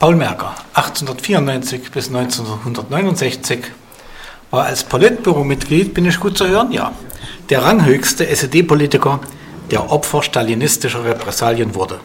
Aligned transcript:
Paul 0.00 0.16
Merker, 0.16 0.54
1894 0.72 1.90
bis 1.90 2.06
1969, 2.06 3.66
war 4.50 4.64
als 4.64 4.82
Politbüromitglied, 4.82 5.92
bin 5.92 6.06
ich 6.06 6.18
gut 6.18 6.38
zu 6.38 6.48
hören? 6.48 6.72
Ja. 6.72 6.92
Der 7.50 7.62
ranghöchste 7.62 8.26
SED-Politiker, 8.26 9.20
der 9.70 9.92
Opfer 9.92 10.22
stalinistischer 10.22 11.04
Repressalien 11.04 11.74
wurde. 11.74 12.00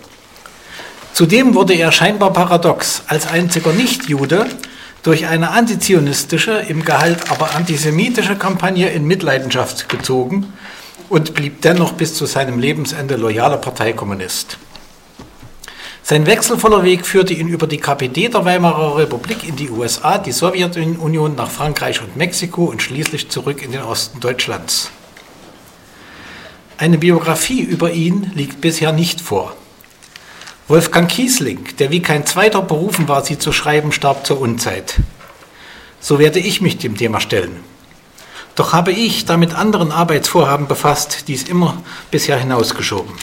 Zudem 1.14 1.56
wurde 1.56 1.74
er 1.74 1.94
scheinbar 1.94 2.34
paradox 2.34 3.04
als 3.08 3.28
einziger 3.28 3.72
Nicht-Jude 3.72 4.48
durch 5.02 5.28
eine 5.28 5.52
antizionistische, 5.52 6.66
im 6.68 6.84
Gehalt 6.84 7.32
aber 7.32 7.56
antisemitische 7.56 8.36
Kampagne 8.36 8.90
in 8.90 9.06
Mitleidenschaft 9.06 9.88
gezogen 9.88 10.52
und 11.08 11.34
blieb 11.34 11.62
dennoch 11.62 11.94
bis 11.94 12.14
zu 12.14 12.26
seinem 12.26 12.60
Lebensende 12.60 13.16
loyaler 13.16 13.56
Parteikommunist. 13.56 14.58
Sein 16.08 16.28
wechselvoller 16.28 16.84
Weg 16.84 17.04
führte 17.04 17.34
ihn 17.34 17.48
über 17.48 17.66
die 17.66 17.80
KPD 17.80 18.30
der 18.30 18.46
Weimarer 18.46 18.96
Republik 18.96 19.44
in 19.44 19.56
die 19.56 19.72
USA, 19.72 20.20
die 20.20 20.34
Sowjetunion 20.34 21.34
nach 21.34 21.50
Frankreich 21.50 22.00
und 22.00 22.16
Mexiko 22.16 22.66
und 22.66 22.84
schließlich 22.84 23.30
zurück 23.30 23.64
in 23.64 23.72
den 23.72 23.82
Osten 23.82 24.20
Deutschlands. 24.20 24.92
Eine 26.78 27.00
Biografie 27.00 27.62
über 27.62 27.90
ihn 27.90 28.32
liegt 28.36 28.62
bisher 28.62 28.92
nicht 28.92 29.20
vor. 29.20 29.58
Wolfgang 30.68 31.10
Kiesling, 31.10 31.76
der 31.80 31.90
wie 31.90 32.04
kein 32.04 32.28
zweiter 32.28 32.62
berufen 32.62 33.08
war, 33.08 33.26
sie 33.26 33.40
zu 33.40 33.52
schreiben, 33.52 33.92
starb 33.92 34.28
zur 34.28 34.40
Unzeit. 34.40 35.00
So 36.00 36.20
werde 36.20 36.38
ich 36.38 36.62
mich 36.62 36.78
dem 36.78 36.96
Thema 36.98 37.20
stellen. 37.20 37.64
Doch 38.54 38.74
habe 38.74 38.92
ich 38.92 39.26
da 39.26 39.38
mit 39.38 39.56
anderen 39.56 39.92
Arbeitsvorhaben 39.92 40.68
befasst, 40.68 41.24
dies 41.30 41.42
immer 41.50 41.82
bisher 42.12 42.38
hinausgeschoben. 42.38 43.16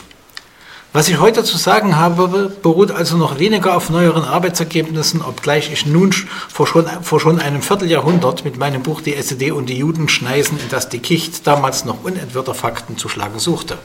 Was 0.94 1.08
ich 1.08 1.18
heute 1.18 1.42
zu 1.42 1.56
sagen 1.56 1.96
habe, 1.96 2.54
beruht 2.62 2.90
also 2.90 3.16
noch 3.16 3.38
weniger 3.38 3.74
auf 3.74 3.88
neueren 3.88 4.24
Arbeitsergebnissen, 4.24 5.22
obgleich 5.22 5.72
ich 5.72 5.86
nun 5.86 6.12
vor 6.12 6.66
schon, 6.66 6.86
vor 7.02 7.18
schon 7.18 7.40
einem 7.40 7.62
Vierteljahrhundert 7.62 8.44
mit 8.44 8.58
meinem 8.58 8.82
Buch 8.82 9.00
Die 9.00 9.14
SED 9.14 9.52
und 9.52 9.70
die 9.70 9.78
Juden 9.78 10.10
schneisen 10.10 10.58
in 10.60 10.68
das 10.68 10.90
Dickicht 10.90 11.46
damals 11.46 11.86
noch 11.86 12.04
unentwirrter 12.04 12.54
Fakten 12.54 12.98
zu 12.98 13.08
schlagen 13.08 13.38
suchte. 13.38 13.78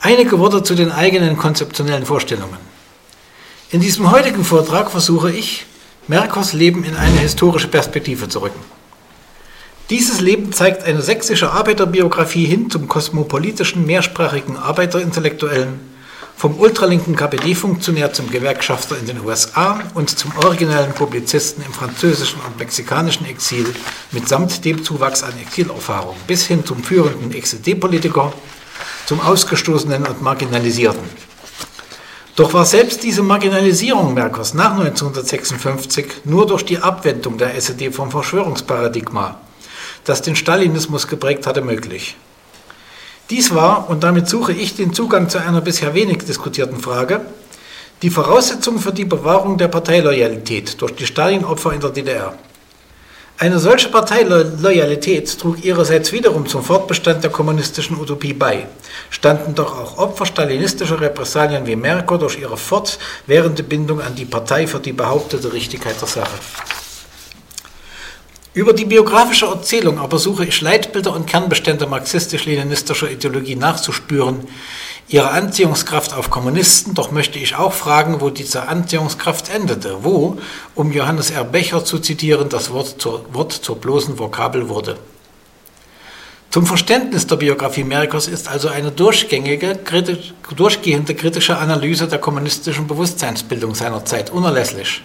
Einige 0.00 0.38
Worte 0.38 0.62
zu 0.62 0.76
den 0.76 0.92
eigenen 0.92 1.36
konzeptionellen 1.36 2.06
Vorstellungen. 2.06 2.58
In 3.72 3.80
diesem 3.80 4.12
heutigen 4.12 4.44
Vortrag 4.44 4.92
versuche 4.92 5.32
ich, 5.32 5.66
Merkers 6.06 6.52
Leben 6.52 6.84
in 6.84 6.94
eine 6.94 7.18
historische 7.18 7.66
Perspektive 7.66 8.28
zu 8.28 8.42
rücken. 8.42 8.75
Dieses 9.88 10.20
Leben 10.20 10.52
zeigt 10.52 10.82
eine 10.82 11.00
sächsische 11.00 11.52
Arbeiterbiografie 11.52 12.44
hin 12.44 12.70
zum 12.70 12.88
kosmopolitischen, 12.88 13.86
mehrsprachigen 13.86 14.56
Arbeiterintellektuellen, 14.56 15.78
vom 16.36 16.58
ultralinken 16.58 17.14
KPD-Funktionär 17.14 18.12
zum 18.12 18.28
Gewerkschafter 18.28 18.98
in 18.98 19.06
den 19.06 19.24
USA 19.24 19.80
und 19.94 20.10
zum 20.10 20.32
originellen 20.38 20.92
Publizisten 20.92 21.64
im 21.64 21.72
französischen 21.72 22.40
und 22.40 22.58
mexikanischen 22.58 23.26
Exil 23.26 23.72
mitsamt 24.10 24.64
dem 24.64 24.82
Zuwachs 24.82 25.22
an 25.22 25.38
Exilerfahrung 25.40 26.16
bis 26.26 26.46
hin 26.46 26.66
zum 26.66 26.82
führenden 26.82 27.30
XED-Politiker, 27.30 28.32
zum 29.06 29.20
Ausgestoßenen 29.20 30.04
und 30.04 30.20
Marginalisierten. 30.20 31.08
Doch 32.34 32.52
war 32.52 32.64
selbst 32.64 33.04
diese 33.04 33.22
Marginalisierung 33.22 34.14
Merkers 34.14 34.52
nach 34.52 34.72
1956 34.72 36.06
nur 36.24 36.44
durch 36.48 36.64
die 36.64 36.78
Abwendung 36.78 37.38
der 37.38 37.54
SED 37.54 37.92
vom 37.92 38.10
Verschwörungsparadigma 38.10 39.45
das 40.06 40.22
den 40.22 40.36
Stalinismus 40.36 41.06
geprägt 41.06 41.46
hatte, 41.46 41.60
möglich. 41.60 42.16
Dies 43.28 43.54
war, 43.54 43.90
und 43.90 44.04
damit 44.04 44.28
suche 44.28 44.52
ich 44.52 44.76
den 44.76 44.92
Zugang 44.94 45.28
zu 45.28 45.38
einer 45.38 45.60
bisher 45.60 45.94
wenig 45.94 46.18
diskutierten 46.24 46.78
Frage, 46.78 47.22
die 48.02 48.10
Voraussetzung 48.10 48.78
für 48.78 48.92
die 48.92 49.04
Bewahrung 49.04 49.58
der 49.58 49.68
Parteiloyalität 49.68 50.80
durch 50.80 50.94
die 50.94 51.06
Stalin-Opfer 51.06 51.72
in 51.72 51.80
der 51.80 51.90
DDR. 51.90 52.38
Eine 53.38 53.58
solche 53.58 53.90
Parteiloyalität 53.90 55.38
trug 55.38 55.62
ihrerseits 55.62 56.12
wiederum 56.12 56.46
zum 56.46 56.62
Fortbestand 56.62 57.22
der 57.22 57.30
kommunistischen 57.30 57.98
Utopie 57.98 58.32
bei, 58.32 58.66
standen 59.10 59.54
doch 59.54 59.78
auch 59.78 59.98
Opfer 59.98 60.24
stalinistischer 60.24 61.00
Repressalien 61.00 61.66
wie 61.66 61.76
Merkur 61.76 62.18
durch 62.18 62.38
ihre 62.38 62.56
fortwährende 62.56 63.62
Bindung 63.62 64.00
an 64.00 64.14
die 64.14 64.24
Partei 64.24 64.66
für 64.66 64.80
die 64.80 64.92
behauptete 64.92 65.52
Richtigkeit 65.52 66.00
der 66.00 66.08
Sache. 66.08 66.32
Über 68.56 68.72
die 68.72 68.86
biografische 68.86 69.44
Erzählung 69.44 69.98
aber 69.98 70.18
suche 70.18 70.46
ich 70.46 70.62
Leitbilder 70.62 71.12
und 71.12 71.26
Kernbestände 71.26 71.86
marxistisch-leninistischer 71.86 73.10
Ideologie 73.10 73.54
nachzuspüren, 73.54 74.48
ihre 75.08 75.28
Anziehungskraft 75.28 76.14
auf 76.14 76.30
Kommunisten, 76.30 76.94
doch 76.94 77.10
möchte 77.10 77.38
ich 77.38 77.54
auch 77.54 77.74
fragen, 77.74 78.22
wo 78.22 78.30
diese 78.30 78.66
Anziehungskraft 78.66 79.50
endete, 79.50 80.04
wo, 80.04 80.38
um 80.74 80.90
Johannes 80.90 81.30
R. 81.30 81.44
Becher 81.44 81.84
zu 81.84 81.98
zitieren, 81.98 82.48
das 82.48 82.70
Wort 82.70 82.98
zur, 82.98 83.26
Wort 83.34 83.52
zur 83.52 83.76
bloßen 83.76 84.18
Vokabel 84.18 84.70
wurde. 84.70 84.96
Zum 86.48 86.64
Verständnis 86.64 87.26
der 87.26 87.36
Biografie 87.36 87.84
Merkers 87.84 88.26
ist 88.26 88.48
also 88.48 88.68
eine 88.68 88.90
durchgängige, 88.90 89.74
kritisch, 89.84 90.32
durchgehende 90.56 91.14
kritische 91.14 91.58
Analyse 91.58 92.08
der 92.08 92.20
kommunistischen 92.20 92.86
Bewusstseinsbildung 92.86 93.74
seiner 93.74 94.06
Zeit 94.06 94.30
unerlässlich. 94.30 95.02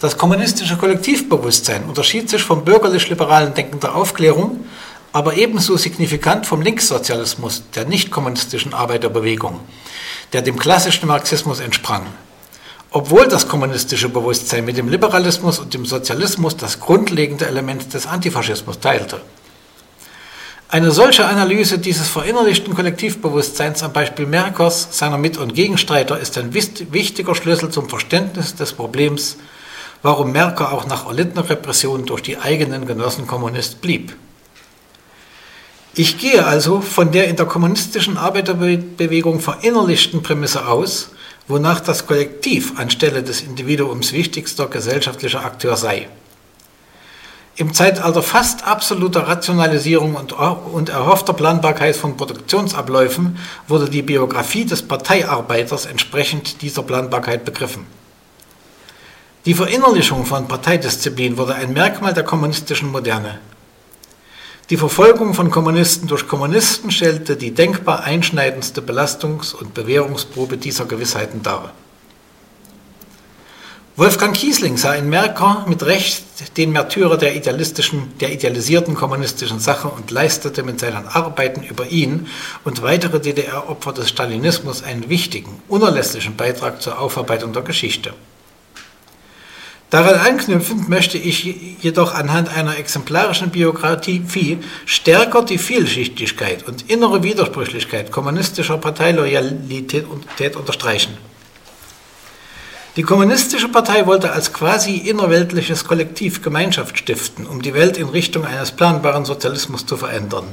Das 0.00 0.16
kommunistische 0.16 0.76
Kollektivbewusstsein 0.76 1.84
unterschied 1.84 2.30
sich 2.30 2.42
vom 2.42 2.64
bürgerlich-liberalen 2.64 3.54
Denken 3.54 3.80
der 3.80 3.96
Aufklärung, 3.96 4.64
aber 5.12 5.34
ebenso 5.34 5.76
signifikant 5.76 6.46
vom 6.46 6.62
Linkssozialismus, 6.62 7.64
der 7.74 7.84
nicht-kommunistischen 7.84 8.74
Arbeiterbewegung, 8.74 9.58
der 10.32 10.42
dem 10.42 10.56
klassischen 10.56 11.08
Marxismus 11.08 11.58
entsprang. 11.58 12.06
Obwohl 12.90 13.26
das 13.26 13.48
kommunistische 13.48 14.08
Bewusstsein 14.08 14.64
mit 14.64 14.76
dem 14.76 14.88
Liberalismus 14.88 15.58
und 15.58 15.74
dem 15.74 15.84
Sozialismus 15.84 16.56
das 16.56 16.78
grundlegende 16.78 17.46
Element 17.46 17.92
des 17.92 18.06
Antifaschismus 18.06 18.78
teilte. 18.78 19.20
Eine 20.70 20.92
solche 20.92 21.26
Analyse 21.26 21.78
dieses 21.78 22.08
verinnerlichten 22.08 22.74
Kollektivbewusstseins 22.74 23.82
am 23.82 23.92
Beispiel 23.92 24.26
Merkers, 24.26 24.88
seiner 24.92 25.18
Mit- 25.18 25.38
und 25.38 25.54
Gegenstreiter, 25.54 26.20
ist 26.20 26.38
ein 26.38 26.54
wichtiger 26.54 27.34
Schlüssel 27.34 27.70
zum 27.70 27.88
Verständnis 27.88 28.54
des 28.54 28.74
Problems 28.74 29.38
warum 30.02 30.32
Merker 30.32 30.72
auch 30.72 30.86
nach 30.86 31.06
erlittener 31.06 31.48
Repression 31.48 32.06
durch 32.06 32.22
die 32.22 32.38
eigenen 32.38 32.86
Genossen 32.86 33.26
Kommunist 33.26 33.80
blieb. 33.80 34.16
Ich 35.94 36.18
gehe 36.18 36.46
also 36.46 36.80
von 36.80 37.10
der 37.10 37.28
in 37.28 37.36
der 37.36 37.46
kommunistischen 37.46 38.16
Arbeiterbewegung 38.16 39.40
verinnerlichten 39.40 40.22
Prämisse 40.22 40.68
aus, 40.68 41.10
wonach 41.48 41.80
das 41.80 42.06
Kollektiv 42.06 42.78
anstelle 42.78 43.22
des 43.22 43.42
Individuums 43.42 44.12
wichtigster 44.12 44.66
gesellschaftlicher 44.66 45.44
Akteur 45.44 45.76
sei. 45.76 46.08
Im 47.56 47.74
Zeitalter 47.74 48.22
fast 48.22 48.64
absoluter 48.64 49.26
Rationalisierung 49.26 50.14
und, 50.14 50.88
erhoffter 50.90 51.32
Planbarkeit 51.32 51.96
von 51.96 52.16
Produktionsabläufen 52.16 53.36
wurde 53.66 53.90
die 53.90 54.02
Biografie 54.02 54.64
des 54.64 54.82
Parteiarbeiters 54.82 55.86
entsprechend 55.86 56.62
dieser 56.62 56.84
Planbarkeit 56.84 57.44
begriffen. 57.44 57.97
Die 59.48 59.54
Verinnerlichung 59.54 60.26
von 60.26 60.46
Parteidisziplin 60.46 61.38
wurde 61.38 61.54
ein 61.54 61.72
Merkmal 61.72 62.12
der 62.12 62.22
kommunistischen 62.22 62.92
Moderne. 62.92 63.38
Die 64.68 64.76
Verfolgung 64.76 65.32
von 65.32 65.50
Kommunisten 65.50 66.06
durch 66.06 66.28
Kommunisten 66.28 66.90
stellte 66.90 67.34
die 67.34 67.54
denkbar 67.54 68.04
einschneidendste 68.04 68.82
Belastungs- 68.82 69.54
und 69.54 69.72
Bewährungsprobe 69.72 70.58
dieser 70.58 70.84
Gewissheiten 70.84 71.42
dar. 71.42 71.72
Wolfgang 73.96 74.36
Kiesling 74.36 74.76
sah 74.76 74.92
in 74.92 75.08
Merker 75.08 75.64
mit 75.66 75.82
Recht 75.82 76.24
den 76.58 76.72
Märtyrer 76.72 77.16
der, 77.16 77.34
idealistischen, 77.34 78.18
der 78.20 78.34
idealisierten 78.34 78.94
kommunistischen 78.94 79.60
Sache 79.60 79.88
und 79.88 80.10
leistete 80.10 80.62
mit 80.62 80.78
seinen 80.78 81.08
Arbeiten 81.08 81.62
über 81.62 81.86
ihn 81.86 82.26
und 82.64 82.82
weitere 82.82 83.18
DDR-Opfer 83.18 83.94
des 83.94 84.10
Stalinismus 84.10 84.82
einen 84.82 85.08
wichtigen, 85.08 85.62
unerlässlichen 85.68 86.36
Beitrag 86.36 86.82
zur 86.82 86.98
Aufarbeitung 86.98 87.54
der 87.54 87.62
Geschichte. 87.62 88.12
Daran 89.90 90.16
anknüpfend 90.16 90.90
möchte 90.90 91.16
ich 91.16 91.44
jedoch 91.80 92.14
anhand 92.14 92.54
einer 92.54 92.76
exemplarischen 92.76 93.48
Biografie 93.48 94.58
stärker 94.84 95.42
die 95.42 95.56
Vielschichtigkeit 95.56 96.68
und 96.68 96.90
innere 96.90 97.22
Widersprüchlichkeit 97.22 98.12
kommunistischer 98.12 98.76
Parteiloyalität 98.76 100.04
unterstreichen. 100.56 101.16
Die 102.96 103.02
Kommunistische 103.02 103.68
Partei 103.68 104.06
wollte 104.06 104.32
als 104.32 104.52
quasi 104.52 104.96
innerweltliches 104.96 105.84
Kollektiv 105.84 106.42
Gemeinschaft 106.42 106.98
stiften, 106.98 107.46
um 107.46 107.62
die 107.62 107.72
Welt 107.72 107.96
in 107.96 108.08
Richtung 108.08 108.44
eines 108.44 108.72
planbaren 108.72 109.24
Sozialismus 109.24 109.86
zu 109.86 109.96
verändern. 109.96 110.44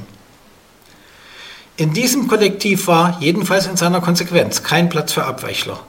In 1.76 1.92
diesem 1.92 2.26
Kollektiv 2.26 2.86
war, 2.86 3.18
jedenfalls 3.20 3.66
in 3.66 3.76
seiner 3.76 4.00
Konsequenz, 4.00 4.62
kein 4.62 4.88
Platz 4.88 5.12
für 5.12 5.24
Abweichler. 5.24 5.80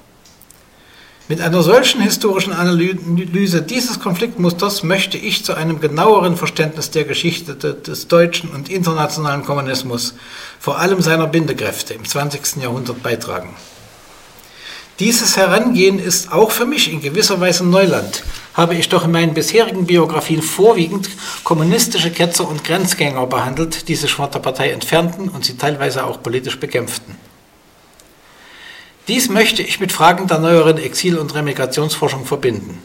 Mit 1.29 1.41
einer 1.41 1.61
solchen 1.61 1.99
historischen 1.99 2.53
Analyse 2.53 3.61
dieses 3.61 3.99
Konfliktmusters 3.99 4.83
möchte 4.83 5.17
ich 5.17 5.43
zu 5.43 5.55
einem 5.55 5.81
genaueren 5.81 6.37
Verständnis 6.37 6.89
der 6.89 7.03
Geschichte 7.03 7.53
des 7.53 8.07
deutschen 8.07 8.49
und 8.49 8.69
internationalen 8.69 9.43
Kommunismus, 9.43 10.13
vor 10.57 10.79
allem 10.79 11.01
seiner 11.01 11.27
Bindekräfte 11.27 11.95
im 11.95 12.05
20. 12.05 12.63
Jahrhundert 12.63 13.03
beitragen. 13.03 13.53
Dieses 14.99 15.35
Herangehen 15.35 15.99
ist 15.99 16.31
auch 16.31 16.51
für 16.51 16.65
mich 16.65 16.89
in 16.89 17.01
gewisser 17.01 17.41
Weise 17.41 17.65
Neuland, 17.65 18.23
habe 18.53 18.75
ich 18.75 18.87
doch 18.87 19.03
in 19.03 19.11
meinen 19.11 19.33
bisherigen 19.33 19.85
Biografien 19.85 20.41
vorwiegend 20.41 21.09
kommunistische 21.43 22.09
Ketzer 22.09 22.47
und 22.47 22.63
Grenzgänger 22.63 23.27
behandelt, 23.27 23.89
die 23.89 23.95
sich 23.95 24.13
von 24.13 24.31
der 24.31 24.39
Partei 24.39 24.71
entfernten 24.71 25.27
und 25.27 25.43
sie 25.43 25.57
teilweise 25.57 26.05
auch 26.05 26.23
politisch 26.23 26.57
bekämpften. 26.57 27.26
Dies 29.07 29.29
möchte 29.29 29.63
ich 29.63 29.79
mit 29.79 29.93
Fragen 29.93 30.27
der 30.27 30.39
neueren 30.39 30.77
Exil- 30.77 31.17
und 31.17 31.33
Remigrationsforschung 31.33 32.25
verbinden. 32.25 32.77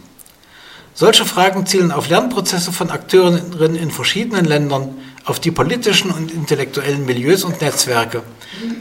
Solche 0.94 1.24
Fragen 1.24 1.66
zielen 1.66 1.90
auf 1.90 2.08
Lernprozesse 2.08 2.70
von 2.70 2.90
Akteurinnen 2.90 3.74
in 3.74 3.90
verschiedenen 3.90 4.44
Ländern, 4.44 4.94
auf 5.24 5.40
die 5.40 5.50
politischen 5.50 6.10
und 6.10 6.30
intellektuellen 6.30 7.06
Milieus 7.06 7.42
und 7.42 7.60
Netzwerke, 7.60 8.22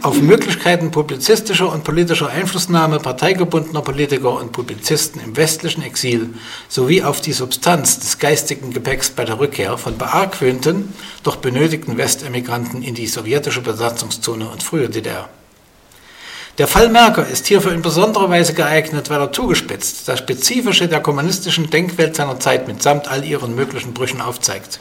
auf 0.03 0.21
Möglichkeiten 0.21 0.91
publizistischer 0.91 1.71
und 1.71 1.83
politischer 1.83 2.29
Einflussnahme 2.29 2.99
parteigebundener 2.99 3.81
Politiker 3.81 4.39
und 4.39 4.51
Publizisten 4.51 5.21
im 5.21 5.35
westlichen 5.35 5.81
Exil 5.81 6.29
sowie 6.67 7.01
auf 7.01 7.21
die 7.21 7.33
Substanz 7.33 7.99
des 7.99 8.19
geistigen 8.19 8.71
Gepäcks 8.71 9.09
bei 9.09 9.25
der 9.25 9.39
Rückkehr 9.39 9.77
von 9.79 9.97
beargwöhnten, 9.97 10.93
doch 11.23 11.37
benötigten 11.37 11.97
Westemigranten 11.97 12.83
in 12.83 12.93
die 12.93 13.07
sowjetische 13.07 13.61
Besatzungszone 13.61 14.47
und 14.47 14.61
frühe 14.61 14.89
DDR. 14.89 15.29
Der 16.61 16.67
Fall 16.67 16.89
Merker 16.89 17.25
ist 17.25 17.47
hierfür 17.47 17.73
in 17.73 17.81
besonderer 17.81 18.29
Weise 18.29 18.53
geeignet, 18.53 19.09
weil 19.09 19.19
er 19.19 19.31
zugespitzt 19.31 20.07
das 20.07 20.19
Spezifische 20.19 20.87
der 20.87 20.99
kommunistischen 20.99 21.71
Denkwelt 21.71 22.15
seiner 22.15 22.39
Zeit 22.39 22.67
mitsamt 22.67 23.07
all 23.07 23.25
ihren 23.25 23.55
möglichen 23.55 23.95
Brüchen 23.95 24.21
aufzeigt. 24.21 24.79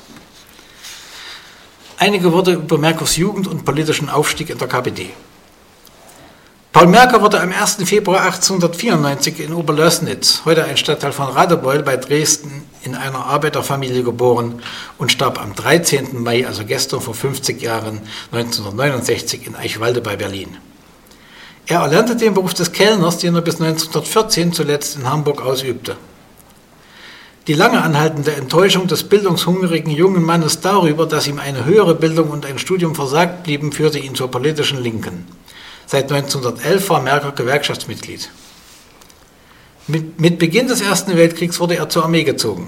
Einige 1.96 2.34
Worte 2.34 2.52
über 2.52 2.76
Merkers 2.76 3.16
Jugend 3.16 3.48
und 3.48 3.64
politischen 3.64 4.10
Aufstieg 4.10 4.50
in 4.50 4.58
der 4.58 4.68
KPD. 4.68 5.08
Paul 6.70 6.86
Merker 6.86 7.22
wurde 7.22 7.40
am 7.40 7.50
1. 7.50 7.76
Februar 7.86 8.24
1894 8.24 9.40
in 9.40 9.54
Oberlößnitz, 9.54 10.42
heute 10.44 10.64
ein 10.64 10.76
Stadtteil 10.76 11.12
von 11.12 11.28
Radebeul 11.28 11.82
bei 11.82 11.96
Dresden, 11.96 12.68
in 12.82 12.94
einer 12.94 13.24
Arbeiterfamilie 13.24 14.02
geboren 14.02 14.62
und 14.98 15.12
starb 15.12 15.40
am 15.40 15.54
13. 15.54 16.22
Mai, 16.22 16.46
also 16.46 16.66
gestern 16.66 17.00
vor 17.00 17.14
50 17.14 17.62
Jahren, 17.62 18.02
1969 18.32 19.46
in 19.46 19.56
Eichwalde 19.56 20.02
bei 20.02 20.16
Berlin. 20.16 20.58
Er 21.70 21.82
erlernte 21.82 22.16
den 22.16 22.34
Beruf 22.34 22.52
des 22.52 22.72
Kellners, 22.72 23.18
den 23.18 23.36
er 23.36 23.42
bis 23.42 23.60
1914 23.60 24.52
zuletzt 24.52 24.96
in 24.96 25.08
Hamburg 25.08 25.40
ausübte. 25.40 25.96
Die 27.46 27.54
lange 27.54 27.80
anhaltende 27.80 28.32
Enttäuschung 28.32 28.88
des 28.88 29.04
bildungshungrigen 29.04 29.92
jungen 29.92 30.24
Mannes 30.24 30.58
darüber, 30.58 31.06
dass 31.06 31.28
ihm 31.28 31.38
eine 31.38 31.64
höhere 31.64 31.94
Bildung 31.94 32.30
und 32.30 32.44
ein 32.44 32.58
Studium 32.58 32.96
versagt 32.96 33.44
blieben, 33.44 33.70
führte 33.70 34.00
ihn 34.00 34.16
zur 34.16 34.32
politischen 34.32 34.82
Linken. 34.82 35.28
Seit 35.86 36.10
1911 36.10 36.90
war 36.90 37.02
Merker 37.02 37.30
Gewerkschaftsmitglied. 37.30 38.30
Mit, 39.86 40.20
mit 40.20 40.40
Beginn 40.40 40.66
des 40.66 40.80
Ersten 40.80 41.16
Weltkriegs 41.16 41.60
wurde 41.60 41.76
er 41.76 41.88
zur 41.88 42.02
Armee 42.02 42.24
gezogen. 42.24 42.66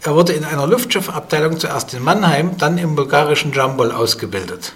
Er 0.00 0.14
wurde 0.14 0.32
in 0.32 0.44
einer 0.44 0.66
Luftschiffabteilung 0.66 1.60
zuerst 1.60 1.92
in 1.92 2.02
Mannheim, 2.02 2.56
dann 2.56 2.78
im 2.78 2.96
bulgarischen 2.96 3.52
Jambol 3.52 3.92
ausgebildet. 3.92 4.72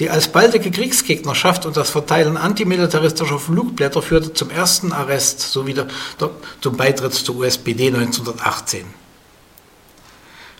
Die 0.00 0.10
alsbaldige 0.10 0.72
Kriegsgegnerschaft 0.72 1.66
und 1.66 1.76
das 1.76 1.90
Verteilen 1.90 2.36
antimilitaristischer 2.36 3.38
Flugblätter 3.38 4.02
führte 4.02 4.32
zum 4.32 4.50
ersten 4.50 4.92
Arrest 4.92 5.40
sowie 5.40 5.74
der, 5.74 5.86
der, 6.20 6.30
zum 6.60 6.76
Beitritt 6.76 7.14
zur 7.14 7.36
USPD 7.36 7.88
1918. 7.88 8.84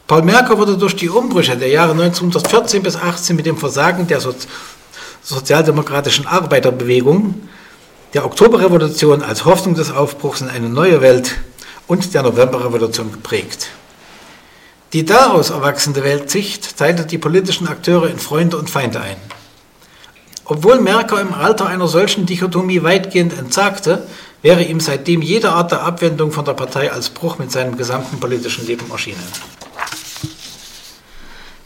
Paul 0.06 0.22
Merker 0.22 0.56
wurde 0.58 0.76
durch 0.76 0.94
die 0.94 1.08
Umbrüche 1.08 1.56
der 1.56 1.68
Jahre 1.68 1.92
1914 1.92 2.82
bis 2.82 2.94
18 2.94 3.34
mit 3.34 3.46
dem 3.46 3.56
Versagen 3.56 4.06
der 4.06 4.20
so 4.20 4.34
sozialdemokratischen 5.22 6.26
Arbeiterbewegung, 6.26 7.48
der 8.12 8.26
Oktoberrevolution 8.26 9.22
als 9.22 9.44
Hoffnung 9.46 9.74
des 9.74 9.90
Aufbruchs 9.90 10.42
in 10.42 10.48
eine 10.48 10.68
neue 10.68 11.00
Welt 11.00 11.34
und 11.86 12.14
der 12.14 12.22
Novemberrevolution 12.22 13.10
geprägt. 13.10 13.70
Die 14.94 15.04
daraus 15.04 15.50
erwachsende 15.50 16.04
Weltsicht 16.04 16.76
teilte 16.78 17.04
die 17.04 17.18
politischen 17.18 17.66
Akteure 17.66 18.08
in 18.08 18.20
Freunde 18.20 18.56
und 18.56 18.70
Feinde 18.70 19.00
ein. 19.00 19.16
Obwohl 20.44 20.80
Merker 20.80 21.20
im 21.20 21.34
Alter 21.34 21.66
einer 21.66 21.88
solchen 21.88 22.26
Dichotomie 22.26 22.84
weitgehend 22.84 23.36
entsagte, 23.36 24.06
wäre 24.40 24.62
ihm 24.62 24.78
seitdem 24.78 25.20
jede 25.20 25.50
Art 25.50 25.72
der 25.72 25.82
Abwendung 25.82 26.30
von 26.30 26.44
der 26.44 26.52
Partei 26.52 26.92
als 26.92 27.10
Bruch 27.10 27.38
mit 27.38 27.50
seinem 27.50 27.76
gesamten 27.76 28.20
politischen 28.20 28.68
Leben 28.68 28.88
erschienen. 28.92 29.26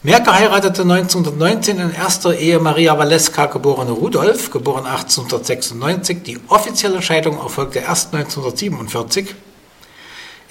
Merker 0.03 0.33
heiratete 0.33 0.81
1919 0.81 1.81
in 1.81 1.93
erster 1.93 2.35
Ehe 2.35 2.59
Maria 2.61 2.97
Waleska, 2.97 3.45
geborene 3.45 3.91
Rudolf, 3.91 4.51
geboren 4.51 4.87
1896. 4.87 6.23
Die 6.23 6.41
offizielle 6.49 7.03
Scheidung 7.03 7.37
erfolgte 7.37 7.81
erst 7.81 8.15
1947 8.15 9.35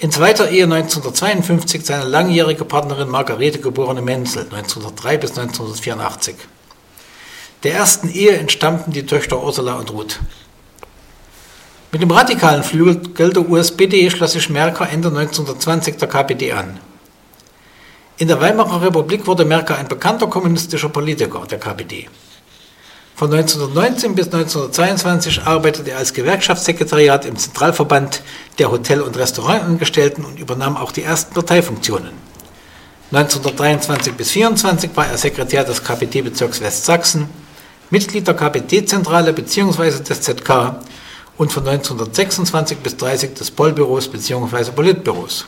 in 0.00 0.12
zweiter 0.12 0.50
Ehe 0.50 0.64
1952 0.64 1.84
seine 1.84 2.04
langjährige 2.04 2.64
Partnerin 2.64 3.08
Margarete 3.08 3.58
geborene 3.58 4.02
Menzel 4.02 4.42
1903 4.42 5.18
bis 5.18 5.30
1984. 5.30 6.36
Der 7.64 7.74
ersten 7.74 8.08
Ehe 8.08 8.36
entstammten 8.36 8.92
die 8.92 9.06
Töchter 9.06 9.42
Ursula 9.42 9.74
und 9.74 9.90
Ruth. 9.90 10.20
Mit 11.90 12.02
dem 12.02 12.10
radikalen 12.10 12.62
Flügel 12.62 13.32
der 13.32 13.48
USPD 13.48 14.10
schloss 14.10 14.32
sich 14.32 14.50
Merker 14.50 14.88
Ende 14.88 15.08
1920 15.08 15.96
der 15.96 16.08
KPD 16.08 16.52
an. 16.52 16.78
In 18.18 18.28
der 18.28 18.40
Weimarer 18.40 18.82
Republik 18.82 19.26
wurde 19.26 19.44
Merker 19.44 19.78
ein 19.78 19.88
bekannter 19.88 20.28
kommunistischer 20.28 20.90
Politiker 20.90 21.44
der 21.50 21.58
KPD. 21.58 22.08
Von 23.18 23.32
1919 23.34 24.14
bis 24.14 24.26
1922 24.26 25.42
arbeitete 25.42 25.90
er 25.90 25.98
als 25.98 26.12
Gewerkschaftssekretariat 26.12 27.24
im 27.24 27.36
Zentralverband 27.36 28.22
der 28.60 28.70
Hotel- 28.70 29.00
und 29.02 29.18
Restaurantangestellten 29.18 30.24
und 30.24 30.38
übernahm 30.38 30.76
auch 30.76 30.92
die 30.92 31.02
ersten 31.02 31.34
Parteifunktionen. 31.34 32.12
1923 33.10 34.14
bis 34.14 34.28
1924 34.36 34.90
war 34.94 35.08
er 35.08 35.18
Sekretär 35.18 35.64
des 35.64 35.82
KPD-Bezirks 35.82 36.60
Westsachsen, 36.60 37.28
Mitglied 37.90 38.24
der 38.24 38.34
KPD-Zentrale 38.34 39.32
bzw. 39.32 40.00
des 40.00 40.20
ZK 40.20 40.76
und 41.38 41.50
von 41.50 41.66
1926 41.66 42.78
bis 42.78 42.96
30 42.98 43.34
des 43.34 43.50
Polbüros 43.50 44.06
bzw. 44.06 44.70
Politbüros. 44.70 45.46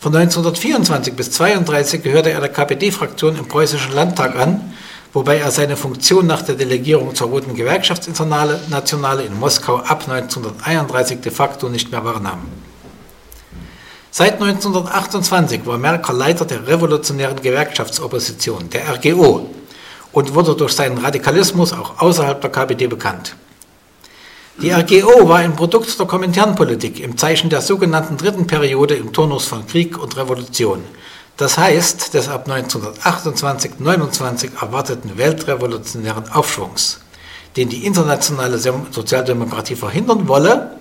Von 0.00 0.16
1924 0.16 1.14
bis 1.14 1.28
1932 1.28 2.02
gehörte 2.02 2.32
er 2.32 2.40
der 2.40 2.50
KPD-Fraktion 2.50 3.38
im 3.38 3.46
Preußischen 3.46 3.92
Landtag 3.92 4.34
an 4.34 4.74
wobei 5.14 5.38
er 5.38 5.50
seine 5.50 5.76
Funktion 5.76 6.26
nach 6.26 6.42
der 6.42 6.56
Delegierung 6.56 7.14
zur 7.14 7.28
Roten 7.28 7.54
Gewerkschaftsinternationale 7.54 9.22
in 9.22 9.38
Moskau 9.38 9.76
ab 9.76 10.06
1931 10.08 11.20
de 11.20 11.32
facto 11.32 11.68
nicht 11.68 11.90
mehr 11.90 12.04
wahrnahm. 12.04 12.40
Seit 14.10 14.34
1928 14.34 15.64
war 15.66 15.78
Merker 15.78 16.12
Leiter 16.12 16.44
der 16.44 16.66
revolutionären 16.66 17.40
Gewerkschaftsopposition, 17.40 18.68
der 18.70 18.92
RGO, 18.94 19.50
und 20.12 20.34
wurde 20.34 20.54
durch 20.54 20.72
seinen 20.72 20.98
Radikalismus 20.98 21.72
auch 21.72 22.00
außerhalb 22.00 22.40
der 22.40 22.50
KPD 22.50 22.86
bekannt. 22.88 23.36
Die 24.62 24.70
RGO 24.70 25.28
war 25.28 25.38
ein 25.38 25.56
Produkt 25.56 25.98
der 25.98 26.06
Kominternpolitik 26.06 27.00
im 27.00 27.16
Zeichen 27.16 27.50
der 27.50 27.60
sogenannten 27.60 28.16
dritten 28.16 28.46
Periode 28.46 28.94
im 28.94 29.12
Turnus 29.12 29.46
von 29.46 29.66
Krieg 29.66 29.96
und 29.96 30.16
Revolution– 30.16 30.82
das 31.36 31.58
heißt 31.58 32.14
des 32.14 32.28
ab 32.28 32.48
1928-29 32.48 34.50
erwarteten 34.60 35.18
weltrevolutionären 35.18 36.30
Aufschwungs, 36.30 37.00
den 37.56 37.68
die 37.68 37.84
internationale 37.84 38.58
Sozialdemokratie 38.58 39.76
verhindern 39.76 40.28
wolle 40.28 40.76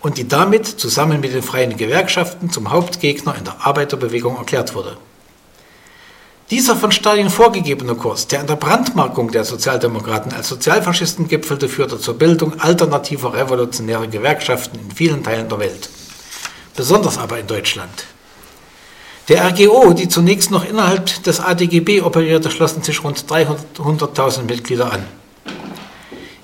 und 0.00 0.16
die 0.16 0.26
damit 0.26 0.66
zusammen 0.66 1.20
mit 1.20 1.34
den 1.34 1.42
freien 1.42 1.76
Gewerkschaften 1.76 2.50
zum 2.50 2.70
Hauptgegner 2.70 3.36
in 3.36 3.44
der 3.44 3.66
Arbeiterbewegung 3.66 4.36
erklärt 4.36 4.74
wurde. 4.74 4.96
Dieser 6.50 6.76
von 6.76 6.92
Stalin 6.92 7.30
vorgegebene 7.30 7.94
Kurs, 7.94 8.28
der 8.28 8.40
an 8.40 8.46
der 8.46 8.56
Brandmarkung 8.56 9.30
der 9.30 9.44
Sozialdemokraten 9.44 10.32
als 10.32 10.48
Sozialfaschisten 10.48 11.26
gipfelte, 11.26 11.70
führte 11.70 11.98
zur 11.98 12.18
Bildung 12.18 12.60
alternativer 12.60 13.32
revolutionärer 13.32 14.06
Gewerkschaften 14.06 14.78
in 14.78 14.90
vielen 14.90 15.24
Teilen 15.24 15.48
der 15.48 15.58
Welt, 15.58 15.88
besonders 16.76 17.16
aber 17.16 17.38
in 17.38 17.46
Deutschland. 17.46 18.06
Der 19.28 19.42
RGO, 19.48 19.94
die 19.94 20.08
zunächst 20.08 20.50
noch 20.50 20.68
innerhalb 20.68 21.22
des 21.24 21.40
ADGB 21.40 22.02
operierte, 22.02 22.50
schlossen 22.50 22.82
sich 22.82 23.02
rund 23.02 23.24
300.000 23.24 24.42
Mitglieder 24.42 24.92
an. 24.92 25.02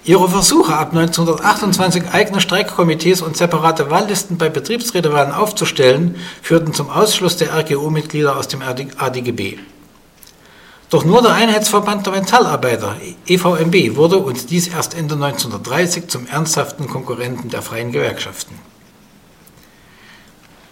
Ihre 0.02 0.30
Versuche, 0.30 0.72
ab 0.72 0.96
1928 0.96 2.04
eigene 2.10 2.40
Streikkomitees 2.40 3.20
und 3.20 3.36
separate 3.36 3.90
Wahllisten 3.90 4.38
bei 4.38 4.48
Betriebsrätewahlen 4.48 5.30
aufzustellen, 5.30 6.16
führten 6.40 6.72
zum 6.72 6.88
Ausschluss 6.88 7.36
der 7.36 7.54
RGO-Mitglieder 7.54 8.34
aus 8.34 8.48
dem 8.48 8.62
ADGB. 8.62 9.58
Doch 10.88 11.04
nur 11.04 11.20
der 11.20 11.34
Einheitsverband 11.34 12.06
der 12.06 12.14
Metalarbeiter, 12.14 12.96
EVMB, 13.26 13.96
wurde 13.96 14.16
und 14.16 14.50
dies 14.50 14.68
erst 14.68 14.94
Ende 14.94 15.16
1930 15.16 16.08
zum 16.08 16.26
ernsthaften 16.26 16.88
Konkurrenten 16.88 17.50
der 17.50 17.60
freien 17.60 17.92
Gewerkschaften. 17.92 18.58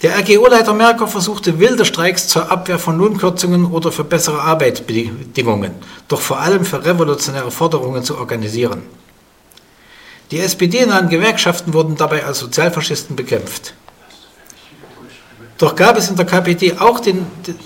Der 0.00 0.16
RGO-Leiter 0.16 0.74
Merker 0.74 1.08
versuchte 1.08 1.58
wilde 1.58 1.84
Streiks 1.84 2.28
zur 2.28 2.52
Abwehr 2.52 2.78
von 2.78 2.98
Lohnkürzungen 2.98 3.66
oder 3.66 3.90
für 3.90 4.04
bessere 4.04 4.40
Arbeitsbedingungen, 4.40 5.72
doch 6.06 6.20
vor 6.20 6.38
allem 6.38 6.64
für 6.64 6.84
revolutionäre 6.84 7.50
Forderungen 7.50 8.04
zu 8.04 8.16
organisieren. 8.16 8.82
Die 10.30 10.38
SPD-nahen 10.38 11.08
Gewerkschaften 11.08 11.72
wurden 11.72 11.96
dabei 11.96 12.24
als 12.24 12.38
Sozialfaschisten 12.38 13.16
bekämpft. 13.16 13.74
Doch 15.56 15.74
gab 15.74 15.96
es 15.96 16.08
in 16.08 16.14
der 16.14 16.26
KPD 16.26 16.78
auch, 16.78 17.00
den, 17.00 17.26
den, 17.44 17.56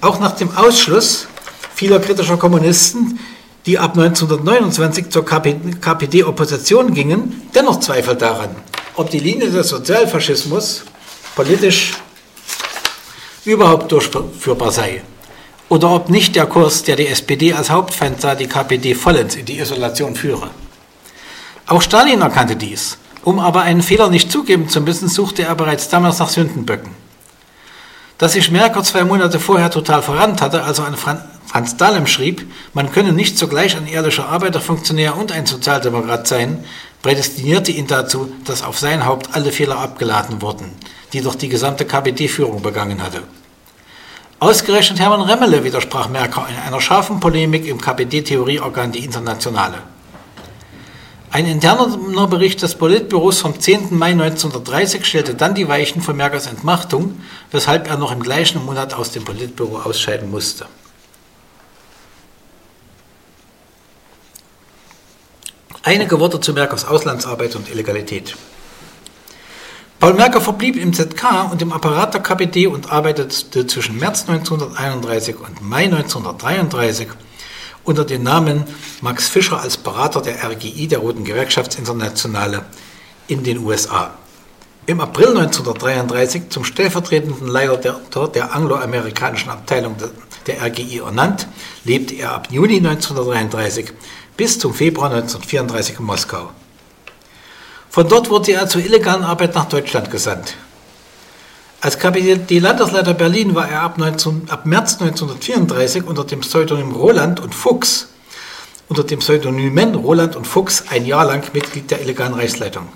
auch 0.00 0.20
nach 0.20 0.36
dem 0.36 0.56
Ausschluss 0.56 1.26
vieler 1.74 1.98
kritischer 1.98 2.36
Kommunisten, 2.36 3.18
die 3.66 3.80
ab 3.80 3.98
1929 3.98 5.10
zur 5.10 5.24
KPD-Opposition 5.24 6.94
gingen, 6.94 7.42
dennoch 7.54 7.80
Zweifel 7.80 8.14
daran, 8.14 8.50
ob 8.98 9.10
die 9.10 9.20
Linie 9.20 9.48
des 9.48 9.68
Sozialfaschismus 9.68 10.82
politisch 11.36 11.92
überhaupt 13.44 13.92
durchführbar 13.92 14.72
sei. 14.72 15.02
Oder 15.68 15.90
ob 15.90 16.10
nicht 16.10 16.34
der 16.34 16.46
Kurs, 16.46 16.82
der 16.82 16.96
die 16.96 17.06
SPD 17.06 17.52
als 17.52 17.70
Hauptfeind 17.70 18.20
sah, 18.20 18.34
die 18.34 18.48
KPD 18.48 18.94
vollends 18.94 19.36
in 19.36 19.44
die 19.44 19.60
Isolation 19.60 20.16
führe. 20.16 20.50
Auch 21.66 21.80
Stalin 21.80 22.22
erkannte 22.22 22.56
dies. 22.56 22.98
Um 23.22 23.38
aber 23.38 23.62
einen 23.62 23.82
Fehler 23.82 24.08
nicht 24.08 24.32
zugeben 24.32 24.68
zu 24.68 24.80
müssen, 24.80 25.08
suchte 25.08 25.42
er 25.44 25.54
bereits 25.54 25.88
damals 25.88 26.18
nach 26.18 26.30
Sündenböcken. 26.30 26.90
Dass 28.16 28.32
sich 28.32 28.50
Merker 28.50 28.82
zwei 28.82 29.04
Monate 29.04 29.38
vorher 29.38 29.70
total 29.70 30.02
verrannt 30.02 30.40
hatte, 30.40 30.64
als 30.64 30.80
er 30.80 30.86
an 30.86 30.96
Franz 31.46 31.76
Dahlem 31.76 32.08
schrieb, 32.08 32.50
man 32.74 32.90
könne 32.90 33.12
nicht 33.12 33.38
zugleich 33.38 33.76
ein 33.76 33.86
ehrlicher 33.86 34.28
Arbeiterfunktionär 34.28 35.16
und 35.16 35.30
ein 35.30 35.46
Sozialdemokrat 35.46 36.26
sein, 36.26 36.64
prädestinierte 37.02 37.72
ihn 37.72 37.86
dazu, 37.86 38.32
dass 38.44 38.62
auf 38.62 38.78
sein 38.78 39.06
Haupt 39.06 39.34
alle 39.34 39.52
Fehler 39.52 39.78
abgeladen 39.78 40.42
wurden, 40.42 40.70
die 41.12 41.20
doch 41.20 41.34
die 41.34 41.48
gesamte 41.48 41.84
KPD-Führung 41.84 42.62
begangen 42.62 43.02
hatte. 43.02 43.22
Ausgerechnet 44.40 45.00
Hermann 45.00 45.22
Remmele 45.22 45.64
widersprach 45.64 46.08
Merker 46.08 46.46
in 46.48 46.56
einer 46.56 46.80
scharfen 46.80 47.18
Polemik 47.18 47.66
im 47.66 47.80
KPD-Theorieorgan 47.80 48.92
Die 48.92 49.04
Internationale. 49.04 49.78
Ein 51.30 51.44
interner 51.46 52.26
Bericht 52.26 52.62
des 52.62 52.74
Politbüros 52.74 53.40
vom 53.40 53.58
10. 53.58 53.98
Mai 53.98 54.12
1930 54.12 55.04
stellte 55.04 55.34
dann 55.34 55.54
die 55.54 55.68
Weichen 55.68 56.00
für 56.00 56.14
Merkers 56.14 56.46
Entmachtung, 56.46 57.20
weshalb 57.50 57.88
er 57.88 57.98
noch 57.98 58.12
im 58.12 58.22
gleichen 58.22 58.64
Monat 58.64 58.94
aus 58.94 59.10
dem 59.10 59.24
Politbüro 59.24 59.78
ausscheiden 59.78 60.30
musste. 60.30 60.66
Einige 65.88 66.20
Worte 66.20 66.38
zu 66.38 66.52
Merkers 66.52 66.84
Auslandsarbeit 66.84 67.56
und 67.56 67.70
Illegalität. 67.70 68.36
Paul 69.98 70.12
Merker 70.12 70.42
verblieb 70.42 70.76
im 70.76 70.92
ZK 70.92 71.50
und 71.50 71.62
im 71.62 71.72
Apparat 71.72 72.12
der 72.12 72.20
KPD 72.20 72.66
und 72.66 72.92
arbeitete 72.92 73.66
zwischen 73.66 73.96
März 73.96 74.28
1931 74.28 75.36
und 75.36 75.66
Mai 75.66 75.84
1933 75.84 77.08
unter 77.84 78.04
dem 78.04 78.22
Namen 78.22 78.64
Max 79.00 79.30
Fischer 79.30 79.62
als 79.62 79.78
Berater 79.78 80.20
der 80.20 80.44
RGI, 80.44 80.88
der 80.88 80.98
Roten 80.98 81.24
Gewerkschaftsinternationale, 81.24 82.66
in 83.26 83.42
den 83.42 83.56
USA. 83.56 84.10
Im 84.84 85.00
April 85.00 85.28
1933 85.28 86.50
zum 86.50 86.64
stellvertretenden 86.64 87.48
Leiter 87.48 87.78
der, 87.78 88.28
der 88.28 88.54
angloamerikanischen 88.54 89.50
Abteilung 89.50 89.96
der 90.46 90.62
RGI 90.62 90.98
ernannt, 90.98 91.48
lebte 91.84 92.14
er 92.14 92.32
ab 92.32 92.48
Juni 92.50 92.76
1933 92.76 93.94
bis 94.38 94.56
zum 94.58 94.72
Februar 94.72 95.10
1934 95.10 95.98
in 95.98 96.06
Moskau. 96.06 96.50
Von 97.90 98.08
dort 98.08 98.30
wurde 98.30 98.52
er 98.52 98.68
zur 98.68 98.82
illegalen 98.82 99.24
Arbeit 99.24 99.56
nach 99.56 99.64
Deutschland 99.64 100.12
gesandt. 100.12 100.54
Als 101.80 101.98
KPD-Landesleiter 101.98 103.14
Berlin 103.14 103.56
war 103.56 103.68
er 103.68 103.82
ab, 103.82 103.98
19, 103.98 104.48
ab 104.48 104.64
März 104.64 105.00
1934 105.00 106.04
unter 106.06 106.22
dem 106.22 106.40
Pseudonym 106.40 106.92
Roland 106.92 107.40
und 107.40 107.52
Fuchs, 107.52 108.10
unter 108.88 109.02
dem 109.02 109.18
Pseudonymen 109.18 109.96
Roland 109.96 110.36
und 110.36 110.46
Fuchs 110.46 110.84
ein 110.88 111.04
Jahr 111.04 111.24
lang 111.24 111.42
Mitglied 111.52 111.90
der 111.90 112.00
illegalen 112.00 112.34
Reichsleitung. 112.34 112.86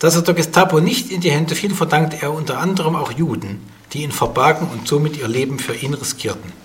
Dass 0.00 0.16
er 0.16 0.22
der 0.22 0.34
Gestapo 0.34 0.80
nicht 0.80 1.12
in 1.12 1.20
die 1.20 1.30
Hände 1.30 1.54
fiel, 1.54 1.72
verdankt 1.72 2.20
er 2.20 2.32
unter 2.32 2.58
anderem 2.58 2.96
auch 2.96 3.12
Juden, 3.12 3.70
die 3.92 4.02
ihn 4.02 4.12
verbargen 4.12 4.68
und 4.72 4.88
somit 4.88 5.16
ihr 5.16 5.28
Leben 5.28 5.60
für 5.60 5.74
ihn 5.74 5.94
riskierten. 5.94 6.63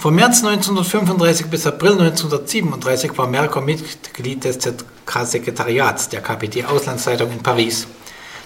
Von 0.00 0.14
März 0.14 0.44
1935 0.44 1.46
bis 1.46 1.66
April 1.66 1.94
1937 1.94 3.18
war 3.18 3.26
Merker 3.26 3.60
Mitglied 3.60 4.44
des 4.44 4.60
ZK-Sekretariats 4.60 6.08
der 6.08 6.20
KPD-Auslandsleitung 6.20 7.32
in 7.32 7.42
Paris, 7.42 7.88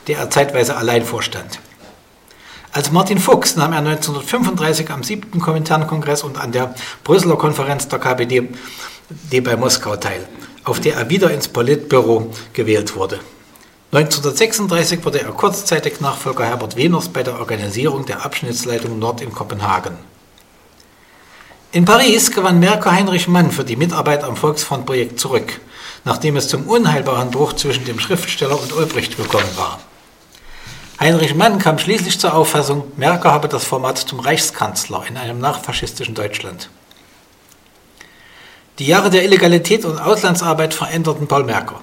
der 0.06 0.16
er 0.16 0.30
zeitweise 0.30 0.78
allein 0.78 1.04
vorstand. 1.04 1.61
Als 2.73 2.90
Martin 2.90 3.18
Fuchs 3.18 3.54
nahm 3.56 3.75
er 3.75 3.80
1935 3.80 4.90
am 4.90 5.02
7. 5.02 5.40
Kommentarkongress 5.40 6.23
und 6.23 6.38
an 6.38 6.52
der 6.52 6.75
Brüsseler 7.04 7.37
Konferenz 7.37 7.87
der 7.87 7.99
KPD 7.99 8.49
bei 9.42 9.54
Moskau 9.54 9.97
teil, 9.97 10.26
auf 10.64 10.80
der 10.80 10.97
er 10.97 11.11
wieder 11.11 11.30
ins 11.32 11.49
Politbüro 11.49 12.32
gewählt 12.54 12.97
wurde. 12.97 13.21
1936 13.92 15.04
wurde 15.04 15.21
er 15.21 15.32
kurzzeitig 15.32 16.00
Nachfolger 16.00 16.47
Herbert 16.47 16.76
Wehners 16.76 17.11
bei 17.11 17.23
der 17.23 17.38
Organisierung 17.38 18.06
der 18.06 18.25
Abschnittsleitung 18.25 18.99
Nord 18.99 19.21
in 19.21 19.35
Kopenhagen. 19.35 20.12
In 21.75 21.87
Paris 21.87 22.31
gewann 22.31 22.61
Merker 22.61 22.93
Heinrich 22.93 23.29
Mann 23.29 23.50
für 23.50 23.64
die 23.64 23.76
Mitarbeit 23.76 24.25
am 24.25 24.37
Volksfrontprojekt 24.37 25.19
zurück, 25.19 25.59
nachdem 26.05 26.37
es 26.37 26.49
zum 26.49 26.69
unheilbaren 26.69 27.31
Bruch 27.31 27.55
zwischen 27.55 27.87
dem 27.87 27.99
Schriftsteller 27.99 28.61
und 28.61 28.75
Ulbricht 28.75 29.17
gekommen 29.17 29.49
war. 29.57 29.81
Heinrich 31.00 31.35
Mann 31.35 31.59
kam 31.59 31.79
schließlich 31.79 32.21
zur 32.21 32.35
Auffassung, 32.35 32.85
Merker 32.99 33.33
habe 33.33 33.49
das 33.49 33.64
Format 33.64 33.97
zum 33.97 34.21
Reichskanzler 34.21 35.05
in 35.09 35.17
einem 35.17 35.38
nachfaschistischen 35.38 36.14
Deutschland. 36.14 36.69
Die 38.79 38.87
Jahre 38.87 39.09
der 39.09 39.25
Illegalität 39.25 39.87
und 39.87 39.99
Auslandsarbeit 39.99 40.75
veränderten 40.75 41.26
Paul 41.26 41.45
Merker. 41.45 41.81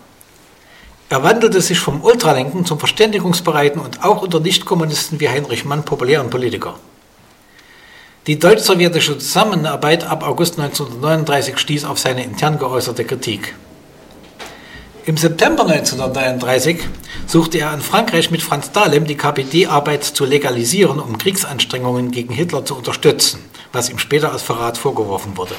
Er 1.10 1.24
wandelte 1.24 1.62
sich 1.62 1.80
vom 1.80 2.04
Ultralenken 2.04 2.64
zum 2.64 2.78
verständigungsbereiten 2.78 3.82
und 3.82 4.04
auch 4.04 4.22
unter 4.22 4.40
Nichtkommunisten 4.40 5.20
wie 5.20 5.30
Heinrich 5.30 5.66
Mann 5.66 5.84
populären 5.84 6.30
Politiker. 6.30 6.76
Die 8.30 8.38
deutsch-sowjetische 8.38 9.18
Zusammenarbeit 9.18 10.04
ab 10.04 10.22
August 10.22 10.60
1939 10.60 11.58
stieß 11.58 11.84
auf 11.86 11.98
seine 11.98 12.24
intern 12.24 12.60
geäußerte 12.60 13.04
Kritik. 13.04 13.56
Im 15.04 15.18
September 15.18 15.64
1939 15.64 16.80
suchte 17.26 17.58
er 17.58 17.74
in 17.74 17.82
Frankreich 17.82 18.30
mit 18.30 18.44
Franz 18.44 18.72
Dahlem 18.72 19.08
die 19.08 19.18
KPD-Arbeit 19.18 20.04
zu 20.04 20.26
legalisieren, 20.26 21.00
um 21.00 21.18
Kriegsanstrengungen 21.18 22.12
gegen 22.12 22.32
Hitler 22.32 22.64
zu 22.64 22.76
unterstützen, 22.76 23.40
was 23.74 23.90
ihm 23.90 23.98
später 23.98 24.32
als 24.32 24.44
Verrat 24.44 24.78
vorgeworfen 24.78 25.36
wurde. 25.36 25.56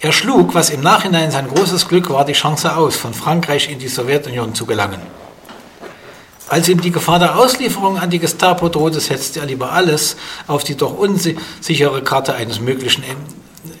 Er 0.00 0.10
schlug, 0.10 0.52
was 0.56 0.70
im 0.70 0.80
Nachhinein 0.80 1.30
sein 1.30 1.46
großes 1.46 1.86
Glück 1.86 2.10
war, 2.10 2.24
die 2.24 2.32
Chance 2.32 2.76
aus, 2.76 2.96
von 2.96 3.14
Frankreich 3.14 3.70
in 3.70 3.78
die 3.78 3.86
Sowjetunion 3.86 4.52
zu 4.56 4.66
gelangen. 4.66 5.00
Als 6.50 6.68
ihm 6.68 6.80
die 6.80 6.90
Gefahr 6.90 7.20
der 7.20 7.38
Auslieferung 7.38 7.96
an 7.96 8.10
die 8.10 8.18
Gestapo 8.18 8.68
drohte, 8.68 8.98
setzte 8.98 9.38
er 9.38 9.46
lieber 9.46 9.70
alles 9.70 10.16
auf 10.48 10.64
die 10.64 10.76
doch 10.76 10.98
unsichere 10.98 12.02
Karte 12.02 12.34
eines 12.34 12.60
möglichen 12.60 13.04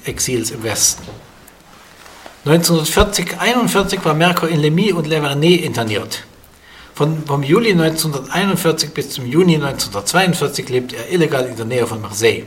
Exils 0.04 0.52
im 0.52 0.62
Westen. 0.62 1.02
1940-41 2.46 4.04
war 4.04 4.14
Merkur 4.14 4.48
in 4.48 4.60
Lemmy 4.60 4.92
und 4.92 5.08
Le 5.08 5.20
Vernet 5.20 5.62
interniert. 5.62 6.22
Von, 6.94 7.24
vom 7.26 7.42
Juli 7.42 7.72
1941 7.72 8.94
bis 8.94 9.10
zum 9.10 9.26
Juni 9.26 9.56
1942 9.56 10.68
lebte 10.68 10.94
er 10.94 11.10
illegal 11.10 11.46
in 11.46 11.56
der 11.56 11.66
Nähe 11.66 11.88
von 11.88 12.00
Marseille. 12.00 12.44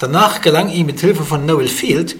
Danach 0.00 0.42
gelang 0.42 0.68
ihm 0.68 0.84
mit 0.84 1.00
Hilfe 1.00 1.24
von 1.24 1.46
Noel 1.46 1.68
Field 1.68 2.16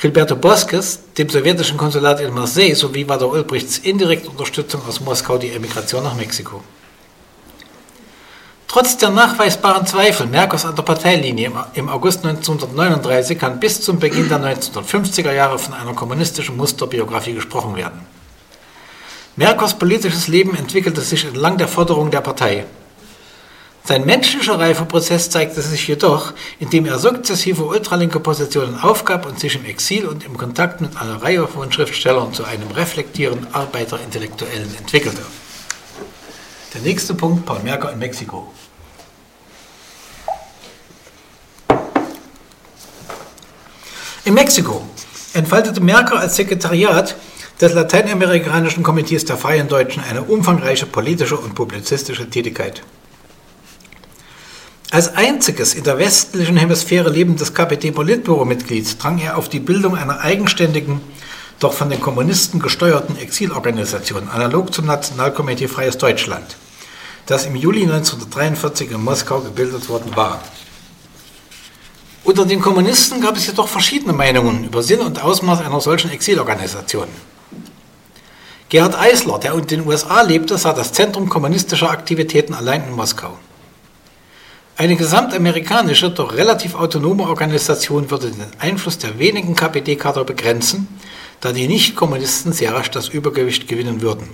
Gilberto 0.00 0.36
Bosques, 0.36 1.00
dem 1.18 1.28
sowjetischen 1.28 1.76
Konsulat 1.76 2.20
in 2.20 2.32
Marseille, 2.32 2.74
sowie 2.74 3.08
Walter 3.08 3.28
Ulbrichts 3.28 3.78
indirekte 3.78 4.30
Unterstützung 4.30 4.80
aus 4.86 5.00
Moskau 5.00 5.38
die 5.38 5.50
Emigration 5.50 6.04
nach 6.04 6.14
Mexiko. 6.14 6.62
Trotz 8.68 8.96
der 8.96 9.10
nachweisbaren 9.10 9.84
Zweifel 9.86 10.28
Merkers 10.28 10.64
an 10.66 10.76
der 10.76 10.84
Parteilinie 10.84 11.50
im 11.74 11.88
August 11.88 12.24
1939 12.24 13.36
kann 13.36 13.58
bis 13.58 13.80
zum 13.80 13.98
Beginn 13.98 14.28
der 14.28 14.38
1950er 14.38 15.32
Jahre 15.32 15.58
von 15.58 15.74
einer 15.74 15.94
kommunistischen 15.94 16.56
Musterbiografie 16.56 17.34
gesprochen 17.34 17.74
werden. 17.74 18.06
Merkers 19.34 19.76
politisches 19.76 20.28
Leben 20.28 20.54
entwickelte 20.54 21.00
sich 21.00 21.24
entlang 21.24 21.58
der 21.58 21.66
Forderungen 21.66 22.12
der 22.12 22.20
Partei. 22.20 22.66
Sein 23.88 24.04
menschlicher 24.04 24.58
Reifeprozess 24.58 25.30
zeigte 25.30 25.62
sich 25.62 25.88
jedoch, 25.88 26.34
indem 26.60 26.84
er 26.84 26.98
sukzessive 26.98 27.64
ultralinke 27.64 28.20
Positionen 28.20 28.78
aufgab 28.78 29.24
und 29.24 29.40
sich 29.40 29.54
im 29.54 29.64
Exil 29.64 30.04
und 30.04 30.26
im 30.26 30.36
Kontakt 30.36 30.82
mit 30.82 30.94
einer 30.98 31.22
Reihe 31.22 31.48
von 31.48 31.72
Schriftstellern 31.72 32.34
zu 32.34 32.44
einem 32.44 32.70
reflektierenden 32.70 33.46
Arbeiterintellektuellen 33.54 34.76
entwickelte. 34.76 35.22
Der 36.74 36.82
nächste 36.82 37.14
Punkt, 37.14 37.46
Paul 37.46 37.60
Merker 37.60 37.90
in 37.90 37.98
Mexiko. 37.98 38.52
In 44.26 44.34
Mexiko 44.34 44.82
entfaltete 45.32 45.80
Merker 45.80 46.18
als 46.18 46.36
Sekretariat 46.36 47.16
des 47.58 47.72
Lateinamerikanischen 47.72 48.82
Komitees 48.82 49.24
der 49.24 49.38
Freien 49.38 49.68
Deutschen 49.68 50.02
eine 50.02 50.24
umfangreiche 50.24 50.84
politische 50.84 51.38
und 51.38 51.54
publizistische 51.54 52.28
Tätigkeit. 52.28 52.82
Als 54.90 55.14
einziges 55.14 55.74
in 55.74 55.84
der 55.84 55.98
westlichen 55.98 56.56
Hemisphäre 56.56 57.10
lebendes 57.10 57.52
KPD-Politbüro-Mitglied 57.52 59.02
drang 59.02 59.18
er 59.18 59.36
auf 59.36 59.50
die 59.50 59.60
Bildung 59.60 59.94
einer 59.94 60.20
eigenständigen, 60.20 61.02
doch 61.60 61.74
von 61.74 61.90
den 61.90 62.00
Kommunisten 62.00 62.58
gesteuerten 62.58 63.18
Exilorganisation, 63.18 64.30
analog 64.30 64.72
zum 64.72 64.86
Nationalkomitee 64.86 65.68
Freies 65.68 65.98
Deutschland, 65.98 66.56
das 67.26 67.44
im 67.44 67.54
Juli 67.54 67.82
1943 67.82 68.90
in 68.92 69.04
Moskau 69.04 69.40
gebildet 69.40 69.90
worden 69.90 70.16
war. 70.16 70.42
Unter 72.24 72.46
den 72.46 72.62
Kommunisten 72.62 73.20
gab 73.20 73.36
es 73.36 73.46
jedoch 73.46 73.68
verschiedene 73.68 74.14
Meinungen 74.14 74.64
über 74.64 74.82
Sinn 74.82 75.00
und 75.00 75.22
Ausmaß 75.22 75.60
einer 75.60 75.82
solchen 75.82 76.10
Exilorganisation. 76.10 77.08
Gerhard 78.70 78.98
Eisler, 78.98 79.38
der 79.38 79.52
in 79.52 79.66
den 79.66 79.86
USA 79.86 80.22
lebte, 80.22 80.56
sah 80.56 80.72
das 80.72 80.94
Zentrum 80.94 81.28
kommunistischer 81.28 81.90
Aktivitäten 81.90 82.54
allein 82.54 82.84
in 82.88 82.92
Moskau. 82.96 83.38
Eine 84.78 84.94
gesamtamerikanische, 84.94 86.08
doch 86.08 86.36
relativ 86.36 86.76
autonome 86.76 87.24
Organisation 87.24 88.12
würde 88.12 88.30
den 88.30 88.46
Einfluss 88.60 88.96
der 88.96 89.18
wenigen 89.18 89.56
KPD-Kader 89.56 90.22
begrenzen, 90.22 90.86
da 91.40 91.50
die 91.50 91.66
Nicht-Kommunisten 91.66 92.52
sehr 92.52 92.72
rasch 92.72 92.88
das 92.92 93.08
Übergewicht 93.08 93.66
gewinnen 93.66 94.02
würden. 94.02 94.28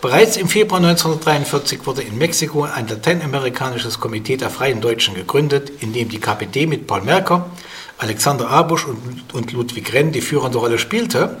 Bereits 0.00 0.36
im 0.36 0.46
Februar 0.46 0.78
1943 0.78 1.84
wurde 1.84 2.02
in 2.02 2.16
Mexiko 2.16 2.62
ein 2.62 2.86
lateinamerikanisches 2.86 3.98
Komitee 3.98 4.36
der 4.36 4.50
Freien 4.50 4.80
Deutschen 4.80 5.16
gegründet, 5.16 5.72
in 5.80 5.92
dem 5.92 6.08
die 6.08 6.20
KPD 6.20 6.68
mit 6.68 6.86
Paul 6.86 7.02
Merker, 7.02 7.50
Alexander 7.98 8.48
Abusch 8.48 8.86
und 9.32 9.52
Ludwig 9.52 9.92
Renn 9.94 10.12
die 10.12 10.20
führende 10.20 10.58
Rolle 10.58 10.78
spielte, 10.78 11.38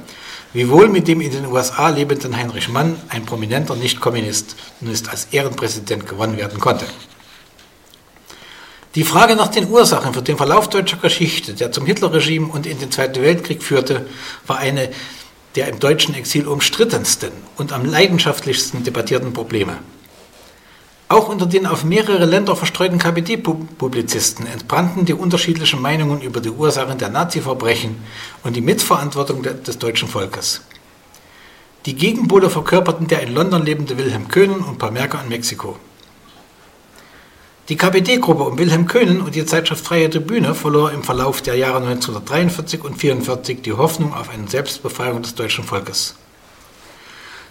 wiewohl 0.52 0.88
mit 0.88 1.06
dem 1.06 1.20
in 1.20 1.30
den 1.30 1.46
USA 1.46 1.90
lebenden 1.90 2.36
Heinrich 2.36 2.68
Mann, 2.68 2.96
ein 3.08 3.24
prominenter 3.24 3.76
Nicht-Kommunist, 3.76 4.56
als 5.08 5.28
Ehrenpräsident 5.30 6.08
gewonnen 6.08 6.36
werden 6.36 6.58
konnte. 6.58 6.86
Die 8.96 9.04
Frage 9.04 9.36
nach 9.36 9.48
den 9.48 9.68
Ursachen 9.68 10.14
für 10.14 10.22
den 10.22 10.38
Verlauf 10.38 10.70
deutscher 10.70 10.96
Geschichte, 10.96 11.52
der 11.52 11.70
zum 11.70 11.84
Hitlerregime 11.84 12.46
und 12.46 12.64
in 12.64 12.78
den 12.78 12.90
Zweiten 12.90 13.20
Weltkrieg 13.20 13.62
führte, 13.62 14.06
war 14.46 14.56
eine 14.56 14.88
der 15.54 15.68
im 15.68 15.78
deutschen 15.78 16.14
Exil 16.14 16.48
umstrittensten 16.48 17.30
und 17.58 17.74
am 17.74 17.84
leidenschaftlichsten 17.84 18.84
debattierten 18.84 19.34
Probleme. 19.34 19.76
Auch 21.08 21.28
unter 21.28 21.44
den 21.44 21.66
auf 21.66 21.84
mehrere 21.84 22.24
Länder 22.24 22.56
verstreuten 22.56 22.98
KPD-Publizisten 22.98 24.46
entbrannten 24.46 25.04
die 25.04 25.12
unterschiedlichen 25.12 25.82
Meinungen 25.82 26.22
über 26.22 26.40
die 26.40 26.50
Ursachen 26.50 26.96
der 26.96 27.10
Nazi-Verbrechen 27.10 28.02
und 28.44 28.56
die 28.56 28.62
Mitverantwortung 28.62 29.42
des 29.42 29.78
deutschen 29.78 30.08
Volkes. 30.08 30.62
Die 31.84 31.96
Gegenpole 31.96 32.48
verkörperten 32.48 33.08
der 33.08 33.20
in 33.20 33.34
London 33.34 33.62
lebende 33.62 33.98
Wilhelm 33.98 34.28
Köhnen 34.28 34.60
und 34.60 34.78
Paul 34.78 34.92
Merker 34.92 35.20
in 35.22 35.28
Mexiko. 35.28 35.76
Die 37.68 37.76
KPD-Gruppe 37.76 38.44
um 38.44 38.58
Wilhelm 38.58 38.86
Köhnen 38.86 39.20
und 39.20 39.34
die 39.34 39.44
Zeitschrift 39.44 39.84
Freie 39.84 40.08
Tribüne 40.08 40.54
verlor 40.54 40.92
im 40.92 41.02
Verlauf 41.02 41.42
der 41.42 41.56
Jahre 41.56 41.78
1943 41.78 42.84
und 42.84 42.92
1944 42.92 43.60
die 43.60 43.72
Hoffnung 43.72 44.14
auf 44.14 44.30
eine 44.30 44.46
Selbstbefreiung 44.46 45.20
des 45.20 45.34
deutschen 45.34 45.64
Volkes. 45.64 46.14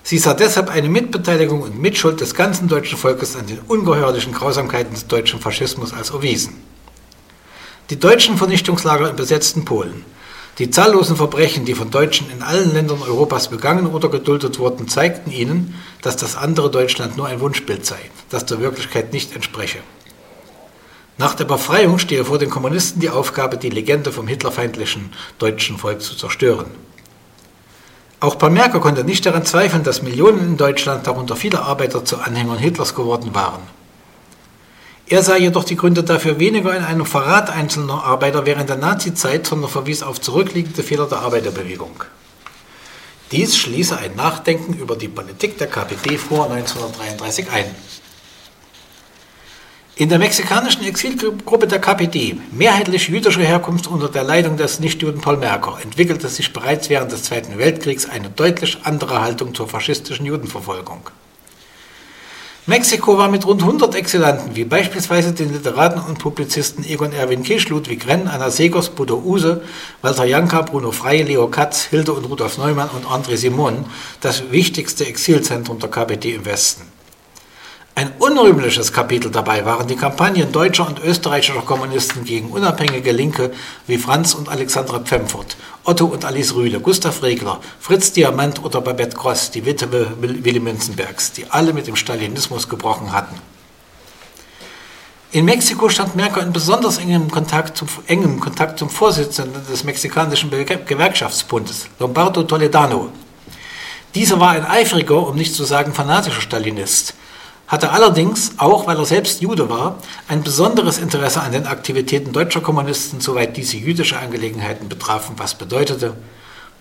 Sie 0.04 0.18
sah 0.18 0.34
deshalb 0.34 0.70
eine 0.70 0.88
Mitbeteiligung 0.88 1.62
und 1.62 1.82
Mitschuld 1.82 2.22
des 2.22 2.34
ganzen 2.34 2.70
deutschen 2.70 2.98
Volkes 2.98 3.36
an 3.36 3.48
den 3.48 3.60
ungeheuerlichen 3.60 4.32
Grausamkeiten 4.32 4.94
des 4.94 5.08
deutschen 5.08 5.42
Faschismus 5.42 5.92
als 5.92 6.12
erwiesen. 6.12 6.64
Die 7.90 8.00
deutschen 8.00 8.38
Vernichtungslager 8.38 9.10
im 9.10 9.18
besetzten 9.18 9.66
Polen, 9.66 10.06
die 10.60 10.70
zahllosen 10.70 11.18
Verbrechen, 11.18 11.66
die 11.66 11.76
von 11.76 11.92
Deutschen 11.92 12.32
in 12.32 12.42
allen 12.42 12.72
Ländern 12.72 13.02
Europas 13.02 13.50
begangen 13.50 13.88
oder 13.88 14.08
geduldet 14.08 14.60
wurden, 14.60 14.88
zeigten 14.88 15.30
ihnen, 15.30 15.76
dass 16.02 16.16
das 16.16 16.38
andere 16.38 16.72
Deutschland 16.72 17.18
nur 17.18 17.28
ein 17.28 17.42
Wunschbild 17.42 17.86
sei, 17.86 18.00
das 18.30 18.46
der 18.46 18.62
Wirklichkeit 18.62 19.12
nicht 19.12 19.36
entspreche. 19.36 19.80
Nach 21.18 21.34
der 21.34 21.46
Befreiung 21.46 21.98
stehe 21.98 22.26
vor 22.26 22.40
den 22.40 22.50
Kommunisten 22.50 23.00
die 23.00 23.10
Aufgabe, 23.10 23.58
die 23.58 23.70
Legende 23.70 24.12
vom 24.12 24.28
hitlerfeindlichen 24.28 25.14
deutschen 25.38 25.78
Volk 25.78 26.02
zu 26.02 26.16
zerstören. 26.16 26.68
Auch 28.20 28.38
Paul 28.38 28.50
Merker 28.50 28.80
konnte 28.80 29.04
nicht 29.04 29.26
daran 29.26 29.46
zweifeln, 29.46 29.84
dass 29.84 30.02
Millionen 30.02 30.40
in 30.40 30.58
Deutschland, 30.58 31.08
darunter 31.08 31.36
viele 31.36 31.62
Arbeiter, 31.62 32.04
zu 32.04 32.18
Anhängern 32.18 32.58
Hitlers 32.58 32.96
geworden 32.96 33.34
waren. 33.34 33.62
Er 35.08 35.22
sah 35.22 35.38
jedoch 35.38 35.64
die 35.64 35.76
Gründe 35.76 36.04
dafür 36.04 36.40
weniger 36.40 36.76
in 36.76 36.84
einem 36.84 37.06
Verrat 37.06 37.50
einzelner 37.50 38.04
Arbeiter 38.04 38.46
während 38.46 38.70
der 38.70 38.78
Nazizeit, 38.78 39.46
sondern 39.46 39.70
verwies 39.70 40.02
auf 40.02 40.20
zurückliegende 40.20 40.82
Fehler 40.82 41.06
der 41.06 41.20
Arbeiterbewegung. 41.20 42.04
Dies 43.32 43.56
schließe 43.56 43.98
ein 43.98 44.16
Nachdenken 44.16 44.74
über 44.74 44.96
die 44.96 45.08
Politik 45.08 45.58
der 45.60 45.68
KPD 45.68 46.18
vor 46.18 46.52
1933 46.52 47.52
ein. 47.52 47.66
In 49.98 50.10
der 50.10 50.20
mexikanischen 50.20 50.84
Exilgruppe 50.84 51.68
der 51.68 51.80
KPD, 51.80 52.36
mehrheitlich 52.52 53.08
jüdischer 53.08 53.44
Herkunft 53.44 53.88
unter 53.88 54.10
der 54.10 54.26
Leitung 54.26 54.58
des 54.58 54.82
Nichtjuden 54.82 55.22
Paul 55.22 55.38
Merker, 55.38 55.78
entwickelte 55.82 56.28
sich 56.28 56.52
bereits 56.52 56.90
während 56.90 57.14
des 57.14 57.24
Zweiten 57.24 57.58
Weltkriegs 57.58 58.10
eine 58.10 58.30
deutlich 58.30 58.80
andere 58.84 59.22
Haltung 59.22 59.56
zur 59.56 59.70
faschistischen 59.70 60.26
Judenverfolgung. 60.26 61.10
Mexiko 62.66 63.18
war 63.18 63.30
mit 63.30 63.46
rund 63.46 63.62
100 63.62 63.96
Exilanten, 63.96 64.58
wie 64.58 64.66
beispielsweise 64.66 65.32
den 65.32 65.54
Literaten 65.54 66.02
und 66.02 66.20
Publizisten 66.20 66.84
Egon 66.84 67.14
Erwin 67.14 67.44
Kisch, 67.44 67.70
Ludwig 67.70 68.06
Renn, 68.06 68.28
Anna 68.28 68.52
Segers, 68.52 68.90
Bodo 68.90 69.24
Use, 69.24 69.62
Walter 70.02 70.26
Janka, 70.26 70.64
Bruno 70.64 70.92
Frey, 70.92 71.22
Leo 71.22 71.48
Katz, 71.48 71.84
Hilde 71.84 72.12
und 72.12 72.26
Rudolf 72.26 72.58
Neumann 72.58 72.90
und 72.90 73.06
André 73.06 73.38
Simon, 73.38 73.86
das 74.20 74.52
wichtigste 74.52 75.06
Exilzentrum 75.06 75.80
der 75.80 75.90
KPD 75.90 76.34
im 76.34 76.44
Westen. 76.44 76.95
Ein 77.98 78.12
unrühmliches 78.20 78.92
Kapitel 78.92 79.32
dabei 79.32 79.64
waren 79.64 79.88
die 79.88 79.96
Kampagnen 79.96 80.52
deutscher 80.52 80.86
und 80.86 81.02
österreichischer 81.02 81.62
Kommunisten 81.62 82.26
gegen 82.26 82.50
unabhängige 82.50 83.14
Linke 83.14 83.54
wie 83.88 83.98
Franz 83.98 84.34
und 84.34 84.50
Alexandra 84.50 85.00
Pfemfort, 85.00 85.56
Otto 85.86 86.04
und 86.08 86.26
Alice 86.26 86.54
Rühle, 86.54 86.82
Gustav 86.82 87.24
Regler, 87.24 87.62
Fritz 87.80 88.12
Diamant 88.12 88.62
oder 88.66 88.82
Babette 88.82 89.16
Gross, 89.16 89.50
die 89.50 89.66
Witwe 89.66 90.12
Willy 90.20 90.60
Münzenbergs, 90.60 91.32
die 91.32 91.50
alle 91.50 91.72
mit 91.72 91.88
dem 91.88 91.96
Stalinismus 91.96 92.68
gebrochen 92.68 93.14
hatten. 93.14 93.40
In 95.32 95.46
Mexiko 95.46 95.88
stand 95.88 96.18
Merker 96.18 96.42
in 96.42 96.52
besonders 96.52 96.98
engem 96.98 97.32
Kontakt 97.32 97.78
zum, 97.78 97.88
engem 98.08 98.42
Kontakt 98.42 98.78
zum 98.78 98.90
Vorsitzenden 98.90 99.66
des 99.72 99.86
mexikanischen 99.86 100.52
Gewerkschaftsbundes, 100.52 101.88
Lombardo 102.00 102.44
Toledano. 102.44 103.14
Dieser 104.16 104.38
war 104.42 104.50
ein 104.50 104.66
eifriger, 104.66 105.26
um 105.26 105.38
nicht 105.38 105.56
zu 105.56 105.64
sagen 105.64 105.94
fanatischer 105.94 106.42
Stalinist– 106.42 107.14
hatte 107.68 107.92
allerdings, 107.92 108.54
auch 108.58 108.86
weil 108.88 108.98
er 108.98 109.06
selbst 109.06 109.42
Jude 109.42 109.70
war, 109.70 109.98
ein 110.28 110.44
besonderes 110.44 110.98
Interesse 110.98 111.42
an 111.42 111.52
den 111.52 111.66
Aktivitäten 111.66 112.32
deutscher 112.32 112.62
Kommunisten, 112.62 113.22
soweit 113.22 113.58
diese 113.58 113.78
jüdische 113.78 114.18
Angelegenheiten 114.18 114.88
betrafen, 114.88 115.36
was 115.38 115.56
bedeutete 115.56 116.16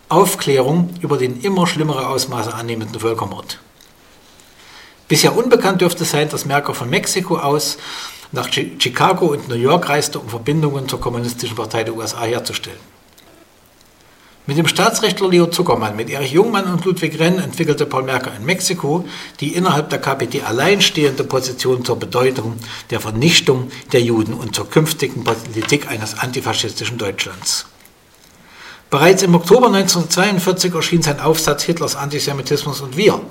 Aufklärung 0.09 0.91
über 1.01 1.17
den 1.17 1.41
immer 1.41 1.67
schlimmere 1.67 2.09
Ausmaße 2.09 2.53
annehmenden 2.53 3.01
Völkermord. 3.01 3.59
Bisher 5.09 5.37
unbekannt 5.37 5.81
dürfte 5.81 6.05
sein, 6.05 6.29
dass 6.29 6.45
Merker 6.45 6.75
von 6.75 6.91
Mexiko 6.91 7.39
aus 7.39 7.79
nach 8.33 8.49
Chicago 8.53 9.27
und 9.27 9.49
New 9.49 9.55
York 9.55 9.89
reiste, 9.89 10.19
um 10.19 10.29
Verbindungen 10.29 10.89
zur 10.89 11.01
Kommunistischen 11.01 11.57
Partei 11.57 11.85
der 11.85 11.95
USA 11.95 12.23
herzustellen. 12.23 12.94
Mit 14.47 14.59
dem 14.59 14.69
Staatsrechtler 14.69 15.31
Leo 15.31 15.47
Zuckermann, 15.47 15.97
mit 15.97 16.11
Erich 16.11 16.33
Jungmann 16.33 16.71
und 16.71 16.85
Ludwig 16.85 17.19
Renn 17.19 17.39
entwickelte 17.39 17.87
Paul 17.87 18.03
Merker 18.03 18.31
in 18.37 18.45
Mexiko 18.45 19.07
die 19.41 19.55
innerhalb 19.55 19.89
der 19.89 20.03
KPD 20.03 20.43
alleinstehende 20.43 21.25
Position 21.25 21.83
zur 21.83 21.99
Bedeutung 21.99 22.59
der 22.91 23.01
Vernichtung 23.01 23.71
der 23.93 24.03
Juden 24.03 24.35
und 24.35 24.55
zur 24.55 24.69
künftigen 24.69 25.25
Politik 25.25 25.89
eines 25.89 26.19
antifaschistischen 26.19 26.99
Deutschlands. 26.99 27.65
Bereits 28.91 29.23
im 29.23 29.35
Oktober 29.35 29.69
1942 29.69 30.75
erschien 30.75 31.01
sein 31.01 31.21
Aufsatz 31.21 31.63
Hitlers 31.63 31.97
Antisemitismus 31.97 32.83
und 32.83 32.99
Wir, 32.99 33.23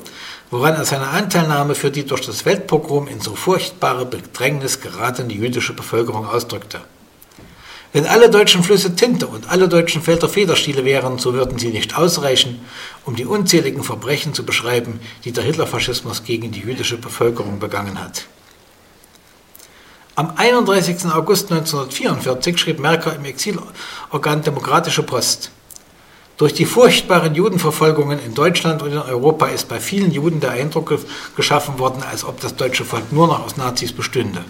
woran 0.49 0.73
er 0.73 0.85
seine 0.85 1.09
Anteilnahme 1.09 1.75
für 1.75 1.91
die 1.91 2.07
durch 2.07 2.21
das 2.21 2.43
Weltpogrom 2.47 3.07
in 3.07 3.21
so 3.21 3.35
furchtbare 3.35 4.07
Bedrängnis 4.07 4.81
geratene 4.81 5.31
jüdische 5.31 5.73
Bevölkerung 5.73 6.27
ausdrückte. 6.27 6.81
Wenn 7.93 8.07
alle 8.07 8.31
deutschen 8.31 8.63
Flüsse 8.63 8.95
Tinte 8.95 9.27
und 9.27 9.51
alle 9.51 9.69
deutschen 9.69 10.01
Felder 10.01 10.27
Federstiele 10.27 10.83
wären, 10.83 11.19
so 11.19 11.35
würden 11.35 11.59
sie 11.59 11.69
nicht 11.69 11.95
ausreichen, 11.95 12.59
um 13.05 13.15
die 13.15 13.25
unzähligen 13.25 13.83
Verbrechen 13.83 14.33
zu 14.33 14.43
beschreiben, 14.43 14.99
die 15.25 15.31
der 15.31 15.43
Hitlerfaschismus 15.43 16.23
gegen 16.23 16.51
die 16.51 16.61
jüdische 16.61 16.97
Bevölkerung 16.97 17.59
begangen 17.59 18.03
hat. 18.03 18.25
Am 20.15 20.33
31. 20.35 21.05
August 21.05 21.51
1944 21.51 22.57
schrieb 22.57 22.79
Merker 22.79 23.15
im 23.15 23.25
Exilorgan 23.25 24.41
Demokratische 24.41 25.03
Post. 25.03 25.51
Durch 26.37 26.53
die 26.55 26.65
furchtbaren 26.65 27.35
Judenverfolgungen 27.35 28.17
in 28.25 28.33
Deutschland 28.33 28.81
und 28.81 28.91
in 28.91 28.97
Europa 28.97 29.47
ist 29.47 29.69
bei 29.69 29.79
vielen 29.79 30.11
Juden 30.11 30.39
der 30.39 30.51
Eindruck 30.51 30.99
geschaffen 31.35 31.77
worden, 31.77 32.01
als 32.01 32.23
ob 32.25 32.39
das 32.41 32.55
deutsche 32.55 32.85
Volk 32.85 33.11
nur 33.11 33.27
noch 33.27 33.45
aus 33.45 33.55
Nazis 33.55 33.93
bestünde. 33.93 34.43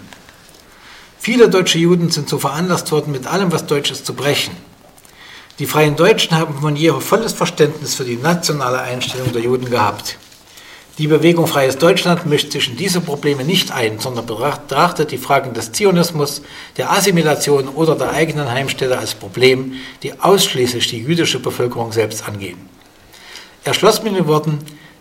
Viele 1.24 1.48
deutsche 1.48 1.78
Juden 1.78 2.10
sind 2.10 2.28
so 2.28 2.38
veranlasst 2.38 2.92
worden, 2.92 3.10
mit 3.10 3.26
allem, 3.26 3.50
was 3.50 3.64
Deutsch 3.64 3.90
ist, 3.90 4.04
zu 4.04 4.12
brechen. 4.12 4.54
Die 5.58 5.64
Freien 5.64 5.96
Deutschen 5.96 6.36
haben 6.36 6.60
von 6.60 6.76
jeher 6.76 7.00
volles 7.00 7.32
Verständnis 7.32 7.94
für 7.94 8.04
die 8.04 8.18
nationale 8.18 8.82
Einstellung 8.82 9.32
der 9.32 9.40
Juden 9.40 9.70
gehabt. 9.70 10.18
Die 10.98 11.06
Bewegung 11.06 11.46
Freies 11.46 11.78
Deutschland 11.78 12.26
mischt 12.26 12.52
sich 12.52 12.68
in 12.68 12.76
diese 12.76 13.00
Probleme 13.00 13.42
nicht 13.42 13.72
ein, 13.72 14.00
sondern 14.00 14.26
betrachtet 14.26 15.12
die 15.12 15.16
Fragen 15.16 15.54
des 15.54 15.72
Zionismus, 15.72 16.42
der 16.76 16.92
Assimilation 16.92 17.68
oder 17.68 17.94
der 17.94 18.10
eigenen 18.10 18.50
Heimstätte 18.50 18.98
als 18.98 19.14
Problem, 19.14 19.76
die 20.02 20.20
ausschließlich 20.20 20.88
die 20.88 21.00
jüdische 21.00 21.38
Bevölkerung 21.38 21.92
selbst 21.92 22.28
angehen. 22.28 22.58
Er 23.64 23.72
schloss 23.72 24.02
mit 24.02 24.14
den 24.14 24.26
Worten, 24.26 24.58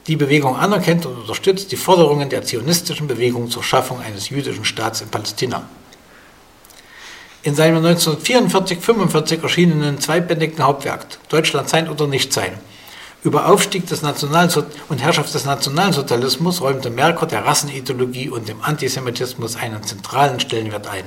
die 0.08 0.16
Bewegung 0.16 0.56
anerkennt 0.56 1.06
und 1.06 1.18
unterstützt 1.18 1.74
die 1.74 1.76
Forderungen 1.76 2.30
der 2.30 2.44
zionistischen 2.44 3.08
Bewegung 3.08 3.50
zur 3.50 3.62
Schaffung 3.64 4.00
eines 4.00 4.30
jüdischen 4.30 4.64
Staats 4.64 5.02
in 5.02 5.10
Palästina. 5.10 5.68
In 7.44 7.56
seinem 7.56 7.86
1944-45 7.86 9.44
erschienenen 9.44 10.00
zweibändigen 10.00 10.64
Hauptwerk 10.64 11.06
Deutschland 11.30 11.70
sein 11.70 11.90
oder 11.90 12.08
nicht 12.08 12.34
sein 12.34 12.54
über 13.24 13.48
Aufstieg 13.48 13.88
des 13.88 14.02
Nationalso 14.02 14.64
und 14.90 15.02
Herrschaft 15.02 15.34
des 15.34 15.46
Nationalsozialismus 15.46 16.62
räumte 16.62 16.90
Merker 16.90 17.26
der 17.26 17.46
Rassenideologie 17.46 18.30
und 18.30 18.50
dem 18.50 18.62
Antisemitismus 18.62 19.56
einen 19.56 19.82
zentralen 19.84 20.40
Stellenwert 20.42 20.88
ein. 20.88 21.06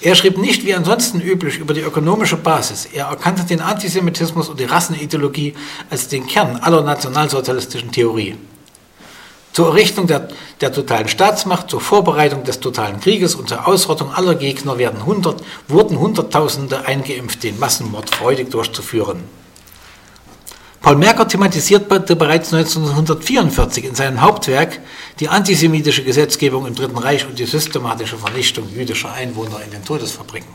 Er 0.00 0.14
schrieb 0.14 0.38
nicht 0.38 0.64
wie 0.64 0.74
ansonsten 0.74 1.20
üblich 1.20 1.58
über 1.58 1.74
die 1.74 1.82
ökonomische 1.82 2.36
Basis. 2.36 2.86
Er 2.86 3.06
erkannte 3.06 3.44
den 3.44 3.60
Antisemitismus 3.60 4.48
und 4.48 4.58
die 4.58 4.64
Rassenideologie 4.64 5.54
als 5.88 6.08
den 6.08 6.26
Kern 6.26 6.56
aller 6.56 6.82
nationalsozialistischen 6.82 7.92
Theorie. 7.92 8.36
Zur 9.52 9.66
Errichtung 9.68 10.06
der, 10.06 10.28
der, 10.60 10.72
totalen 10.72 11.08
Staatsmacht, 11.08 11.70
zur 11.70 11.80
Vorbereitung 11.80 12.44
des 12.44 12.60
totalen 12.60 13.00
Krieges 13.00 13.34
und 13.34 13.48
zur 13.48 13.66
Ausrottung 13.66 14.12
aller 14.12 14.36
Gegner 14.36 14.78
werden 14.78 15.04
hundert, 15.04 15.42
wurden 15.66 15.98
Hunderttausende 15.98 16.86
eingeimpft, 16.86 17.42
den 17.42 17.58
Massenmord 17.58 18.14
freudig 18.14 18.50
durchzuführen. 18.50 19.24
Paul 20.80 20.96
Merker 20.96 21.28
thematisierte 21.28 22.16
bereits 22.16 22.54
1944 22.54 23.84
in 23.84 23.94
seinem 23.94 24.22
Hauptwerk 24.22 24.80
die 25.18 25.28
antisemitische 25.28 26.04
Gesetzgebung 26.04 26.66
im 26.66 26.74
Dritten 26.74 26.96
Reich 26.96 27.26
und 27.26 27.38
die 27.38 27.44
systematische 27.44 28.16
Vernichtung 28.16 28.66
jüdischer 28.72 29.12
Einwohner 29.12 29.60
in 29.64 29.72
den 29.72 29.84
Todesfabriken. 29.84 30.48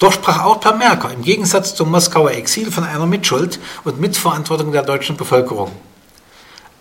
Doch 0.00 0.12
sprach 0.12 0.42
auch 0.44 0.60
Paul 0.60 0.78
Merker 0.78 1.12
im 1.12 1.22
Gegensatz 1.22 1.74
zum 1.74 1.90
Moskauer 1.90 2.32
Exil 2.32 2.72
von 2.72 2.84
einer 2.84 3.06
Mitschuld 3.06 3.60
und 3.84 4.00
Mitverantwortung 4.00 4.72
der 4.72 4.82
deutschen 4.82 5.16
Bevölkerung. 5.16 5.70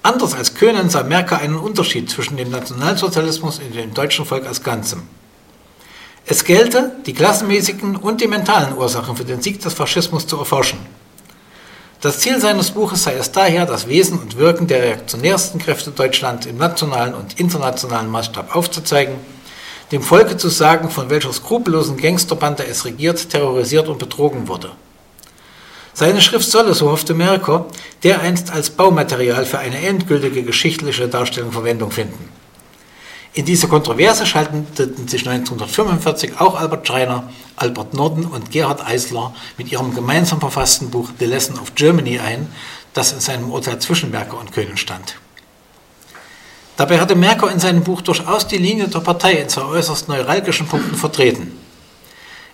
Anders 0.02 0.34
als 0.34 0.56
Köhnen 0.56 0.90
sah 0.90 1.04
Merker 1.04 1.40
einen 1.40 1.58
Unterschied 1.58 2.10
zwischen 2.10 2.38
dem 2.38 2.50
Nationalsozialismus 2.50 3.60
und 3.60 3.76
dem 3.76 3.94
deutschen 3.94 4.26
Volk 4.26 4.48
als 4.48 4.64
Ganzem. 4.64 5.04
Es 6.26 6.46
gelte, 6.46 6.96
die 7.06 7.14
klassenmäßigen 7.14 7.96
und 7.98 8.22
die 8.22 8.28
mentalen 8.28 8.78
Ursachen 8.78 9.18
für 9.18 9.26
den 9.26 9.42
Sieg 9.42 9.62
des 9.62 9.74
Faschismus 9.74 10.26
zu 10.28 10.38
erforschen. 10.38 10.80
Das 12.02 12.20
Ziel 12.20 12.40
seines 12.40 12.72
Buches 12.72 13.04
sei 13.04 13.16
es 13.16 13.34
daher, 13.34 13.66
das 13.66 13.88
Wesen 13.88 14.20
und 14.20 14.38
Wirken 14.38 14.68
der 14.68 14.82
reaktionärsten 14.82 15.60
Kräfte 15.60 15.92
Deutschlands 15.92 16.46
im 16.46 16.56
nationalen 16.56 17.14
und 17.14 17.38
internationalen 17.38 18.10
Maßstab 18.10 18.56
aufzuzeigen, 18.56 19.16
dem 19.92 20.02
Volke 20.02 20.38
zu 20.38 20.48
sagen, 20.48 20.90
von 20.90 21.10
welcher 21.10 21.34
skrupellosen 21.34 21.98
Gangsterbande 21.98 22.66
es 22.66 22.86
regiert, 22.86 23.30
terrorisiert 23.30 23.90
und 23.90 24.00
betrogen 24.00 24.48
wurde. 24.48 24.72
Seine 26.00 26.22
Schrift 26.22 26.50
solle, 26.50 26.74
so 26.76 26.90
hoffte 26.90 27.14
Merker, 27.14 27.66
dereinst 28.04 28.52
als 28.52 28.70
Baumaterial 28.70 29.46
für 29.46 29.60
eine 29.60 29.86
endgültige 29.86 30.44
geschichtliche 30.44 31.10
Darstellung 31.10 31.52
Verwendung 31.52 31.92
finden. 31.92 32.30
In 33.34 33.44
diese 33.44 33.68
Kontroverse 33.68 34.26
schalteten 34.26 35.10
sich 35.10 35.28
1945 35.28 36.40
auch 36.40 36.58
Albert 36.58 36.88
Schreiner, 36.88 37.30
Albert 37.58 37.96
Norden 37.96 38.24
und 38.24 38.50
Gerhard 38.50 38.88
Eisler 38.88 39.36
mit 39.58 39.74
ihrem 39.74 39.94
gemeinsam 39.94 40.40
verfassten 40.40 40.90
Buch 40.90 41.10
The 41.20 41.26
Lesson 41.26 41.60
of 41.60 41.76
Germany 41.76 42.18
ein, 42.20 42.48
das 42.94 43.12
in 43.12 43.20
seinem 43.20 43.52
Urteil 43.52 43.80
zwischen 43.80 44.10
Merker 44.10 44.40
und 44.40 44.54
Köhnen 44.54 44.78
stand. 44.78 45.16
Dabei 46.78 47.02
hatte 47.02 47.16
Merker 47.16 47.52
in 47.52 47.60
seinem 47.60 47.84
Buch 47.84 48.02
durchaus 48.02 48.48
die 48.48 48.56
Linie 48.56 48.88
der 48.88 49.02
Partei 49.02 49.34
in 49.34 49.50
zwei 49.50 49.64
äußerst 49.64 50.08
neuralgischen 50.08 50.66
Punkten 50.66 50.96
vertreten. 50.96 51.59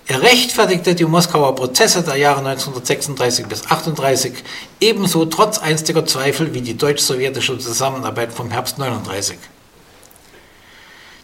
Er 0.08 0.22
rechtfertigte 0.22 0.94
die 0.94 1.06
Moskauer 1.06 1.56
Prozesse 1.56 2.04
der 2.04 2.16
Jahre 2.16 2.40
1936 2.40 3.48
bis 3.48 3.64
1938 3.64 4.44
ebenso 4.80 5.26
trotz 5.26 5.58
einstiger 5.58 6.06
Zweifel 6.06 6.54
wie 6.54 6.62
die 6.62 6.78
deutsch-sowjetische 6.78 7.58
Zusammenarbeit 7.58 8.32
vom 8.32 8.52
Herbst 8.52 8.80
1939. 8.80 9.40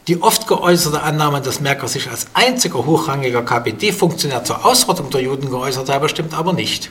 Die 0.08 0.20
oft 0.20 0.48
geäußerte 0.48 1.04
Annahme, 1.04 1.42
dass 1.42 1.60
Merker 1.60 1.88
sich 1.88 2.10
als 2.10 2.26
einziger 2.34 2.84
hochrangiger 2.84 3.44
KPD-Funktionär 3.44 4.44
zur 4.44 4.66
Ausrottung 4.66 5.12
der 5.12 5.22
Juden 5.22 5.52
geäußert 5.52 5.90
habe, 5.90 6.10
stimmt 6.10 6.34
aber 6.34 6.54
nicht. 6.54 6.90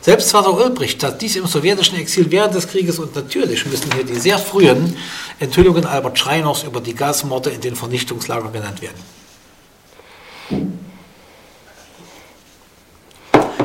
Selbst 0.00 0.30
Vater 0.30 0.54
Ulbricht 0.54 0.98
tat 0.98 1.20
dies 1.20 1.36
im 1.36 1.46
sowjetischen 1.46 1.98
Exil 1.98 2.30
während 2.30 2.54
des 2.54 2.66
Krieges 2.66 2.98
und 2.98 3.14
natürlich 3.14 3.66
müssen 3.66 3.92
hier 3.92 4.04
die 4.04 4.18
sehr 4.18 4.38
frühen 4.38 4.96
Enthüllungen 5.40 5.84
Albert 5.84 6.18
Schreiners 6.18 6.62
über 6.62 6.80
die 6.80 6.94
Gasmorde 6.94 7.50
in 7.50 7.60
den 7.60 7.76
Vernichtungslagern 7.76 8.50
genannt 8.50 8.80
werden. 8.80 9.19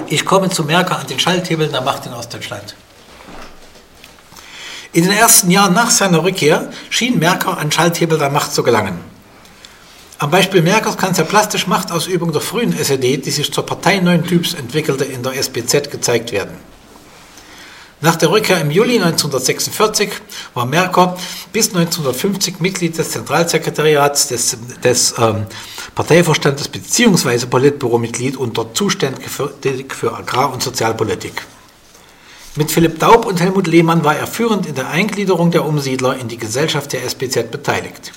Ich 0.07 0.25
komme 0.25 0.49
zu 0.49 0.63
Merker 0.63 0.99
an 0.99 1.07
den 1.07 1.19
Schalthebeln 1.19 1.71
der 1.71 1.81
Macht 1.81 2.05
in 2.05 2.13
Ostdeutschland. 2.13 2.75
In 4.93 5.03
den 5.03 5.11
ersten 5.11 5.51
Jahren 5.51 5.73
nach 5.73 5.89
seiner 5.89 6.23
Rückkehr 6.23 6.69
schien 6.89 7.19
Merker 7.19 7.57
an 7.57 7.71
Schalthebel 7.71 8.17
der 8.17 8.29
Macht 8.29 8.53
zu 8.53 8.63
gelangen. 8.63 8.99
Am 10.19 10.31
Beispiel 10.31 10.61
Merkers 10.61 10.97
kann 10.97 11.13
sehr 11.13 11.25
plastisch 11.25 11.67
Machtausübung 11.67 12.31
der 12.31 12.41
frühen 12.41 12.71
SED, 12.77 13.17
die 13.17 13.31
sich 13.31 13.51
zur 13.51 13.65
Partei 13.65 13.99
neuen 13.99 14.23
Typs 14.25 14.53
entwickelte, 14.53 15.03
in 15.03 15.23
der 15.23 15.33
SPZ 15.33 15.91
gezeigt 15.91 16.31
werden. 16.31 16.55
Nach 18.05 18.15
der 18.15 18.29
Rückkehr 18.29 18.61
im 18.61 18.69
Juli 18.69 18.99
1946 18.99 20.11
war 20.53 20.67
Merker 20.67 21.17
bis 21.51 21.69
1950 21.69 22.59
Mitglied 22.59 22.95
des 22.95 23.09
Zentralsekretariats 23.09 24.27
des, 24.27 24.55
des 24.83 25.15
ähm, 25.17 25.47
Parteivorstandes 25.95 26.67
bzw. 26.67 27.47
Politbüromitglied 27.47 28.37
und 28.37 28.59
dort 28.59 28.77
zuständig 28.77 29.27
für, 29.27 29.51
für 29.89 30.15
Agrar- 30.15 30.53
und 30.53 30.61
Sozialpolitik. 30.61 31.47
Mit 32.55 32.69
Philipp 32.69 32.99
Daub 32.99 33.25
und 33.25 33.41
Helmut 33.41 33.65
Lehmann 33.65 34.03
war 34.03 34.15
er 34.15 34.27
führend 34.27 34.67
in 34.67 34.75
der 34.75 34.89
Eingliederung 34.89 35.49
der 35.49 35.65
Umsiedler 35.65 36.15
in 36.15 36.27
die 36.27 36.37
Gesellschaft 36.37 36.93
der 36.93 37.03
SPZ 37.03 37.49
beteiligt. 37.49 38.11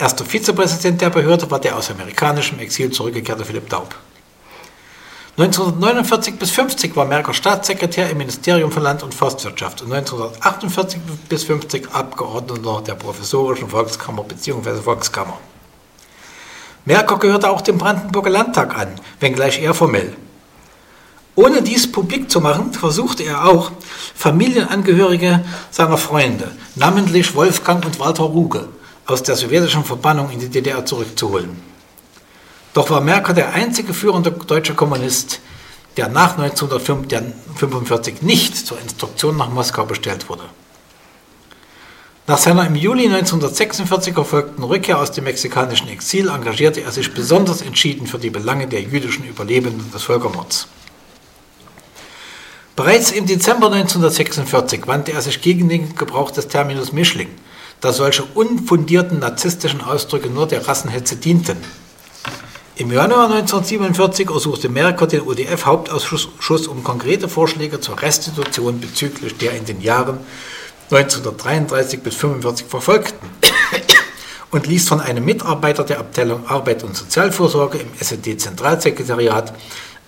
Erster 0.00 0.24
Vizepräsident 0.24 1.00
der 1.00 1.10
Behörde 1.10 1.48
war 1.48 1.60
der 1.60 1.76
aus 1.76 1.92
amerikanischem 1.92 2.58
Exil 2.58 2.90
zurückgekehrte 2.90 3.44
Philipp 3.44 3.70
Daub. 3.70 3.94
1949 5.38 6.38
bis 6.38 6.50
50 6.50 6.94
war 6.94 7.06
Merker 7.06 7.32
Staatssekretär 7.32 8.10
im 8.10 8.18
Ministerium 8.18 8.70
für 8.70 8.80
Land- 8.80 9.02
und 9.02 9.14
Forstwirtschaft 9.14 9.80
und 9.80 9.90
1948 9.90 11.00
bis 11.26 11.44
50 11.44 11.90
Abgeordneter 11.90 12.82
der 12.86 12.96
Professorischen 12.96 13.70
Volkskammer 13.70 14.24
bzw. 14.24 14.82
Volkskammer. 14.82 15.38
Merker 16.84 17.18
gehörte 17.18 17.48
auch 17.48 17.62
dem 17.62 17.78
Brandenburger 17.78 18.28
Landtag 18.28 18.76
an, 18.76 18.88
wenngleich 19.20 19.62
eher 19.62 19.72
formell. 19.72 20.14
Ohne 21.34 21.62
dies 21.62 21.90
publik 21.90 22.30
zu 22.30 22.42
machen, 22.42 22.74
versuchte 22.74 23.22
er 23.22 23.46
auch, 23.46 23.72
Familienangehörige 24.14 25.42
seiner 25.70 25.96
Freunde, 25.96 26.50
namentlich 26.74 27.34
Wolfgang 27.34 27.82
und 27.86 27.98
Walter 27.98 28.24
Ruge, 28.24 28.68
aus 29.06 29.22
der 29.22 29.36
sowjetischen 29.36 29.82
Verbannung 29.82 30.28
in 30.30 30.40
die 30.40 30.50
DDR 30.50 30.84
zurückzuholen. 30.84 31.71
Doch 32.74 32.90
war 32.90 33.00
Merker 33.00 33.34
der 33.34 33.52
einzige 33.52 33.92
führende 33.92 34.30
deutsche 34.30 34.74
Kommunist, 34.74 35.40
der 35.96 36.08
nach 36.08 36.38
1945 36.38 38.22
nicht 38.22 38.56
zur 38.56 38.80
Instruktion 38.80 39.36
nach 39.36 39.50
Moskau 39.50 39.84
bestellt 39.84 40.28
wurde. 40.28 40.44
Nach 42.26 42.38
seiner 42.38 42.66
im 42.66 42.76
Juli 42.76 43.06
1946 43.06 44.16
erfolgten 44.16 44.62
Rückkehr 44.62 44.98
aus 44.98 45.10
dem 45.10 45.24
mexikanischen 45.24 45.88
Exil 45.88 46.28
engagierte 46.28 46.80
er 46.80 46.92
sich 46.92 47.12
besonders 47.12 47.62
entschieden 47.62 48.06
für 48.06 48.18
die 48.18 48.30
Belange 48.30 48.68
der 48.68 48.80
jüdischen 48.80 49.24
Überlebenden 49.26 49.90
des 49.92 50.04
Völkermords. 50.04 50.68
Bereits 52.76 53.10
im 53.10 53.26
Dezember 53.26 53.66
1946 53.66 54.86
wandte 54.86 55.12
er 55.12 55.20
sich 55.20 55.42
gegen 55.42 55.68
den 55.68 55.94
Gebrauch 55.94 56.30
des 56.30 56.48
Terminus 56.48 56.92
Mischling, 56.92 57.28
da 57.80 57.92
solche 57.92 58.22
unfundierten 58.22 59.18
narzisstischen 59.18 59.82
Ausdrücke 59.82 60.30
nur 60.30 60.46
der 60.46 60.66
Rassenhetze 60.66 61.16
dienten. 61.16 61.58
Im 62.76 62.90
Januar 62.90 63.24
1947 63.24 64.30
ersuchte 64.30 64.70
Merker 64.70 65.06
den 65.06 65.20
ODF-Hauptausschuss 65.20 66.66
um 66.68 66.82
konkrete 66.82 67.28
Vorschläge 67.28 67.80
zur 67.80 68.00
Restitution 68.00 68.80
bezüglich 68.80 69.36
der 69.36 69.52
in 69.52 69.66
den 69.66 69.82
Jahren 69.82 70.18
1933 70.90 72.00
bis 72.00 72.14
1945 72.14 72.66
Verfolgten 72.66 73.28
und 74.52 74.66
ließ 74.66 74.88
von 74.88 75.02
einem 75.02 75.22
Mitarbeiter 75.22 75.84
der 75.84 75.98
Abteilung 75.98 76.46
Arbeit 76.46 76.82
und 76.82 76.96
Sozialvorsorge 76.96 77.76
im 77.76 77.88
SED-Zentralsekretariat 78.00 79.52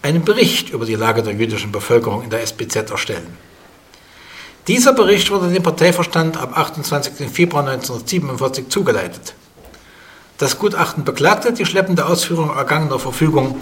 einen 0.00 0.24
Bericht 0.24 0.70
über 0.70 0.86
die 0.86 0.94
Lage 0.94 1.22
der 1.22 1.34
jüdischen 1.34 1.70
Bevölkerung 1.70 2.22
in 2.22 2.30
der 2.30 2.40
SPZ 2.40 2.90
erstellen. 2.90 3.36
Dieser 4.68 4.94
Bericht 4.94 5.30
wurde 5.30 5.52
dem 5.52 5.62
Parteiverstand 5.62 6.38
am 6.38 6.54
28. 6.54 7.30
Februar 7.30 7.68
1947 7.68 8.70
zugeleitet. 8.70 9.34
Das 10.44 10.58
Gutachten 10.58 11.04
beklagte 11.04 11.54
die 11.54 11.64
schleppende 11.64 12.04
Ausführung 12.04 12.54
ergangener 12.54 12.98
Verfügung 12.98 13.58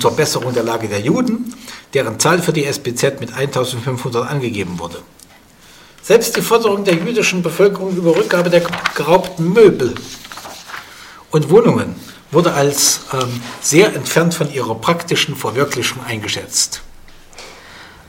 zur 0.00 0.16
Besserung 0.16 0.52
der 0.52 0.64
Lage 0.64 0.88
der 0.88 0.98
Juden, 0.98 1.54
deren 1.94 2.18
Zahl 2.18 2.42
für 2.42 2.52
die 2.52 2.64
SPZ 2.64 3.20
mit 3.20 3.32
1500 3.34 4.28
angegeben 4.28 4.80
wurde. 4.80 5.00
Selbst 6.02 6.36
die 6.36 6.42
Forderung 6.42 6.82
der 6.82 6.94
jüdischen 6.94 7.40
Bevölkerung 7.40 7.96
über 7.96 8.16
Rückgabe 8.16 8.50
der 8.50 8.62
geraubten 8.96 9.52
Möbel 9.52 9.94
und 11.30 11.50
Wohnungen 11.50 11.94
wurde 12.32 12.52
als 12.52 13.02
ähm, 13.12 13.40
sehr 13.60 13.94
entfernt 13.94 14.34
von 14.34 14.52
ihrer 14.52 14.74
praktischen 14.74 15.36
Verwirklichung 15.36 16.02
eingeschätzt. 16.04 16.82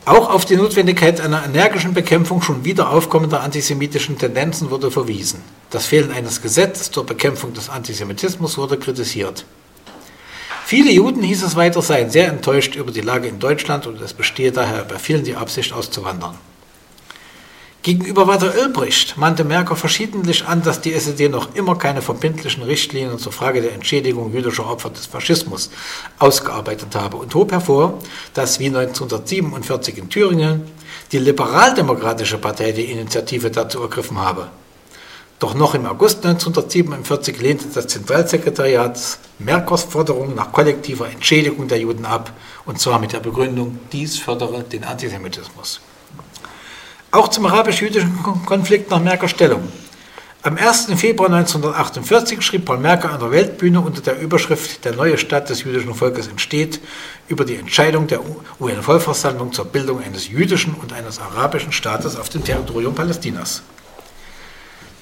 Auch 0.10 0.32
auf 0.32 0.44
die 0.44 0.56
Notwendigkeit 0.56 1.22
einer 1.22 1.46
energischen 1.46 1.94
Bekämpfung 1.94 2.42
schon 2.42 2.66
wieder 2.66 2.90
aufkommender 2.90 3.42
antisemitischen 3.42 4.18
Tendenzen 4.18 4.72
wurde 4.72 4.90
verwiesen. 4.90 5.44
Das 5.70 5.86
Fehlen 5.86 6.10
eines 6.12 6.42
Gesetzes 6.42 6.90
zur 6.90 7.06
Bekämpfung 7.06 7.54
des 7.54 7.70
Antisemitismus 7.70 8.58
wurde 8.58 8.80
kritisiert. 8.80 9.46
Viele 10.66 10.92
Juden, 10.92 11.22
hieß 11.22 11.44
es 11.44 11.56
weiter, 11.56 11.84
seien 11.84 12.10
sehr 12.10 12.28
enttäuscht 12.28 12.74
über 12.74 12.92
die 12.92 13.02
Lage 13.02 13.28
in 13.28 13.38
Deutschland 13.38 13.86
und 13.86 14.02
es 14.02 14.14
bestehe 14.14 14.52
daher 14.52 14.84
bei 14.84 14.98
vielen 14.98 15.26
die 15.26 15.36
Absicht 15.36 15.74
auszuwandern. 15.74 16.34
Gegenüber 17.82 18.28
Walter 18.28 18.54
Ulbricht 18.62 19.16
mahnte 19.16 19.46
Merker 19.46 19.78
verschiedentlich 19.78 20.46
an, 20.46 20.62
dass 20.62 20.82
die 20.82 20.92
SED 20.92 21.30
noch 21.30 21.56
immer 21.56 21.78
keine 21.78 22.02
verbindlichen 22.02 22.62
Richtlinien 22.64 23.18
zur 23.20 23.32
Frage 23.32 23.62
der 23.62 23.72
Entschädigung 23.72 24.34
jüdischer 24.34 24.70
Opfer 24.70 24.90
des 24.90 25.06
Faschismus 25.06 25.70
ausgearbeitet 26.20 26.94
habe 26.96 27.16
und 27.16 27.34
hob 27.34 27.54
hervor, 27.54 28.00
dass 28.34 28.60
wie 28.60 28.66
1947 28.66 29.98
in 29.98 30.10
Thüringen 30.10 30.64
die 31.14 31.20
Liberaldemokratische 31.20 32.38
Partei 32.38 32.74
die 32.74 32.92
Initiative 32.92 33.50
dazu 33.50 33.82
ergriffen 33.82 34.20
habe. 34.20 34.50
Doch 35.40 35.54
noch 35.54 35.74
im 35.74 35.86
August 35.86 36.26
1947 36.26 37.40
lehnte 37.40 37.68
das 37.74 37.88
Zentralsekretariat 37.88 39.00
Merkers 39.40 39.84
Forderung 39.84 40.36
nach 40.36 40.52
kollektiver 40.52 41.08
Entschädigung 41.08 41.70
der 41.70 41.80
Juden 41.80 42.06
ab, 42.06 42.34
und 42.66 42.78
zwar 42.78 43.00
mit 43.00 43.14
der 43.14 43.22
Begründung, 43.22 43.80
dies 43.94 44.20
fördere 44.20 44.64
den 44.64 44.84
Antisemitismus. 44.84 45.80
Auch 47.12 47.30
zum 47.30 47.48
arabisch-jüdischen 47.48 48.22
Konflikt 48.46 48.92
nach 48.92 49.02
Merker 49.02 49.28
Stellung. 49.28 49.68
Am 50.44 50.58
1. 50.58 50.90
Februar 50.96 51.32
1948 51.34 52.40
schrieb 52.40 52.66
Paul 52.66 52.78
Merker 52.78 53.12
an 53.12 53.20
der 53.20 53.32
Weltbühne 53.32 53.82
unter 53.82 54.02
der 54.02 54.20
Überschrift 54.20 54.86
Der 54.86 54.96
neue 54.96 55.18
Staat 55.18 55.50
des 55.50 55.64
jüdischen 55.64 55.96
Volkes 55.96 56.28
entsteht 56.28 56.80
über 57.28 57.46
die 57.46 57.56
Entscheidung 57.56 58.06
der 58.06 58.22
UN-Vollversammlung 58.60 59.52
zur 59.54 59.66
Bildung 59.66 60.04
eines 60.04 60.28
jüdischen 60.30 60.76
und 60.76 60.94
eines 60.94 61.20
arabischen 61.20 61.72
Staates 61.72 62.16
auf 62.16 62.30
dem 62.30 62.44
Territorium 62.44 62.94
Palästinas. 62.94 63.64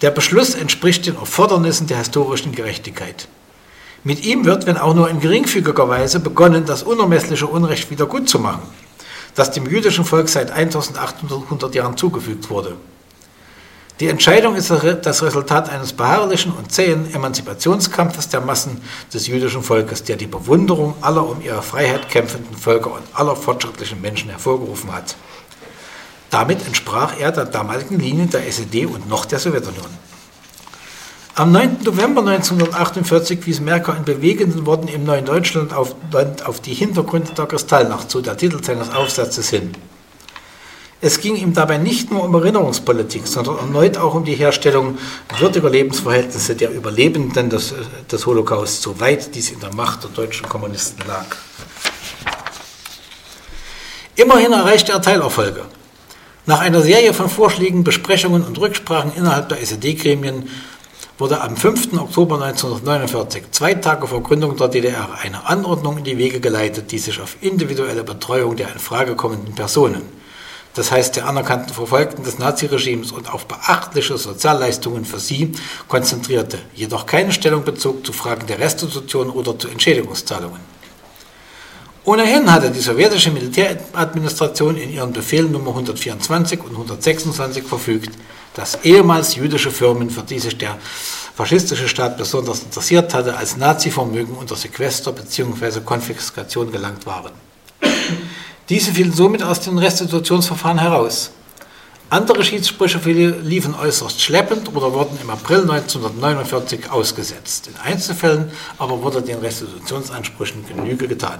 Der 0.01 0.11
Beschluss 0.11 0.55
entspricht 0.55 1.05
den 1.07 1.17
Erfordernissen 1.17 1.87
der 1.87 1.97
historischen 1.97 2.53
Gerechtigkeit. 2.53 3.27
Mit 4.05 4.23
ihm 4.23 4.45
wird, 4.45 4.65
wenn 4.65 4.77
auch 4.77 4.93
nur 4.93 5.09
in 5.09 5.19
geringfügiger 5.19 5.89
Weise, 5.89 6.21
begonnen, 6.21 6.65
das 6.65 6.83
unermessliche 6.83 7.47
Unrecht 7.47 7.91
wieder 7.91 8.05
gut 8.05 8.29
zu 8.29 8.39
machen, 8.39 8.63
das 9.37 9.51
dem 9.51 9.67
jüdischen 9.67 10.03
Volk 10.03 10.29
seit 10.29 10.49
1800 10.51 11.73
Jahren 11.75 11.95
zugefügt 11.95 12.49
wurde. 12.49 12.75
Die 13.99 14.07
Entscheidung 14.07 14.55
ist 14.55 14.71
das 14.71 15.23
Resultat 15.23 15.69
eines 15.69 15.93
beharrlichen 15.93 16.51
und 16.51 16.71
zähen 16.71 17.13
Emanzipationskampfes 17.13 18.29
der 18.29 18.41
Massen 18.41 18.81
des 19.13 19.27
jüdischen 19.27 19.61
Volkes, 19.61 20.03
der 20.03 20.15
die 20.15 20.25
Bewunderung 20.25 20.95
aller 21.01 21.27
um 21.27 21.41
ihre 21.41 21.61
Freiheit 21.61 22.09
kämpfenden 22.09 22.57
Völker 22.57 22.93
und 22.93 23.03
aller 23.13 23.35
fortschrittlichen 23.35 24.01
Menschen 24.01 24.31
hervorgerufen 24.31 24.91
hat. 24.91 25.15
Damit 26.31 26.65
entsprach 26.65 27.19
er 27.19 27.31
der 27.31 27.45
damaligen 27.45 27.99
Linie 27.99 28.25
der 28.25 28.47
SED 28.47 28.87
und 28.87 29.07
noch 29.07 29.25
der 29.25 29.39
Sowjetunion. 29.39 30.06
Am 31.37 31.51
9. 31.51 31.83
November 31.83 32.21
1948 32.21 33.45
wies 33.45 33.59
Merker 33.59 33.95
in 33.95 34.03
bewegenden 34.03 34.65
Worten 34.65 34.87
im 34.87 35.03
Neuen 35.03 35.23
Deutschland 35.23 35.71
auf, 35.71 35.95
auf 36.43 36.61
die 36.61 36.73
Hintergründe 36.73 37.33
der 37.33 37.45
Kristallnacht, 37.45 38.09
so 38.09 38.21
der 38.21 38.35
Titel 38.35 38.63
seines 38.63 38.89
Aufsatzes 38.89 39.51
hin. 39.51 39.73
Es 40.99 41.21
ging 41.21 41.35
ihm 41.35 41.53
dabei 41.53 41.77
nicht 41.77 42.09
nur 42.09 42.23
um 42.23 42.33
Erinnerungspolitik, 42.33 43.27
sondern 43.27 43.59
erneut 43.59 43.97
auch 43.97 44.15
um 44.15 44.25
die 44.25 44.33
Herstellung 44.33 44.97
würdiger 45.37 45.69
Lebensverhältnisse 45.69 46.55
der 46.55 46.71
Überlebenden 46.71 47.51
des, 47.51 47.75
des 48.11 48.25
Holocaust, 48.25 48.81
soweit 48.81 49.35
dies 49.35 49.51
in 49.51 49.59
der 49.59 49.75
Macht 49.75 50.05
der 50.05 50.09
deutschen 50.09 50.49
Kommunisten 50.49 51.07
lag. 51.07 51.27
Immerhin 54.15 54.53
erreichte 54.53 54.91
er 54.91 55.03
Teilerfolge. 55.03 55.65
Nach 56.47 56.61
einer 56.61 56.81
Serie 56.81 57.13
von 57.13 57.29
Vorschlägen, 57.29 57.83
Besprechungen 57.83 58.43
und 58.43 58.57
Rücksprachen 58.57 59.11
innerhalb 59.15 59.49
der 59.49 59.61
SED-Gremien 59.61 60.49
wurde 61.17 61.41
am 61.41 61.57
5. 61.57 61.93
Oktober 61.93 62.35
1949, 62.41 63.51
zwei 63.51 63.73
Tage 63.73 64.07
vor 64.07 64.21
Gründung 64.21 64.55
der 64.55 64.67
DDR, 64.67 65.09
eine 65.19 65.47
Anordnung 65.47 65.97
in 65.97 66.03
die 66.03 66.17
Wege 66.17 66.39
geleitet, 66.39 66.91
die 66.91 66.99
sich 66.99 67.19
auf 67.19 67.37
individuelle 67.41 68.03
Betreuung 68.03 68.55
der 68.55 68.71
in 68.71 68.79
Frage 68.79 69.15
kommenden 69.15 69.55
Personen, 69.55 70.03
das 70.75 70.91
heißt 70.91 71.15
der 71.15 71.27
anerkannten 71.27 71.73
Verfolgten 71.73 72.23
des 72.23 72.37
Naziregimes 72.37 73.11
und 73.11 73.33
auf 73.33 73.47
beachtliche 73.47 74.15
Sozialleistungen 74.15 75.05
für 75.05 75.19
sie, 75.19 75.53
konzentrierte, 75.87 76.59
jedoch 76.75 77.07
keine 77.07 77.31
Stellung 77.31 77.63
bezog 77.63 78.05
zu 78.05 78.13
Fragen 78.13 78.45
der 78.45 78.59
Restitution 78.59 79.31
oder 79.31 79.57
zu 79.57 79.69
Entschädigungszahlungen. 79.69 80.77
Ohnehin 82.03 82.49
hatte 82.49 82.69
die 82.69 82.79
sowjetische 82.79 83.31
Militäradministration 83.31 84.77
in 84.77 84.93
ihren 84.93 85.11
Befehlen 85.11 85.51
Nummer 85.51 85.71
124 85.71 86.63
und 86.63 86.71
126 86.71 87.63
verfügt, 87.63 88.11
dass 88.57 88.83
ehemals 88.83 89.35
jüdische 89.35 89.69
Firmen, 89.69 90.09
für 90.09 90.23
die 90.23 90.39
sich 90.39 90.57
der 90.57 90.77
faschistische 91.35 91.87
Staat 91.87 92.17
besonders 92.17 92.63
interessiert 92.63 93.13
hatte, 93.13 93.37
als 93.37 93.55
Nazi-Vermögen 93.55 94.33
unter 94.35 94.55
Sequester 94.55 95.11
bzw. 95.11 95.81
Konfiskation 95.81 96.71
gelangt 96.71 97.05
waren. 97.05 97.33
Diese 98.69 98.91
fielen 98.91 99.13
somit 99.13 99.43
aus 99.43 99.59
den 99.59 99.77
Restitutionsverfahren 99.77 100.79
heraus. 100.79 101.31
Andere 102.09 102.43
Schiedssprüche 102.43 102.97
liefen 103.43 103.75
äußerst 103.75 104.21
schleppend 104.21 104.73
oder 104.75 104.91
wurden 104.91 105.19
im 105.21 105.29
April 105.29 105.61
1949 105.61 106.89
ausgesetzt. 106.89 107.67
In 107.67 107.75
Einzelfällen 107.77 108.51
aber 108.79 109.03
wurde 109.03 109.21
den 109.21 109.39
Restitutionsansprüchen 109.39 110.65
Genüge 110.65 111.07
getan. 111.07 111.39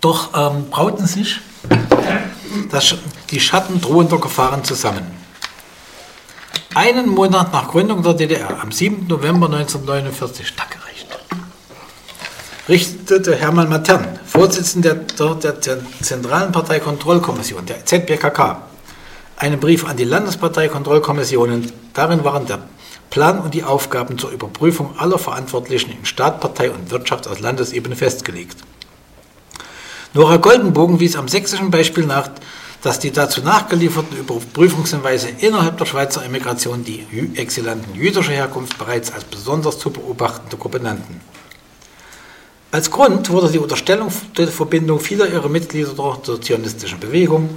Doch 0.00 0.30
ähm, 0.34 0.70
brauten 0.70 1.06
sich 1.06 1.40
das, 2.70 2.94
die 3.30 3.40
Schatten 3.40 3.80
drohender 3.80 4.18
Gefahren 4.18 4.64
zusammen. 4.64 5.06
Einen 6.74 7.10
Monat 7.10 7.52
nach 7.52 7.68
Gründung 7.68 8.02
der 8.02 8.14
DDR, 8.14 8.60
am 8.62 8.72
7. 8.72 9.06
November 9.06 9.46
1949, 9.46 10.54
gerecht, 10.56 11.06
richtete 12.68 13.36
Hermann 13.36 13.68
Matern, 13.68 14.18
Vorsitzender 14.24 14.94
der, 14.94 15.34
der, 15.34 15.78
Zentralen 16.00 16.52
Parteikontrollkommission, 16.52 17.66
der 17.66 17.84
ZBKK, 17.84 18.62
einen 19.36 19.60
Brief 19.60 19.86
an 19.86 19.96
die 19.96 20.04
Landesparteikontrollkommissionen. 20.04 21.72
Darin 21.92 22.24
waren 22.24 22.46
der 22.46 22.60
Plan 23.10 23.40
und 23.40 23.52
die 23.52 23.64
Aufgaben 23.64 24.16
zur 24.16 24.30
Überprüfung 24.30 24.98
aller 24.98 25.18
Verantwortlichen 25.18 25.90
in 25.90 26.06
Staat, 26.06 26.40
Partei 26.40 26.70
und 26.70 26.90
Wirtschaft 26.90 27.28
aus 27.28 27.40
Landesebene 27.40 27.96
festgelegt. 27.96 28.56
Nora 30.14 30.36
Goldenbogen 30.36 31.00
wies 31.00 31.16
am 31.16 31.26
sächsischen 31.26 31.70
Beispiel 31.70 32.04
nach, 32.04 32.28
dass 32.82 32.98
die 32.98 33.12
dazu 33.12 33.40
nachgelieferten 33.40 34.18
Überprüfungshinweise 34.18 35.28
innerhalb 35.38 35.78
der 35.78 35.86
Schweizer 35.86 36.22
Emigration 36.22 36.84
die 36.84 37.06
Exilanten 37.36 37.94
jüdischer 37.94 38.32
Herkunft 38.32 38.76
bereits 38.76 39.10
als 39.10 39.24
besonders 39.24 39.78
zu 39.78 39.90
beobachtende 39.90 40.58
Gruppe 40.58 40.80
nannten. 40.80 41.22
Als 42.72 42.90
Grund 42.90 43.30
wurde 43.30 43.50
die 43.50 43.58
Unterstellung 43.58 44.12
der 44.36 44.48
Verbindung 44.48 45.00
vieler 45.00 45.28
ihrer 45.28 45.48
Mitglieder 45.48 45.94
der 46.26 46.40
zionistischen 46.42 47.00
Bewegung 47.00 47.48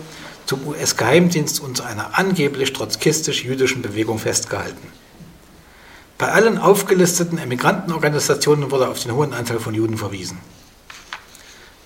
zum 0.45 0.65
US-Geheimdienst 0.65 1.59
und 1.61 1.75
zu 1.75 1.83
einer 1.83 2.17
angeblich 2.17 2.71
trotzkistisch-jüdischen 2.71 3.81
Bewegung 3.81 4.17
festgehalten. 4.17 4.87
Bei 6.17 6.31
allen 6.31 6.57
aufgelisteten 6.57 7.37
Emigrantenorganisationen 7.37 8.71
wurde 8.71 8.87
auf 8.87 9.01
den 9.01 9.13
hohen 9.13 9.33
Anteil 9.33 9.59
von 9.59 9.73
Juden 9.73 9.97
verwiesen. 9.97 10.37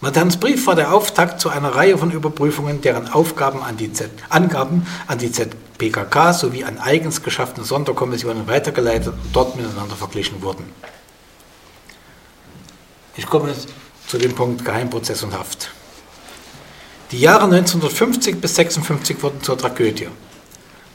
Materns 0.01 0.37
Brief 0.37 0.65
war 0.65 0.75
der 0.75 0.93
Auftakt 0.93 1.41
zu 1.41 1.49
einer 1.49 1.75
Reihe 1.75 1.97
von 1.97 2.09
Überprüfungen, 2.11 2.79
deren 2.79 3.09
Aufgaben 3.09 3.61
an 3.61 3.75
die 3.75 3.91
Z 3.91 4.09
Angaben 4.29 4.87
an 5.07 5.17
die 5.17 5.29
ZPKK 5.29 6.31
sowie 6.31 6.63
an 6.63 6.77
eigens 6.77 7.21
geschaffene 7.21 7.65
Sonderkommissionen 7.65 8.47
weitergeleitet 8.47 9.13
und 9.13 9.35
dort 9.35 9.57
miteinander 9.57 9.97
verglichen 9.97 10.41
wurden. 10.41 10.63
Ich 13.17 13.25
komme 13.25 13.49
jetzt 13.49 13.67
zu 14.07 14.17
dem 14.17 14.33
Punkt 14.35 14.63
Geheimprozess 14.63 15.21
und 15.23 15.33
Haft. 15.33 15.71
Die 17.11 17.19
Jahre 17.19 17.43
1950 17.43 18.39
bis 18.39 18.57
1956 18.57 19.21
wurden 19.21 19.43
zur 19.43 19.57
Tragödie. 19.57 20.07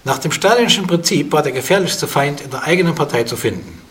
Nach 0.04 0.18
dem 0.18 0.32
stalinischen 0.32 0.86
Prinzip 0.86 1.30
war 1.30 1.42
der 1.42 1.52
gefährlichste 1.52 2.06
Feind 2.06 2.40
in 2.40 2.50
der 2.50 2.62
eigenen 2.62 2.94
Partei 2.94 3.24
zu 3.24 3.36
finden. 3.36 3.83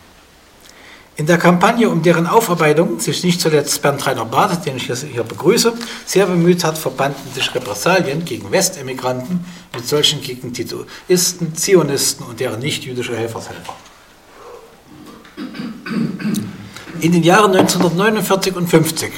In 1.15 1.27
der 1.27 1.37
Kampagne 1.37 1.89
um 1.89 2.01
deren 2.01 2.25
Aufarbeitung 2.25 2.99
sich 2.99 3.23
nicht 3.23 3.39
zuletzt 3.39 3.79
Bernd 3.83 4.05
Rainer 4.07 4.25
Barth, 4.25 4.65
den 4.65 4.77
ich 4.77 4.91
hier 4.91 5.23
begrüße, 5.23 5.73
sehr 6.07 6.25
bemüht 6.25 6.63
hat, 6.63 6.75
verbanden 6.75 7.31
sich 7.35 7.53
Repressalien 7.53 8.25
gegen 8.25 8.51
Westemigranten 8.51 9.45
mit 9.75 9.87
solchen 9.87 10.21
gegen 10.21 10.53
Titoisten, 10.53 11.55
Zionisten 11.55 12.25
und 12.25 12.39
deren 12.39 12.59
nicht-jüdische 12.59 13.15
Helfershelfer. 13.15 13.75
In 16.99 17.11
den 17.11 17.21
Jahren 17.21 17.55
1949 17.55 18.55
und 18.55 18.67
50 18.67 19.11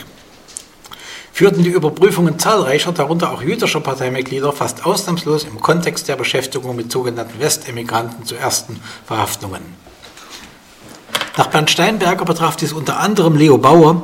führten 1.32 1.64
die 1.64 1.70
Überprüfungen 1.70 2.38
zahlreicher, 2.40 2.92
darunter 2.92 3.32
auch 3.32 3.42
jüdischer 3.42 3.80
Parteimitglieder, 3.80 4.52
fast 4.52 4.86
ausnahmslos 4.86 5.46
im 5.46 5.62
Kontext 5.62 6.10
der 6.10 6.18
Beschäftigung 6.18 6.76
mit 6.76 6.92
sogenannten 6.92 7.40
Westemigranten 7.40 8.26
zu 8.26 8.36
ersten 8.36 8.82
Verhaftungen. 9.06 9.85
Nach 11.38 11.48
Bernd 11.48 11.70
Steinberger 11.70 12.24
betraf 12.24 12.56
dies 12.56 12.72
unter 12.72 13.00
anderem 13.00 13.36
Leo 13.36 13.58
Bauer, 13.58 14.04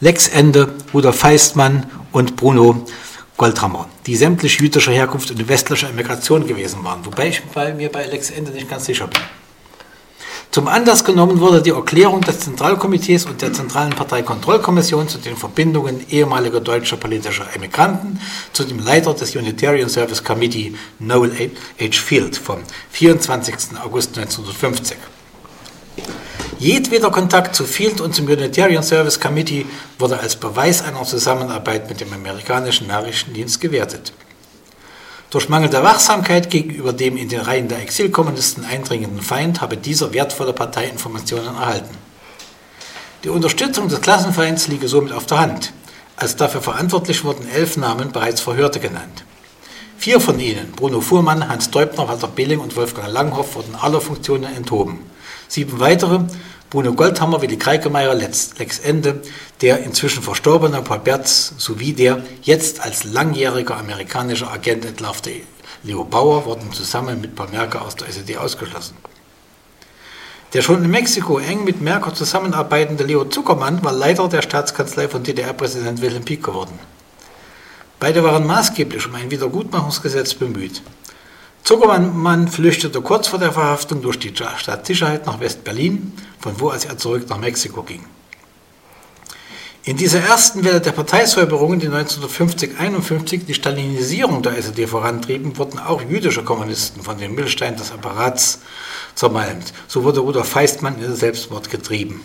Lex 0.00 0.28
Ende, 0.28 0.74
Rudolf 0.92 1.16
Feistmann 1.16 1.86
und 2.12 2.36
Bruno 2.36 2.84
Goldhammer, 3.38 3.88
die 4.06 4.14
sämtlich 4.14 4.60
jüdischer 4.60 4.92
Herkunft 4.92 5.30
und 5.30 5.48
westlicher 5.48 5.88
Emigration 5.88 6.46
gewesen 6.46 6.84
waren, 6.84 7.04
wobei 7.06 7.28
ich 7.28 7.42
mir 7.76 7.90
bei 7.90 8.04
Lex 8.04 8.30
Ende 8.30 8.50
nicht 8.50 8.68
ganz 8.68 8.84
sicher 8.84 9.06
bin. 9.06 9.22
Zum 10.50 10.68
Anlass 10.68 11.04
genommen 11.04 11.40
wurde 11.40 11.62
die 11.62 11.70
Erklärung 11.70 12.20
des 12.20 12.40
Zentralkomitees 12.40 13.24
und 13.24 13.40
der 13.40 13.52
Zentralen 13.54 13.94
Parteikontrollkommission 13.94 15.08
zu 15.08 15.16
den 15.18 15.36
Verbindungen 15.36 16.04
ehemaliger 16.10 16.60
deutscher 16.60 16.96
politischer 16.98 17.46
Emigranten 17.54 18.20
zu 18.52 18.64
dem 18.64 18.80
Leiter 18.80 19.14
des 19.14 19.34
Unitarian 19.34 19.88
Service 19.88 20.22
Committee, 20.22 20.74
Noel 20.98 21.30
H. 21.78 21.92
Field, 21.92 22.36
vom 22.36 22.58
24. 22.90 23.78
August 23.82 24.18
1950. 24.18 24.98
Jedweder 26.60 27.10
Kontakt 27.10 27.56
zu 27.56 27.64
Field 27.64 28.02
und 28.02 28.14
zum 28.14 28.26
Unitarian 28.26 28.82
Service 28.82 29.18
Committee 29.18 29.64
wurde 29.98 30.20
als 30.20 30.36
Beweis 30.36 30.82
einer 30.82 31.02
Zusammenarbeit 31.04 31.88
mit 31.88 32.02
dem 32.02 32.12
amerikanischen 32.12 32.86
Nachrichtendienst 32.86 33.62
gewertet. 33.62 34.12
Durch 35.30 35.48
mangelnde 35.48 35.82
Wachsamkeit 35.82 36.50
gegenüber 36.50 36.92
dem 36.92 37.16
in 37.16 37.30
den 37.30 37.40
Reihen 37.40 37.68
der 37.68 37.80
Exilkommunisten 37.80 38.66
eindringenden 38.66 39.22
Feind 39.22 39.62
habe 39.62 39.78
dieser 39.78 40.12
wertvolle 40.12 40.52
Parteiinformationen 40.52 41.54
erhalten. 41.54 41.96
Die 43.24 43.30
Unterstützung 43.30 43.88
des 43.88 44.02
Klassenfeinds 44.02 44.68
liege 44.68 44.86
somit 44.86 45.14
auf 45.14 45.24
der 45.24 45.40
Hand. 45.40 45.72
Als 46.16 46.36
dafür 46.36 46.60
verantwortlich 46.60 47.24
wurden 47.24 47.48
elf 47.48 47.78
Namen 47.78 48.12
bereits 48.12 48.42
Verhörte 48.42 48.80
genannt. 48.80 49.24
Vier 50.00 50.18
von 50.18 50.40
ihnen, 50.40 50.72
Bruno 50.72 51.02
Fuhrmann, 51.02 51.46
Hans 51.46 51.70
Deubner, 51.70 52.08
Walter 52.08 52.26
Billing 52.26 52.58
und 52.58 52.74
Wolfgang 52.74 53.12
Langhoff, 53.12 53.54
wurden 53.54 53.74
aller 53.74 54.00
Funktionen 54.00 54.44
enthoben. 54.56 55.00
Sieben 55.46 55.78
weitere, 55.78 56.20
Bruno 56.70 56.94
Goldhammer, 56.94 57.42
Willi 57.42 57.58
Kreikemeyer, 57.58 58.14
Lex, 58.14 58.78
Ende, 58.82 59.20
der 59.60 59.80
inzwischen 59.80 60.22
verstorbene 60.22 60.80
Paul 60.80 61.00
Berz 61.00 61.52
sowie 61.58 61.92
der 61.92 62.24
jetzt 62.40 62.80
als 62.80 63.04
langjähriger 63.04 63.76
amerikanischer 63.76 64.50
Agent 64.50 64.86
entlarvte 64.86 65.32
Leo 65.82 66.04
Bauer 66.04 66.46
wurden 66.46 66.72
zusammen 66.72 67.20
mit 67.20 67.34
Paul 67.34 67.48
Merker 67.48 67.82
aus 67.82 67.94
der 67.94 68.08
SED 68.08 68.38
ausgeschlossen. 68.38 68.96
Der 70.54 70.62
schon 70.62 70.82
in 70.82 70.90
Mexiko 70.90 71.40
eng 71.40 71.64
mit 71.64 71.82
Merker 71.82 72.14
zusammenarbeitende 72.14 73.04
Leo 73.04 73.26
Zuckermann 73.26 73.84
war 73.84 73.92
Leiter 73.92 74.28
der 74.28 74.40
Staatskanzlei 74.40 75.08
von 75.08 75.24
DDR-Präsident 75.24 76.00
Wilhelm 76.00 76.24
Pieck 76.24 76.42
geworden. 76.42 76.78
Beide 78.00 78.24
waren 78.24 78.46
maßgeblich 78.46 79.06
um 79.06 79.14
ein 79.14 79.30
Wiedergutmachungsgesetz 79.30 80.32
bemüht. 80.32 80.82
Zuckermann 81.64 82.48
flüchtete 82.48 83.02
kurz 83.02 83.28
vor 83.28 83.38
der 83.38 83.52
Verhaftung 83.52 84.00
durch 84.00 84.18
die 84.18 84.32
Staatssicherheit 84.34 85.26
nach 85.26 85.38
West-Berlin, 85.38 86.14
von 86.40 86.58
wo 86.58 86.70
er 86.70 86.78
zurück 86.96 87.28
nach 87.28 87.36
Mexiko 87.36 87.82
ging. 87.82 88.04
In 89.84 89.98
dieser 89.98 90.20
ersten 90.20 90.64
Welle 90.64 90.80
der 90.80 90.92
Parteisäuberungen, 90.92 91.78
die 91.78 91.88
1950-51 91.88 93.44
die 93.44 93.54
Stalinisierung 93.54 94.42
der 94.42 94.56
SED 94.56 94.86
vorantrieben, 94.86 95.56
wurden 95.58 95.78
auch 95.78 96.02
jüdische 96.02 96.42
Kommunisten 96.42 97.02
von 97.02 97.18
den 97.18 97.34
Müllsteinen 97.34 97.78
des 97.78 97.92
Apparats 97.92 98.60
zermalmt. 99.14 99.72
So 99.88 100.04
wurde 100.04 100.20
Rudolf 100.20 100.48
Feistmann 100.48 100.96
in 100.96 101.02
den 101.02 101.16
Selbstmord 101.16 101.70
getrieben. 101.70 102.22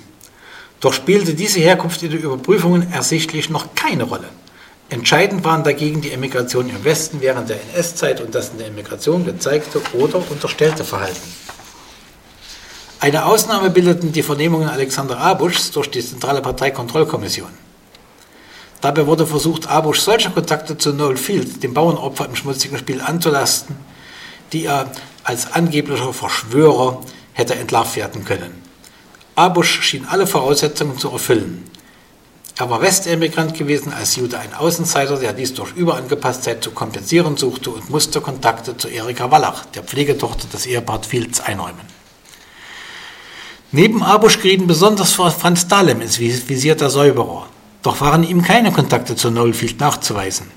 Doch 0.80 0.94
spielte 0.94 1.34
diese 1.34 1.60
Herkunft 1.60 2.02
in 2.04 2.12
den 2.12 2.22
Überprüfungen 2.22 2.92
ersichtlich 2.92 3.50
noch 3.50 3.76
keine 3.76 4.04
Rolle. 4.04 4.30
Entscheidend 4.90 5.44
waren 5.44 5.64
dagegen 5.64 6.02
die 6.02 6.12
Emigration 6.12 6.70
im 6.70 6.84
Westen 6.84 7.20
während 7.20 7.50
der 7.50 7.58
NS-Zeit 7.74 8.22
und 8.22 8.36
das 8.36 8.50
in 8.50 8.60
der 8.60 8.68
Emigration 8.68 9.26
gezeigte 9.26 9.82
oder 9.94 10.22
unterstellte 10.30 10.84
Verhalten. 10.84 11.34
Eine 13.00 13.26
Ausnahme 13.26 13.72
bildeten 13.72 14.12
die 14.12 14.24
Vernehmungen 14.24 14.70
Alexander 14.70 15.18
Abuschs 15.18 15.72
durch 15.72 15.90
die 15.90 16.06
Zentrale 16.06 16.42
Parteikontrollkommission. 16.42 17.50
Dabei 18.82 19.08
wurde 19.08 19.26
versucht, 19.26 19.68
Abusch 19.68 20.00
solche 20.00 20.30
Kontakte 20.30 20.78
zu 20.78 20.94
Noel 20.94 21.18
Field, 21.18 21.64
dem 21.64 21.74
Bauernopfer 21.74 22.26
im 22.26 22.36
schmutzigen 22.36 22.78
Spiel, 22.78 23.02
anzulasten, 23.02 23.76
die 24.54 24.66
er 24.66 24.92
als 25.24 25.52
angeblicher 25.52 26.14
Verschwörer 26.14 27.02
hätte 27.34 27.56
entlarvt 27.56 27.96
werden 27.96 28.24
können. 28.24 28.62
Abusch 29.36 29.82
schien 29.82 30.06
alle 30.06 30.28
Voraussetzungen 30.28 30.98
zu 31.00 31.10
erfüllen. 31.10 31.65
Er 32.58 32.70
war 32.70 32.82
Westemigrant 32.82 33.54
gewesen, 33.54 33.92
als 33.92 34.16
Jude 34.16 34.40
ein 34.40 34.54
Außenseiter, 34.54 35.18
der 35.18 35.34
dies 35.34 35.54
durch 35.54 35.74
Überangepasstheit 35.76 36.64
zu 36.64 36.72
kompensieren 36.72 37.36
suchte 37.36 37.70
und 37.70 37.90
musste 37.90 38.22
Kontakte 38.22 38.78
zu 38.78 38.88
Erika 38.88 39.30
Wallach, 39.30 39.66
der 39.74 39.84
Pflegetochter 39.84 40.48
des 40.48 40.66
Ehepaars 40.66 41.06
Fields, 41.06 41.42
einräumen. 41.42 41.86
Neben 43.74 44.04
Abusch 44.04 44.40
gerieten 44.40 44.68
besonders 44.68 45.12
Franz 45.12 45.68
Dahlem 45.68 46.00
ins 46.00 46.18
Visier 46.18 46.76
der 46.76 46.90
Säuberer. 46.90 47.48
Doch 47.82 48.00
waren 48.00 48.24
ihm 48.24 48.42
keine 48.42 48.72
Kontakte 48.72 49.18
zu 49.18 49.32
Nollfield 49.32 49.82
nachzuweisen. 49.82 50.50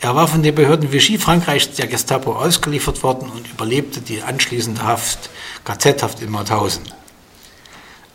Er 0.00 0.14
war 0.14 0.28
von 0.28 0.42
den 0.42 0.54
Behörden 0.54 0.92
Vichy 0.92 1.18
Frankreichs 1.18 1.74
der 1.74 1.88
Gestapo 1.88 2.32
ausgeliefert 2.32 3.02
worden 3.02 3.30
und 3.30 3.50
überlebte 3.50 4.00
die 4.00 4.22
anschließende 4.22 4.82
Haft, 4.82 5.28
KZ-Haft 5.64 6.22
in 6.22 6.30
Mauthausen. 6.30 6.84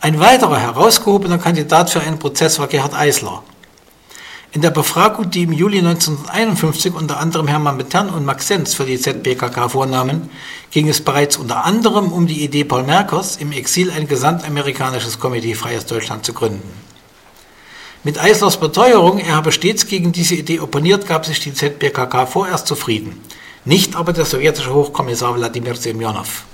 Ein 0.02 0.18
weiterer 0.18 0.58
herausgehobener 0.58 1.36
Kandidat 1.36 1.90
für 1.90 2.00
einen 2.00 2.18
Prozess 2.18 2.58
war 2.58 2.68
Gerhard 2.68 2.94
Eisler. 2.94 3.42
In 4.50 4.62
der 4.62 4.70
Befragung, 4.70 5.30
die 5.30 5.42
im 5.42 5.52
Juli 5.52 5.80
1951 5.80 6.94
unter 6.94 7.18
anderem 7.18 7.46
Hermann 7.46 7.76
Metern 7.76 8.08
und 8.08 8.24
Max 8.24 8.48
Senz 8.48 8.72
für 8.72 8.86
die 8.86 8.98
ZBKK 8.98 9.68
vornahmen, 9.68 10.30
ging 10.70 10.88
es 10.88 11.04
bereits 11.04 11.36
unter 11.36 11.66
anderem 11.66 12.12
um 12.12 12.26
die 12.26 12.42
Idee 12.42 12.64
Paul 12.64 12.84
Merkers, 12.84 13.36
im 13.36 13.52
Exil 13.52 13.90
ein 13.90 14.08
gesamtamerikanisches 14.08 15.20
Komitee 15.20 15.54
Freies 15.54 15.84
Deutschland 15.84 16.24
zu 16.24 16.32
gründen. 16.32 16.72
Mit 18.02 18.18
Eislers 18.18 18.56
Beteuerung, 18.56 19.18
er 19.18 19.36
habe 19.36 19.52
stets 19.52 19.86
gegen 19.86 20.12
diese 20.12 20.34
Idee 20.34 20.60
opponiert, 20.60 21.06
gab 21.06 21.26
sich 21.26 21.40
die 21.40 21.52
ZBKK 21.52 22.24
vorerst 22.24 22.66
zufrieden. 22.66 23.20
Nicht 23.66 23.96
aber 23.96 24.14
der 24.14 24.24
sowjetische 24.24 24.72
Hochkommissar 24.72 25.36
Wladimir 25.36 25.76
Semyonow. 25.76 26.44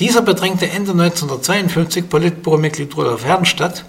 Dieser 0.00 0.22
bedrängte 0.22 0.64
Ende 0.64 0.92
1952 0.92 2.08
Politbüromitglied 2.08 2.96
Rudolf 2.96 3.22
Herrnstadt, 3.22 3.84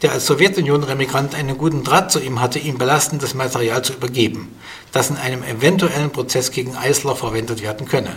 der 0.00 0.12
als 0.12 0.24
Sowjetunion-Remigrant 0.24 1.34
einen 1.34 1.58
guten 1.58 1.84
Draht 1.84 2.10
zu 2.10 2.18
ihm 2.18 2.40
hatte, 2.40 2.58
ihm 2.58 2.78
belastendes 2.78 3.34
Material 3.34 3.84
zu 3.84 3.92
übergeben, 3.92 4.56
das 4.90 5.10
in 5.10 5.18
einem 5.18 5.42
eventuellen 5.42 6.12
Prozess 6.12 6.50
gegen 6.50 6.76
Eisler 6.76 7.14
verwendet 7.14 7.60
werden 7.60 7.86
könne. 7.86 8.16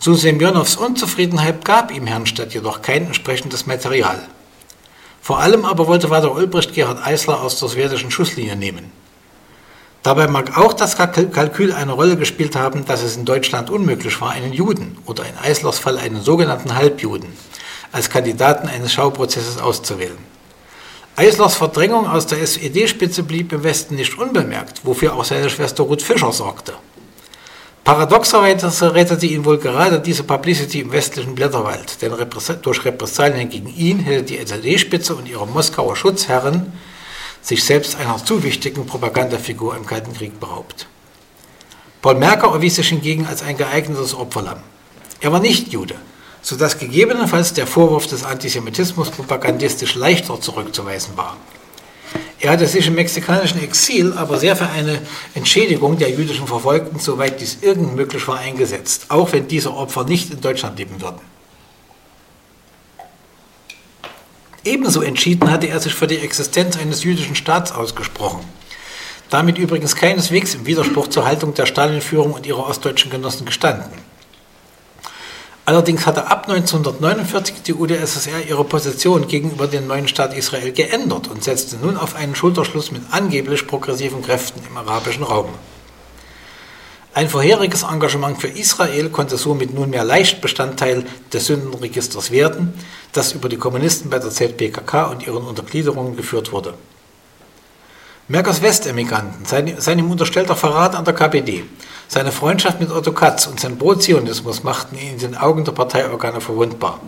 Zu 0.00 0.14
Semyonows 0.14 0.74
Unzufriedenheit 0.74 1.64
gab 1.64 1.92
ihm 1.94 2.08
Herrnstadt 2.08 2.52
jedoch 2.52 2.82
kein 2.82 3.06
entsprechendes 3.06 3.66
Material. 3.66 4.20
Vor 5.22 5.38
allem 5.38 5.64
aber 5.64 5.86
wollte 5.86 6.10
Walter 6.10 6.34
Ulbricht 6.34 6.74
Gerhard 6.74 7.06
Eisler 7.06 7.40
aus 7.40 7.60
der 7.60 7.68
sowjetischen 7.68 8.10
Schusslinie 8.10 8.56
nehmen. 8.56 8.90
Dabei 10.06 10.28
mag 10.28 10.56
auch 10.56 10.72
das 10.72 10.96
Kalkül 10.96 11.72
eine 11.72 11.90
Rolle 11.90 12.16
gespielt 12.16 12.54
haben, 12.54 12.84
dass 12.84 13.02
es 13.02 13.16
in 13.16 13.24
Deutschland 13.24 13.70
unmöglich 13.70 14.20
war, 14.20 14.30
einen 14.30 14.52
Juden 14.52 14.96
oder 15.04 15.24
in 15.24 15.36
Eislers 15.36 15.80
Fall 15.80 15.98
einen 15.98 16.22
sogenannten 16.22 16.76
Halbjuden 16.76 17.26
als 17.90 18.08
Kandidaten 18.08 18.68
eines 18.68 18.92
Schauprozesses 18.92 19.58
auszuwählen. 19.58 20.16
Eislers 21.16 21.56
Verdrängung 21.56 22.06
aus 22.06 22.28
der 22.28 22.40
SED-Spitze 22.40 23.24
blieb 23.24 23.52
im 23.52 23.64
Westen 23.64 23.96
nicht 23.96 24.16
unbemerkt, 24.16 24.82
wofür 24.84 25.12
auch 25.12 25.24
seine 25.24 25.50
Schwester 25.50 25.82
Ruth 25.82 26.02
Fischer 26.02 26.30
sorgte. 26.30 26.74
Paradoxerweise 27.82 28.94
rettete 28.94 29.26
ihn 29.26 29.44
wohl 29.44 29.58
gerade 29.58 29.98
diese 29.98 30.22
Publicity 30.22 30.82
im 30.82 30.92
westlichen 30.92 31.34
Blätterwald, 31.34 32.00
denn 32.00 32.12
durch 32.62 32.84
Repressalien 32.84 33.48
gegen 33.48 33.74
ihn 33.74 33.98
hätte 33.98 34.22
die 34.22 34.38
SED-Spitze 34.38 35.16
und 35.16 35.26
ihre 35.28 35.48
Moskauer 35.48 35.96
Schutzherren 35.96 36.72
sich 37.46 37.62
selbst 37.62 37.94
einer 37.94 38.16
zu 38.16 38.42
wichtigen 38.42 38.86
Propagandafigur 38.86 39.76
im 39.76 39.86
Kalten 39.86 40.12
Krieg 40.12 40.40
beraubt. 40.40 40.88
Paul 42.02 42.16
Merker 42.16 42.48
erwies 42.48 42.74
sich 42.74 42.88
hingegen 42.88 43.24
als 43.24 43.42
ein 43.42 43.56
geeignetes 43.56 44.16
Opferlamm. 44.16 44.58
Er 45.20 45.30
war 45.30 45.38
nicht 45.38 45.72
Jude, 45.72 45.94
sodass 46.42 46.76
gegebenenfalls 46.76 47.54
der 47.54 47.68
Vorwurf 47.68 48.08
des 48.08 48.24
Antisemitismus 48.24 49.10
propagandistisch 49.10 49.94
leichter 49.94 50.40
zurückzuweisen 50.40 51.16
war. 51.16 51.36
Er 52.40 52.50
hatte 52.50 52.66
sich 52.66 52.88
im 52.88 52.96
mexikanischen 52.96 53.62
Exil 53.62 54.12
aber 54.14 54.38
sehr 54.38 54.56
für 54.56 54.68
eine 54.68 55.00
Entschädigung 55.34 55.98
der 55.98 56.10
jüdischen 56.10 56.48
Verfolgten, 56.48 56.98
soweit 56.98 57.40
dies 57.40 57.58
irgend 57.60 57.94
möglich 57.94 58.26
war, 58.26 58.38
eingesetzt, 58.38 59.06
auch 59.08 59.30
wenn 59.30 59.46
diese 59.46 59.72
Opfer 59.72 60.02
nicht 60.02 60.32
in 60.32 60.40
Deutschland 60.40 60.80
leben 60.80 61.00
würden. 61.00 61.20
Ebenso 64.66 65.00
entschieden 65.00 65.48
hatte 65.52 65.68
er 65.68 65.78
sich 65.78 65.94
für 65.94 66.08
die 66.08 66.18
Existenz 66.18 66.76
eines 66.76 67.04
jüdischen 67.04 67.36
Staats 67.36 67.70
ausgesprochen. 67.70 68.44
Damit 69.30 69.58
übrigens 69.58 69.94
keineswegs 69.94 70.56
im 70.56 70.66
Widerspruch 70.66 71.06
zur 71.06 71.24
Haltung 71.24 71.54
der 71.54 71.66
Stalin-Führung 71.66 72.32
und 72.32 72.46
ihrer 72.46 72.66
ostdeutschen 72.66 73.12
Genossen 73.12 73.46
gestanden. 73.46 73.92
Allerdings 75.66 76.04
hatte 76.04 76.26
ab 76.26 76.48
1949 76.48 77.62
die 77.62 77.74
UdSSR 77.74 78.44
ihre 78.48 78.64
Position 78.64 79.28
gegenüber 79.28 79.68
dem 79.68 79.86
neuen 79.86 80.08
Staat 80.08 80.36
Israel 80.36 80.72
geändert 80.72 81.28
und 81.28 81.44
setzte 81.44 81.76
nun 81.76 81.96
auf 81.96 82.16
einen 82.16 82.34
Schulterschluss 82.34 82.90
mit 82.90 83.02
angeblich 83.12 83.68
progressiven 83.68 84.22
Kräften 84.22 84.62
im 84.68 84.76
arabischen 84.76 85.22
Raum. 85.22 85.48
Ein 87.16 87.30
vorheriges 87.30 87.82
Engagement 87.82 88.38
für 88.38 88.48
Israel 88.48 89.08
konnte 89.08 89.38
somit 89.38 89.72
nunmehr 89.72 90.04
leicht 90.04 90.42
Bestandteil 90.42 91.06
des 91.32 91.46
Sündenregisters 91.46 92.30
werden, 92.30 92.74
das 93.12 93.32
über 93.32 93.48
die 93.48 93.56
Kommunisten 93.56 94.10
bei 94.10 94.18
der 94.18 94.28
ZPKK 94.28 95.04
und 95.04 95.26
ihren 95.26 95.42
Untergliederungen 95.46 96.14
geführt 96.14 96.52
wurde. 96.52 96.74
Merkers 98.28 98.60
Westemigranten, 98.60 99.46
sein, 99.46 99.76
sein 99.78 99.98
ihm 99.98 100.10
unterstellter 100.10 100.56
Verrat 100.56 100.94
an 100.94 101.06
der 101.06 101.14
KPD, 101.14 101.64
seine 102.06 102.32
Freundschaft 102.32 102.80
mit 102.80 102.90
Otto 102.90 103.12
Katz 103.12 103.46
und 103.46 103.60
sein 103.60 103.78
Pro-Zionismus 103.78 104.62
machten 104.62 104.98
ihn 104.98 105.14
in 105.14 105.18
den 105.18 105.36
Augen 105.38 105.64
der 105.64 105.72
Parteiorgane 105.72 106.42
verwundbar. 106.42 107.00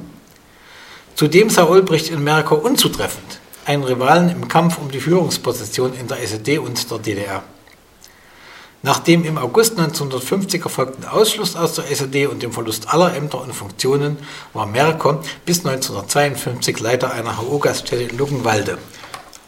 Zudem 1.16 1.50
sah 1.50 1.64
Ulbricht 1.64 2.08
in 2.08 2.24
Merker 2.24 2.64
unzutreffend, 2.64 3.40
einen 3.66 3.84
Rivalen 3.84 4.30
im 4.30 4.48
Kampf 4.48 4.78
um 4.78 4.90
die 4.90 5.00
Führungsposition 5.00 5.92
in 5.92 6.08
der 6.08 6.22
SED 6.22 6.56
und 6.60 6.90
der 6.90 6.98
DDR. 6.98 7.42
Nach 8.82 9.00
dem 9.00 9.24
im 9.24 9.38
August 9.38 9.72
1950 9.72 10.62
erfolgten 10.62 11.04
Ausschluss 11.04 11.56
aus 11.56 11.74
der 11.74 11.90
SED 11.90 12.28
und 12.28 12.44
dem 12.44 12.52
Verlust 12.52 12.88
aller 12.88 13.16
Ämter 13.16 13.40
und 13.40 13.52
Funktionen 13.52 14.18
war 14.52 14.66
Merker 14.66 15.20
bis 15.44 15.66
1952 15.66 16.78
Leiter 16.78 17.12
einer 17.12 17.38
HO-Gaststätte 17.38 18.04
in 18.04 18.16
Luckenwalde, 18.16 18.78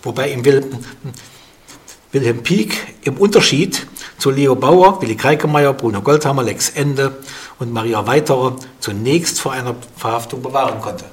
wobei 0.02 0.32
ihm 0.32 0.44
Wilhelm 0.44 2.42
Pieck 2.42 2.96
im 3.02 3.18
Unterschied 3.18 3.86
zu 4.18 4.32
Leo 4.32 4.56
Bauer, 4.56 5.00
Willi 5.00 5.14
Kreikemeyer, 5.14 5.74
Bruno 5.74 6.02
Goldhammer, 6.02 6.42
Lex 6.42 6.70
Ende 6.70 7.16
und 7.60 7.72
Maria 7.72 8.04
Weiterer 8.08 8.56
zunächst 8.80 9.40
vor 9.40 9.52
einer 9.52 9.76
Verhaftung 9.96 10.42
bewahren 10.42 10.80
konnte. 10.80 11.04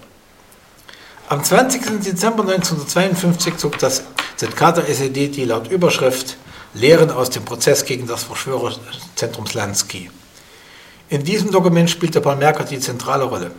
Am 1.30 1.44
20. 1.44 2.02
Dezember 2.04 2.42
1952 2.42 3.58
zog 3.58 3.78
das 3.78 4.06
ZK 4.38 4.74
der 4.74 4.90
SED 4.90 5.28
die 5.28 5.46
laut 5.46 5.70
Überschrift 5.70 6.38
Lehren 6.80 7.10
aus 7.10 7.32
dem 7.32 7.44
Prozess 7.44 7.86
gegen 7.86 8.06
das 8.06 8.24
Verschwörerzentrum 8.24 9.48
Slansky. 9.48 10.12
In 11.10 11.24
diesem 11.24 11.50
Dokument 11.50 11.90
spielte 11.90 12.22
Paul 12.22 12.36
Merker 12.36 12.66
die 12.66 12.80
zentrale 12.80 13.24
Rolle. 13.24 13.52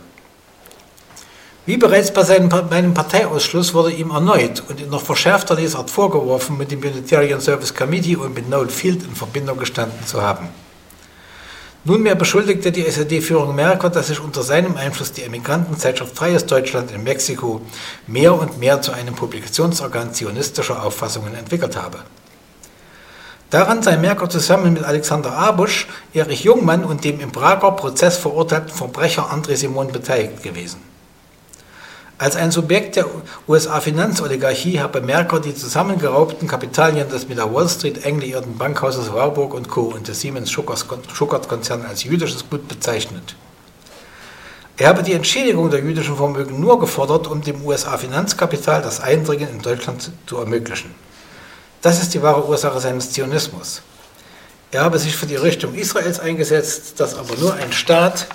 Wie 1.65 1.75
bereits 1.75 2.13
bei 2.13 2.23
seinem, 2.23 2.47
meinem 2.47 2.93
Parteiausschluss 2.93 3.73
wurde 3.73 3.91
ihm 3.91 4.11
erneut 4.11 4.63
und 4.69 4.79
in 4.79 4.89
noch 4.89 5.03
verschärfter 5.03 5.55
Lesart 5.55 5.89
vorgeworfen, 5.89 6.57
mit 6.57 6.71
dem 6.71 6.79
Unitarian 6.79 7.41
Service 7.41 7.75
Committee 7.75 8.15
und 8.15 8.33
mit 8.33 8.49
Noel 8.49 8.69
Field 8.69 9.03
in 9.03 9.15
Verbindung 9.15 9.57
gestanden 9.57 10.07
zu 10.07 10.21
haben. 10.21 10.47
Nunmehr 11.83 12.15
beschuldigte 12.15 12.71
die 12.71 12.85
SED-Führung 12.85 13.53
Merker, 13.53 13.89
dass 13.89 14.07
sich 14.07 14.19
unter 14.21 14.43
seinem 14.43 14.77
Einfluss 14.77 15.11
die 15.11 15.23
Emigrantenzeitschrift 15.23 16.15
Freies 16.15 16.45
Deutschland 16.45 16.91
in 16.91 17.03
Mexiko 17.03 17.61
mehr 18.07 18.33
und 18.33 18.59
mehr 18.59 18.81
zu 18.81 18.91
einem 18.91 19.15
Publikationsorgan 19.15 20.13
zionistischer 20.13 20.83
Auffassungen 20.83 21.35
entwickelt 21.35 21.75
habe. 21.75 21.99
Daran 23.49 23.81
sei 23.81 23.97
Merker 23.97 24.29
zusammen 24.29 24.73
mit 24.73 24.83
Alexander 24.83 25.31
Abusch, 25.31 25.87
Erich 26.13 26.43
Jungmann 26.43 26.83
und 26.83 27.03
dem 27.03 27.19
im 27.19 27.31
Prager 27.31 27.71
Prozess 27.71 28.17
verurteilten 28.17 28.69
Verbrecher 28.69 29.31
André 29.31 29.55
Simon 29.55 29.91
beteiligt 29.91 30.43
gewesen. 30.43 30.77
Als 32.19 32.35
ein 32.35 32.51
Subjekt 32.51 32.95
der 32.95 33.05
USA-Finanzoligarchie 33.47 34.79
habe 34.79 35.01
Merker 35.01 35.39
die 35.39 35.55
zusammengeraubten 35.55 36.47
Kapitalien 36.47 37.09
des 37.09 37.27
mit 37.27 37.39
der 37.39 37.51
Wall 37.51 37.67
Street 37.69 38.05
eng 38.05 38.19
liierten 38.19 38.55
Bankhauses 38.57 39.11
Warburg 39.11 39.67
Co. 39.67 39.83
und 39.83 40.07
des 40.07 40.19
Siemens 40.21 40.51
Schuckert-Konzern 40.51 41.85
als 41.85 42.03
jüdisches 42.03 42.47
Gut 42.49 42.67
bezeichnet. 42.67 43.35
Er 44.77 44.89
habe 44.89 45.01
die 45.01 45.13
Entschädigung 45.13 45.71
der 45.71 45.79
jüdischen 45.79 46.17
Vermögen 46.17 46.59
nur 46.59 46.79
gefordert, 46.79 47.25
um 47.25 47.41
dem 47.41 47.65
USA-Finanzkapital 47.65 48.83
das 48.83 48.99
Eindringen 48.99 49.49
in 49.49 49.61
Deutschland 49.61 50.11
zu 50.27 50.37
ermöglichen. 50.37 50.93
Das 51.81 52.01
ist 52.01 52.13
die 52.13 52.21
wahre 52.21 52.47
Ursache 52.47 52.79
seines 52.79 53.11
Zionismus. 53.11 53.81
Er 54.71 54.83
habe 54.83 54.99
sich 54.99 55.15
für 55.15 55.25
die 55.25 55.35
Richtung 55.35 55.73
Israels 55.73 56.19
eingesetzt, 56.19 56.99
das 56.99 57.15
aber 57.15 57.35
nur 57.37 57.53
ein 57.55 57.71
Staat 57.71 58.27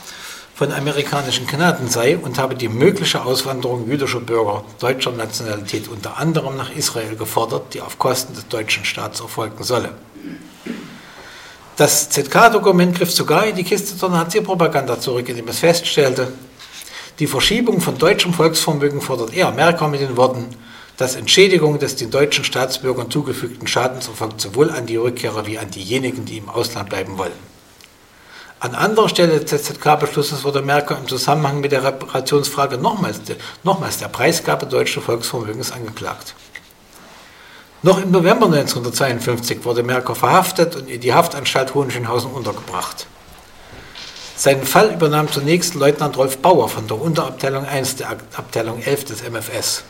von 0.55 0.72
amerikanischen 0.72 1.47
Gnaden 1.47 1.88
sei 1.88 2.16
und 2.16 2.38
habe 2.38 2.55
die 2.55 2.68
mögliche 2.68 3.24
Auswanderung 3.24 3.88
jüdischer 3.88 4.20
Bürger 4.20 4.64
deutscher 4.80 5.12
Nationalität 5.12 5.88
unter 5.88 6.16
anderem 6.16 6.57
nach 6.57 6.74
Israel 6.74 7.16
gefordert, 7.16 7.74
die 7.74 7.80
auf 7.80 7.99
Kosten 7.99 8.34
des 8.34 8.49
deutschen 8.49 8.84
Staats 8.84 9.20
erfolgen 9.20 9.62
solle. 9.62 9.90
Das 11.76 12.09
ZK-Dokument 12.11 12.97
griff 12.97 13.11
sogar 13.11 13.47
in 13.47 13.57
die 13.57 13.64
Kiste 13.64 13.97
der 13.97 14.09
Nazi-Propaganda 14.09 15.01
zurück, 15.01 15.28
indem 15.28 15.49
es 15.49 15.59
feststellte, 15.59 16.32
die 17.18 17.26
Verschiebung 17.26 17.80
von 17.80 17.99
deutschem 17.99 18.32
Volksvermögen 18.32 19.01
fordert 19.01 19.34
er, 19.34 19.51
Merker 19.51 19.88
mit 19.88 20.01
den 20.01 20.16
Worten, 20.16 20.47
dass 20.97 21.16
Entschädigung 21.16 21.78
des 21.78 21.97
den 21.97 22.11
deutschen 22.11 22.45
Staatsbürgern 22.45 23.11
zugefügten 23.11 23.66
Schadens 23.66 24.07
erfolgt 24.07 24.40
sowohl 24.40 24.70
an 24.70 24.86
die 24.86 24.97
Rückkehrer 24.97 25.47
wie 25.47 25.59
an 25.59 25.70
diejenigen, 25.70 26.24
die 26.24 26.38
im 26.38 26.49
Ausland 26.49 26.88
bleiben 26.88 27.18
wollen. 27.18 27.32
An 28.61 28.74
anderer 28.74 29.09
Stelle 29.09 29.40
des 29.40 29.51
ZZK-Beschlusses 29.62 30.45
wurde 30.45 30.62
Merkel 30.62 30.97
im 30.97 31.09
Zusammenhang 31.09 31.61
mit 31.61 31.72
der 31.72 31.84
Reparationsfrage 31.84 32.78
nochmals, 32.78 33.20
nochmals 33.62 33.99
der 33.99 34.09
Preisgabe 34.09 34.66
deutschen 34.66 35.03
Volksvermögens 35.03 35.72
angeklagt. 35.72 36.34
Noch 37.82 38.01
im 38.01 38.11
November 38.11 38.47
1952 38.47 39.64
wurde 39.64 39.82
Merker 39.82 40.14
verhaftet 40.14 40.76
und 40.76 40.88
in 40.88 41.01
die 41.01 41.12
Haftanstalt 41.12 41.74
Hohenschönhausen 41.74 42.30
untergebracht. 42.30 43.07
Seinen 44.36 44.64
Fall 44.64 44.95
übernahm 44.95 45.30
zunächst 45.30 45.74
Leutnant 45.74 46.16
Rolf 46.16 46.38
Bauer 46.38 46.68
von 46.68 46.86
der 46.86 46.99
Unterabteilung 46.99 47.66
1 47.66 47.97
der 47.97 48.11
Abteilung 48.36 48.80
11 48.80 49.05
des 49.05 49.22
MFS 49.28 49.84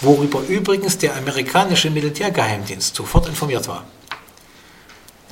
worüber 0.00 0.40
übrigens 0.48 0.98
der 0.98 1.16
amerikanische 1.16 1.90
Militärgeheimdienst 1.90 2.94
sofort 2.94 3.28
informiert 3.28 3.68
war. 3.68 3.84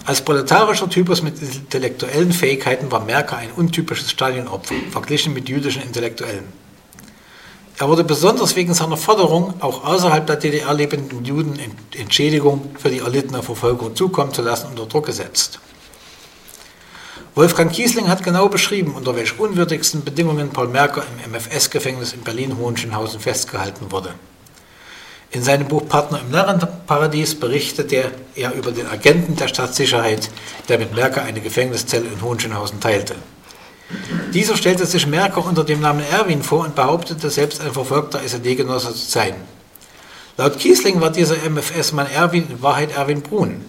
Als 0.04 0.20
proletarischer 0.20 0.90
Typus 0.90 1.22
mit 1.22 1.40
intellektuellen 1.40 2.32
Fähigkeiten 2.32 2.90
war 2.90 3.04
Merker 3.04 3.36
ein 3.36 3.52
untypisches 3.52 4.10
Stalinopfer, 4.10 4.74
verglichen 4.90 5.32
mit 5.32 5.48
jüdischen 5.48 5.82
Intellektuellen. 5.82 6.44
Er 7.78 7.88
wurde 7.88 8.04
besonders 8.04 8.56
wegen 8.56 8.74
seiner 8.74 8.96
Forderung, 8.96 9.54
auch 9.60 9.84
außerhalb 9.84 10.26
der 10.26 10.36
DDR 10.36 10.74
lebenden 10.74 11.24
Juden 11.24 11.58
Entschädigung 11.96 12.74
für 12.78 12.90
die 12.90 12.98
erlittene 12.98 13.42
Verfolgung 13.42 13.94
zukommen 13.96 14.34
zu 14.34 14.42
lassen, 14.42 14.68
unter 14.70 14.86
Druck 14.86 15.06
gesetzt. 15.06 15.60
Wolfgang 17.34 17.72
Kiesling 17.72 18.08
hat 18.08 18.22
genau 18.22 18.48
beschrieben, 18.48 18.94
unter 18.94 19.16
welch 19.16 19.38
unwürdigsten 19.38 20.04
Bedingungen 20.04 20.50
Paul 20.50 20.68
Merker 20.68 21.02
im 21.24 21.32
MFS-Gefängnis 21.32 22.12
in 22.12 22.20
Berlin-Hohenschönhausen 22.20 23.20
festgehalten 23.20 23.90
wurde. 23.90 24.14
In 25.32 25.42
seinem 25.42 25.66
Buch 25.66 25.88
Partner 25.88 26.20
im 26.20 26.30
Narrenparadies 26.30 27.40
berichtet 27.40 27.90
er, 27.90 28.10
er 28.36 28.52
über 28.52 28.70
den 28.70 28.86
Agenten 28.86 29.34
der 29.34 29.48
Staatssicherheit, 29.48 30.28
der 30.68 30.78
mit 30.78 30.94
Merker 30.94 31.22
eine 31.22 31.40
Gefängniszelle 31.40 32.06
in 32.06 32.20
Hohenschönhausen 32.20 32.80
teilte. 32.80 33.14
Dieser 34.34 34.58
stellte 34.58 34.84
sich 34.84 35.06
Merker 35.06 35.44
unter 35.44 35.64
dem 35.64 35.80
Namen 35.80 36.04
Erwin 36.10 36.42
vor 36.42 36.64
und 36.64 36.74
behauptete, 36.74 37.30
selbst 37.30 37.62
ein 37.62 37.72
verfolgter 37.72 38.22
SED-Genosse 38.22 38.92
zu 38.92 39.10
sein. 39.10 39.34
Laut 40.36 40.58
Kiesling 40.58 41.00
war 41.00 41.10
dieser 41.10 41.36
MFS-Mann 41.48 42.10
Erwin 42.10 42.48
in 42.50 42.62
Wahrheit 42.62 42.94
Erwin 42.94 43.22
Brun. 43.22 43.64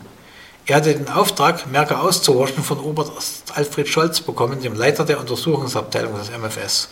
Er 0.66 0.78
hatte 0.78 0.93
den 0.93 1.09
Auftrag, 1.09 1.70
Merker 1.72 2.01
auszuhorchen, 2.01 2.64
von 2.64 2.80
Oberst 2.80 3.53
Alfred 3.55 3.88
Scholz 3.88 4.20
bekommen, 4.20 4.61
dem 4.61 4.74
Leiter 4.76 5.05
der 5.05 5.20
Untersuchungsabteilung 5.20 6.18
des 6.18 6.30
MFS. 6.30 6.89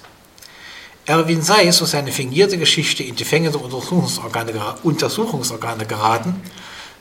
Erwin 1.11 1.41
sei, 1.41 1.69
so 1.71 1.83
seine 1.83 2.09
fingierte 2.13 2.57
Geschichte, 2.57 3.03
in 3.03 3.17
die 3.17 3.25
Fänge 3.25 3.51
der 3.51 3.61
Untersuchungsorgane, 3.61 4.53
Untersuchungsorgane 4.83 5.85
geraten, 5.85 6.41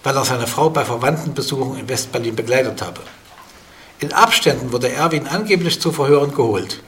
weil 0.03 0.17
er 0.17 0.25
seine 0.25 0.49
Frau 0.49 0.69
bei 0.69 0.85
Verwandtenbesuchen 0.85 1.79
in 1.79 1.89
Westberlin 1.89 2.35
begleitet 2.35 2.83
habe. 2.83 3.03
In 4.01 4.13
Abständen 4.13 4.73
wurde 4.73 4.93
Erwin 4.93 5.29
angeblich 5.29 5.81
zu 5.81 5.93
Verhören 5.93 6.35
geholt. 6.35 6.83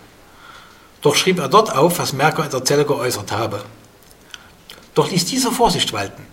Doch 1.00 1.14
schrieb 1.14 1.38
er 1.38 1.48
dort 1.48 1.72
auf, 1.72 2.00
was 2.00 2.12
Merker 2.12 2.44
in 2.44 2.50
der 2.50 2.64
Zelle 2.64 2.84
geäußert 2.84 3.30
habe. 3.30 3.62
Doch 4.94 5.08
ließ 5.08 5.24
dieser 5.26 5.52
Vorsicht 5.52 5.92
walten. 5.92 6.26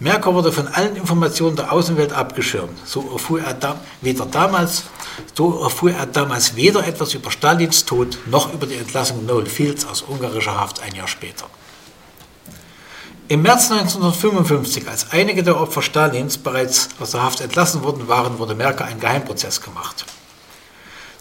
Merker 0.00 0.32
wurde 0.32 0.52
von 0.52 0.68
allen 0.68 0.94
Informationen 0.94 1.56
der 1.56 1.72
Außenwelt 1.72 2.12
abgeschirmt. 2.12 2.78
So 2.84 3.10
erfuhr 3.12 3.40
er 3.40 3.54
da, 3.54 3.80
weder 4.00 4.26
damals, 4.26 4.84
so 5.34 5.60
erfuhr 5.60 5.90
er 5.90 6.06
damals 6.06 6.54
weder 6.54 6.86
etwas 6.86 7.14
über 7.14 7.32
Stalins 7.32 7.84
Tod 7.84 8.16
noch 8.26 8.54
über 8.54 8.66
die 8.66 8.76
Entlassung 8.76 9.26
Noel 9.26 9.46
Fields 9.46 9.84
aus 9.84 10.02
ungarischer 10.02 10.58
Haft 10.58 10.80
ein 10.82 10.94
Jahr 10.94 11.08
später. 11.08 11.46
Im 13.26 13.42
März 13.42 13.72
1955, 13.72 14.88
als 14.88 15.10
einige 15.10 15.42
der 15.42 15.60
Opfer 15.60 15.82
Stalins 15.82 16.38
bereits 16.38 16.90
aus 17.00 17.10
der 17.10 17.24
Haft 17.24 17.40
entlassen 17.40 17.82
worden 17.82 18.06
waren, 18.06 18.38
wurde 18.38 18.54
Merker 18.54 18.84
ein 18.84 19.00
Geheimprozess 19.00 19.60
gemacht. 19.60 20.06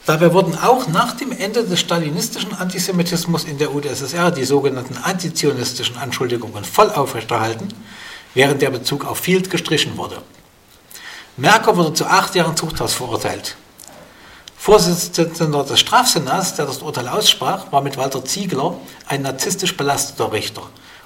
Dabei 0.05 0.31
wurden 0.33 0.57
auch 0.57 0.87
nach 0.87 1.17
dem 1.17 1.31
Ende 1.31 1.65
des 1.65 1.79
stalinistischen 1.79 2.53
Antisemitismus 2.53 3.43
in 3.43 3.57
der 3.57 3.73
UdSSR 3.73 4.31
die 4.31 4.45
sogenannten 4.45 4.97
antizionistischen 4.97 5.97
Anschuldigungen 5.97 6.63
voll 6.63 6.91
aufrechterhalten 6.91 7.73
während 8.37 8.61
der 8.61 8.69
Bezug 8.69 9.03
auf 9.03 9.17
Field 9.17 9.49
gestrichen 9.49 9.97
wurde. 9.97 10.21
Merker 11.37 11.75
wurde 11.75 11.93
zu 11.93 12.05
acht 12.05 12.35
Jahren 12.35 12.55
Zuchthaus 12.55 12.93
verurteilt. 12.93 13.55
Vorsitzender 14.55 15.63
des 15.63 15.79
Strafsenats, 15.79 16.53
der 16.53 16.67
das 16.67 16.83
Urteil 16.83 17.07
aussprach, 17.07 17.71
war 17.71 17.81
mit 17.81 17.97
Walter 17.97 18.23
Ziegler 18.23 18.75
ein 19.07 19.23
narzisstisch 19.23 19.75
belasteter 19.75 20.31
Richter. 20.31 20.61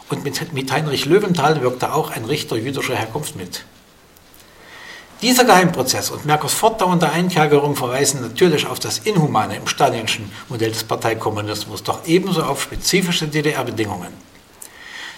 Und 0.10 0.26
mit, 0.26 0.72
Heinrich 0.74 1.06
Löwenthal 1.06 1.62
wirkte 1.62 1.94
auch 1.94 2.12
ein 2.12 2.26
Richter 2.26 2.58
jüdischer 2.58 2.96
Herkunft 2.96 3.38
mit. 3.38 3.64
Dieser 5.22 5.46
Geheimprozess 5.46 6.10
und 6.10 6.26
Merkers 6.26 6.54
fortdauernde 6.54 7.10
Einkerkerung 7.10 7.78
verweisen 7.78 8.22
natürlich 8.22 8.68
auf 8.68 8.80
das 8.80 8.98
Inhumane 9.00 9.56
im 9.56 9.68
stalinschen 9.68 10.30
Modell 10.50 10.72
des 10.72 10.84
Parteikommunismus, 10.84 11.82
doch 11.84 12.06
ebenso 12.06 12.44
auf 12.44 12.62
spezifische 12.62 13.30
DDR-Bedingungen. 13.30 14.31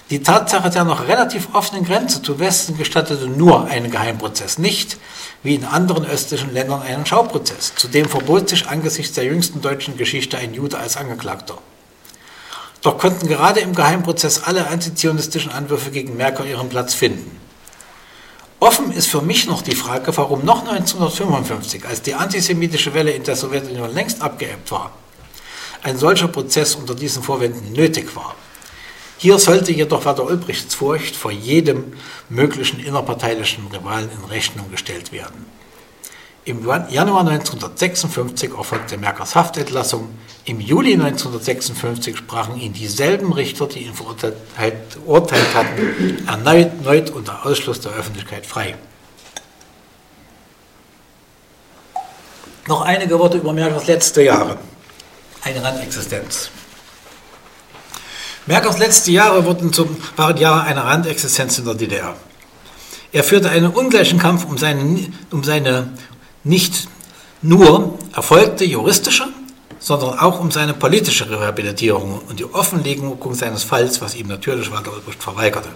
Die 0.10 0.22
Tatsache 0.22 0.70
der 0.70 0.84
noch 0.84 1.08
relativ 1.08 1.49
offenen 1.54 1.86
Grenze 1.86 2.22
zu 2.22 2.38
Westen 2.38 2.78
gestattete 2.78 3.28
nur 3.28 3.66
einen 3.68 3.89
Geheimprozess, 3.89 4.58
nicht 4.58 4.97
wie 5.43 5.56
in 5.56 5.66
anderen 5.66 6.06
östlichen 6.06 6.54
Ländern 6.54 6.82
einen 6.82 7.06
Schauprozess. 7.06 7.74
Zudem 7.76 8.10
verbot 8.10 8.49
sich 8.49 8.68
angesichts 8.68 9.14
der 9.14 9.24
jüngsten 9.24 9.62
deutschen 9.62 9.97
Geschichte 9.97 10.38
ein 10.38 10.54
Jude 10.54 10.78
als 10.78 10.97
Angeklagter. 10.97 11.58
Doch 12.82 12.97
konnten 12.97 13.28
gerade 13.28 13.62
im 13.62 13.74
Geheimprozess 13.74 14.43
alle 14.43 14.68
antizionistischen 14.68 15.51
Anwürfe 15.51 15.89
gegen 15.89 16.18
Merkel 16.18 16.45
ihren 16.45 16.68
Platz 16.68 16.93
finden. 16.93 17.39
Offen 18.60 18.91
ist 18.91 19.08
für 19.08 19.22
mich 19.22 19.47
noch 19.47 19.62
die 19.62 19.76
Frage, 19.76 20.16
warum 20.16 20.45
noch 20.45 20.68
1955, 20.68 21.86
als 21.86 22.01
die 22.01 22.14
antisemitische 22.14 22.93
Welle 22.93 23.12
in 23.12 23.24
der 23.24 23.36
Sowjetunion 23.36 23.93
längst 23.93 24.22
abgeebbt 24.22 24.72
war, 24.72 24.91
ein 25.82 25.97
solcher 25.97 26.28
Prozess 26.28 26.76
unter 26.76 26.95
diesen 26.95 27.24
Vorwänden 27.24 27.74
nötig 27.74 28.16
war. 28.16 28.36
Hier 29.24 29.39
sollte 29.39 29.71
jedoch 29.71 30.03
Walter 30.03 30.26
Ulbrichts 30.26 30.76
Furcht 30.76 31.15
vor 31.15 31.32
jedem 31.32 31.93
möglichen 32.28 32.82
innerparteilichen 32.82 33.67
Rivalen 33.67 34.09
in 34.11 34.26
Rechnung 34.30 34.69
gestellt 34.69 35.13
werden. 35.13 35.45
Im 36.43 36.67
Januar 36.89 37.21
1956 37.21 38.51
erfolgte 38.53 38.97
Merkers 38.97 39.34
Haftentlassung. 39.34 40.09
Im 40.43 40.59
Juli 40.59 40.95
1956 40.95 42.17
sprachen 42.17 42.59
ihn 42.59 42.74
dieselben 42.74 43.32
Richter, 43.32 43.67
die 43.67 43.84
ihn 43.86 43.93
verurteilt 43.93 44.36
hatten, 45.55 46.28
erneut 46.28 47.09
unter 47.11 47.45
Ausschluss 47.45 47.80
der 47.80 47.93
Öffentlichkeit 47.93 48.45
frei. 48.45 48.76
Noch 52.67 52.82
einige 52.82 53.17
Worte 53.17 53.38
über 53.38 53.53
Merkers 53.53 53.88
letzte 53.88 54.24
Jahre. 54.24 54.57
Eine 55.43 55.63
Randexistenz. 55.63 56.49
Merkers 58.46 58.78
letzte 58.78 59.12
Jahre 59.12 59.46
wurden 59.46 59.72
zum, 59.72 59.96
waren 60.18 60.38
Jahre 60.38 60.64
einer 60.64 60.84
Randexistenz 60.84 61.58
in 61.60 61.66
der 61.66 61.76
DDR. 61.76 62.16
Er 63.14 63.24
führte 63.24 63.50
einen 63.50 63.68
ungleichen 63.68 64.20
Kampf 64.20 64.44
um 64.44 64.58
seine, 64.58 65.08
um 65.32 65.44
seine 65.44 65.94
nicht 66.44 66.89
nur 67.41 67.98
erfolgte 68.14 68.66
juristische, 68.66 69.28
sondern 69.80 70.20
auch 70.20 70.39
um 70.39 70.52
seine 70.52 70.74
politische 70.74 71.30
Rehabilitierung 71.30 72.22
und 72.28 72.39
die 72.39 72.46
Offenlegung 72.46 73.18
seines 73.34 73.64
Falls, 73.64 74.02
was 74.02 74.16
ihm 74.16 74.28
natürlich 74.28 74.72
Walter 74.72 74.91
Ulbricht 74.91 75.24
verweigerte. 75.24 75.70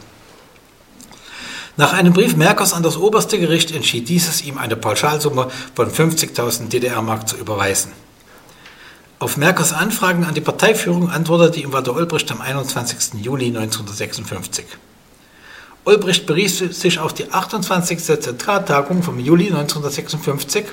Nach 1.78 1.94
einem 1.94 2.12
Brief 2.12 2.36
Merkers 2.36 2.74
an 2.74 2.84
das 2.84 2.98
oberste 2.98 3.40
Gericht 3.40 3.72
entschied 3.72 4.10
dieses, 4.10 4.42
ihm 4.42 4.58
eine 4.58 4.76
Pauschalsumme 4.76 5.50
von 5.76 5.92
50.000 5.92 6.70
DDR-Mark 6.70 7.30
zu 7.30 7.38
überweisen. 7.38 7.92
Auf 9.20 9.36
Merkers 9.36 9.74
Anfragen 9.74 10.26
an 10.26 10.36
die 10.36 10.42
Parteiführung 10.42 11.10
antwortete 11.10 11.60
ihm 11.60 11.74
Walter 11.74 11.96
Ulbricht 11.96 12.32
am 12.32 12.40
21. 12.40 13.20
Juli 13.24 13.48
1956. 13.48 14.64
Ulbricht 15.86 16.28
berief 16.28 16.72
sich 16.72 17.00
auf 17.00 17.16
die 17.16 17.32
28. 17.32 17.98
Zentraltagung 17.98 19.02
vom 19.02 19.18
Juli 19.18 19.48
1956, 19.48 20.66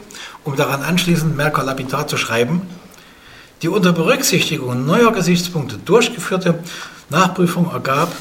um 0.44 0.56
daran 0.56 0.82
anschließend 0.82 1.34
Merker 1.34 1.64
lapidar 1.64 2.06
zu 2.06 2.18
schreiben, 2.18 2.60
die 3.62 3.68
unter 3.68 3.94
Berücksichtigung 3.94 4.84
neuer 4.84 5.12
Gesichtspunkte 5.12 5.78
durchgeführte 5.78 6.58
Nachprüfung 7.08 7.70
ergab, 7.72 8.12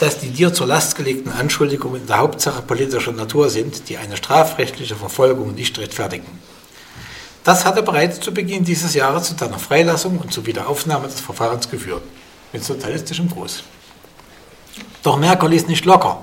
dass 0.00 0.18
die 0.18 0.30
dir 0.30 0.52
zur 0.52 0.66
Last 0.66 0.96
gelegten 0.96 1.30
Anschuldigungen 1.30 2.00
in 2.00 2.06
der 2.08 2.18
Hauptsache 2.18 2.62
politischer 2.62 3.12
Natur 3.12 3.50
sind, 3.50 3.88
die 3.88 3.98
eine 3.98 4.16
strafrechtliche 4.16 4.96
Verfolgung 4.96 5.54
nicht 5.54 5.78
rechtfertigen. 5.78 6.26
Das 7.48 7.64
hatte 7.64 7.82
bereits 7.82 8.20
zu 8.20 8.34
Beginn 8.34 8.62
dieses 8.62 8.92
Jahres 8.92 9.28
zu 9.28 9.34
deiner 9.34 9.58
Freilassung 9.58 10.18
und 10.18 10.30
zur 10.30 10.44
Wiederaufnahme 10.44 11.08
des 11.08 11.20
Verfahrens 11.20 11.70
geführt, 11.70 12.02
mit 12.52 12.62
sozialistischem 12.62 13.30
Gruß. 13.30 13.62
Doch 15.02 15.16
Merkel 15.16 15.48
ließ 15.48 15.66
nicht 15.66 15.86
locker. 15.86 16.22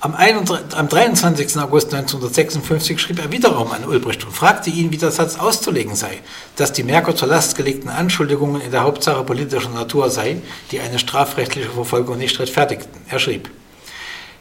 Am, 0.00 0.14
31, 0.14 0.76
am 0.76 0.88
23. 0.90 1.56
August 1.56 1.94
1956 1.94 3.00
schrieb 3.00 3.18
er 3.18 3.32
wiederum 3.32 3.72
an 3.72 3.86
Ulbricht 3.86 4.26
und 4.26 4.32
fragte 4.36 4.68
ihn, 4.68 4.92
wie 4.92 4.98
der 4.98 5.10
Satz 5.10 5.38
auszulegen 5.38 5.96
sei, 5.96 6.20
dass 6.56 6.70
die 6.70 6.82
Merkel 6.82 7.14
zur 7.14 7.28
Last 7.28 7.56
gelegten 7.56 7.88
Anschuldigungen 7.88 8.60
in 8.60 8.70
der 8.70 8.82
Hauptsache 8.82 9.24
politischer 9.24 9.70
Natur 9.70 10.10
sei, 10.10 10.42
die 10.70 10.80
eine 10.80 10.98
strafrechtliche 10.98 11.70
Verfolgung 11.70 12.18
nicht 12.18 12.38
rechtfertigten. 12.38 12.92
Er 13.08 13.20
schrieb, 13.20 13.48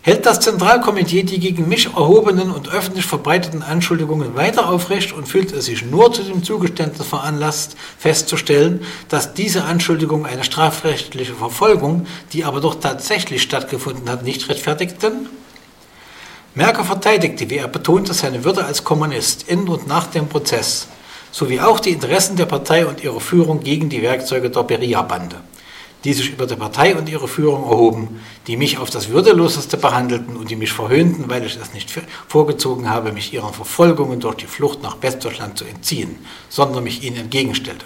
hält 0.06 0.28
das 0.28 0.39
Zentralkomitee 0.39 1.24
die 1.24 1.39
gegen 1.39 1.68
mich 1.68 1.88
erhobenen 1.88 2.51
und 2.51 2.70
öffentlich 2.70 3.08
verbreiteten 3.08 3.64
Anschuldigungen 3.64 4.36
weiter 4.36 4.70
aufrecht 4.70 5.12
und 5.14 5.28
fühlt 5.28 5.51
es 5.51 5.66
sich 5.66 5.84
nur 5.84 6.14
zu 6.14 6.22
dem 6.22 6.43
Zugeständnis 6.43 7.08
veranlasst, 7.08 7.76
festzustellen, 7.97 8.86
dass 9.10 9.34
diese 9.34 9.64
Anschuldigungen 9.64 10.28
eine 10.28 10.43
strafrechtliche 10.43 11.34
Verfolgung, 11.34 12.06
die 12.34 12.43
aber 12.43 12.62
doch 12.62 12.76
tatsächlich 12.76 13.41
stattgefunden 13.41 14.08
hat, 14.08 14.22
nicht 14.22 14.47
rechtfertigten? 14.47 15.28
Merker 16.53 16.84
verteidigte, 16.84 17.49
wie 17.49 17.58
er 17.58 17.68
betonte, 17.68 18.14
seine 18.14 18.43
Würde 18.43 18.64
als 18.64 18.84
Kommunist 18.84 19.49
in 19.49 19.68
und 19.68 19.88
nach 19.88 20.06
dem 20.06 20.30
Prozess, 20.30 20.88
sowie 21.32 21.62
auch 21.62 21.80
die 21.80 21.89
Interessen 21.89 22.36
der 22.36 22.45
Partei 22.45 22.86
und 22.86 23.03
ihrer 23.03 23.20
Führung 23.20 23.62
gegen 23.62 23.89
die 23.89 24.03
Werkzeuge 24.03 24.51
der 24.51 24.62
Beria-Bande 24.62 25.38
die 26.06 26.14
sich 26.14 26.32
über 26.32 26.45
die 26.45 26.56
Partei 26.56 26.95
und 26.95 27.10
ihre 27.10 27.28
Führung 27.28 27.64
erhoben, 27.64 28.22
die 28.45 28.58
mich 28.58 28.78
auf 28.78 28.91
das 28.91 29.10
Würdeloseste 29.10 29.76
behandelten 29.76 30.38
und 30.38 30.51
die 30.51 30.56
mich 30.56 30.72
verhöhnten, 30.72 31.26
weil 31.28 31.43
ich 31.43 31.58
es 31.60 31.74
nicht 31.74 31.89
vorgezogen 32.28 32.88
habe, 32.88 33.12
mich 33.12 33.34
ihren 33.34 33.53
Verfolgungen 33.53 34.20
durch 34.20 34.36
die 34.36 34.45
Flucht 34.45 34.84
nach 34.84 34.97
Westdeutschland 35.01 35.58
zu 35.58 35.66
entziehen, 35.66 36.20
sondern 36.47 36.84
mich 36.84 37.03
ihnen 37.03 37.18
entgegenstellte. 37.18 37.86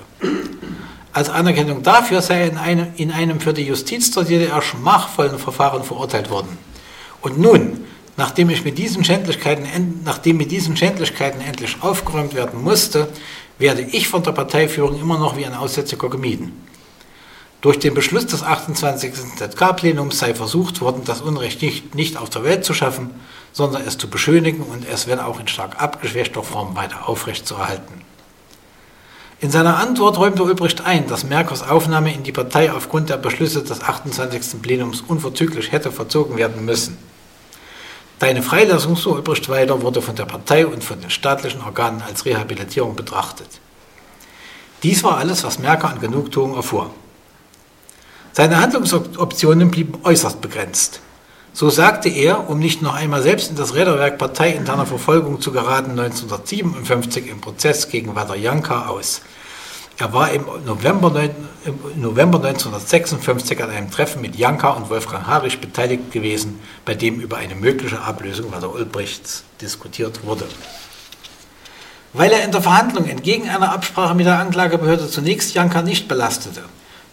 Als 1.14 1.30
Anerkennung 1.30 1.82
dafür 1.82 2.22
sei 2.22 2.42
er 2.42 2.52
in 2.52 2.58
einem, 2.58 2.88
in 2.98 3.12
einem 3.12 3.40
für 3.40 3.54
die 3.54 3.64
Justiz 3.64 4.12
der 4.12 4.26
DDR 4.26 4.62
schmachvollen 4.62 5.40
Verfahren 5.40 5.84
verurteilt 5.84 6.30
worden. 6.30 6.58
Und 7.22 7.40
nun, 7.40 7.86
nachdem, 8.18 8.50
ich 8.50 8.66
mit 8.66 8.78
diesen 8.78 9.06
Schändlichkeiten, 9.06 9.66
nachdem 10.04 10.36
mit 10.36 10.52
diesen 10.52 10.76
Schändlichkeiten 10.76 11.40
endlich 11.40 11.78
aufgeräumt 11.80 12.36
werden 12.36 12.62
musste, 12.62 13.08
werde 13.58 13.82
ich 13.82 14.10
von 14.10 14.24
der 14.24 14.34
Parteiführung 14.34 15.00
immer 15.00 15.18
noch 15.18 15.38
wie 15.38 15.46
ein 15.46 15.54
Aussätziger 15.54 16.10
gemieden. 16.10 16.69
Durch 17.62 17.78
den 17.78 17.94
Beschluss 17.94 18.26
des 18.26 18.42
28. 18.42 19.14
ZK-Plenums 19.36 20.18
sei 20.18 20.34
versucht 20.34 20.80
worden, 20.80 21.04
das 21.04 21.20
Unrecht 21.20 21.62
nicht, 21.62 21.94
nicht 21.94 22.16
auf 22.16 22.30
der 22.30 22.46
Welt 22.46 22.64
zu 22.64 22.74
schaffen, 22.74 23.10
sondern 23.52 23.82
es 23.86 23.98
zu 23.98 24.10
beschönigen 24.10 24.64
und 24.64 24.88
es, 24.88 25.08
wenn 25.08 25.20
auch 25.20 25.42
in 25.42 25.48
stark 25.50 25.82
abgeschwächter 25.82 26.42
Form, 26.42 26.78
weiter 26.78 27.10
aufrechtzuerhalten. 27.10 28.02
In 29.42 29.52
seiner 29.52 29.78
Antwort 29.78 30.18
räumte 30.18 30.44
Ulbricht 30.44 30.86
ein, 30.86 31.08
dass 31.08 31.26
Merkers 31.26 31.68
Aufnahme 31.68 32.14
in 32.14 32.24
die 32.24 32.32
Partei 32.32 32.72
aufgrund 32.72 33.10
der 33.10 33.18
Beschlüsse 33.18 33.62
des 33.62 33.82
28. 33.82 34.62
Plenums 34.62 35.02
unverzüglich 35.02 35.72
hätte 35.74 35.92
verzogen 35.92 36.38
werden 36.38 36.64
müssen. 36.64 36.98
Deine 38.20 38.42
Freilassung, 38.42 38.96
so 38.96 39.14
Ulbricht 39.14 39.50
weiter, 39.50 39.82
wurde 39.82 40.02
von 40.02 40.16
der 40.16 40.26
Partei 40.26 40.66
und 40.66 40.84
von 40.84 41.00
den 41.02 41.10
staatlichen 41.10 41.62
Organen 41.62 42.02
als 42.02 42.26
Rehabilitierung 42.26 42.96
betrachtet. 42.96 43.48
Dies 44.84 45.04
war 45.04 45.18
alles, 45.18 45.44
was 45.44 45.60
Merker 45.60 45.90
an 45.90 46.00
Genugtuung 46.00 46.56
erfuhr. 46.56 46.92
Seine 48.34 48.62
Handlungsoptionen 48.62 49.72
blieben 49.72 50.00
äußerst 50.04 50.42
begrenzt. 50.42 51.02
So 51.54 51.70
sagte 51.70 52.10
er, 52.10 52.50
um 52.50 52.60
nicht 52.60 52.82
noch 52.82 52.94
einmal 52.94 53.22
selbst 53.22 53.50
in 53.50 53.56
das 53.56 53.76
Räderwerk 53.76 54.18
parteiinterner 54.18 54.86
Verfolgung 54.86 55.42
zu 55.42 55.52
geraten, 55.52 55.92
1957 55.92 57.28
im 57.28 57.42
Prozess 57.42 57.90
gegen 57.90 58.16
Walter 58.16 58.36
Janka 58.36 58.88
aus. 58.88 59.22
Er 59.98 60.14
war 60.14 60.32
im 60.32 60.46
November, 60.66 61.12
im 61.66 62.02
November 62.02 62.38
1956 62.38 63.62
an 63.62 63.70
einem 63.72 63.92
Treffen 63.92 64.22
mit 64.22 64.38
Janka 64.38 64.70
und 64.70 64.90
Wolfgang 64.90 65.28
Harisch 65.28 65.58
beteiligt 65.58 66.14
gewesen, 66.14 66.62
bei 66.86 66.96
dem 66.96 67.20
über 67.20 67.36
eine 67.36 67.56
mögliche 67.56 68.00
Ablösung 68.00 68.54
Walter 68.54 68.74
Ulbrichts 68.74 69.44
diskutiert 69.60 70.26
wurde. 70.26 70.46
Weil 72.14 72.32
er 72.32 72.46
in 72.46 72.52
der 72.52 72.62
Verhandlung 72.62 73.10
entgegen 73.10 73.50
einer 73.50 73.74
Absprache 73.74 74.16
mit 74.16 74.26
der 74.26 74.40
Anklagebehörde 74.40 75.10
zunächst 75.10 75.54
Janka 75.54 75.82
nicht 75.82 76.08
belastete, 76.08 76.64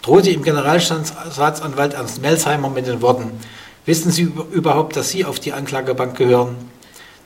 drohte 0.07 0.31
ihm 0.31 0.45
Generalstaatsanwalt 0.45 1.95
Ernst 1.95 2.23
Melsheimer 2.23 2.71
mit 2.71 2.87
den 2.87 3.03
Worten, 3.03 3.33
wissen 3.87 4.13
Sie 4.13 4.33
überhaupt, 4.53 4.95
dass 4.95 5.11
Sie 5.11 5.25
auf 5.25 5.41
die 5.41 5.53
Anklagebank 5.53 6.17
gehören, 6.17 6.55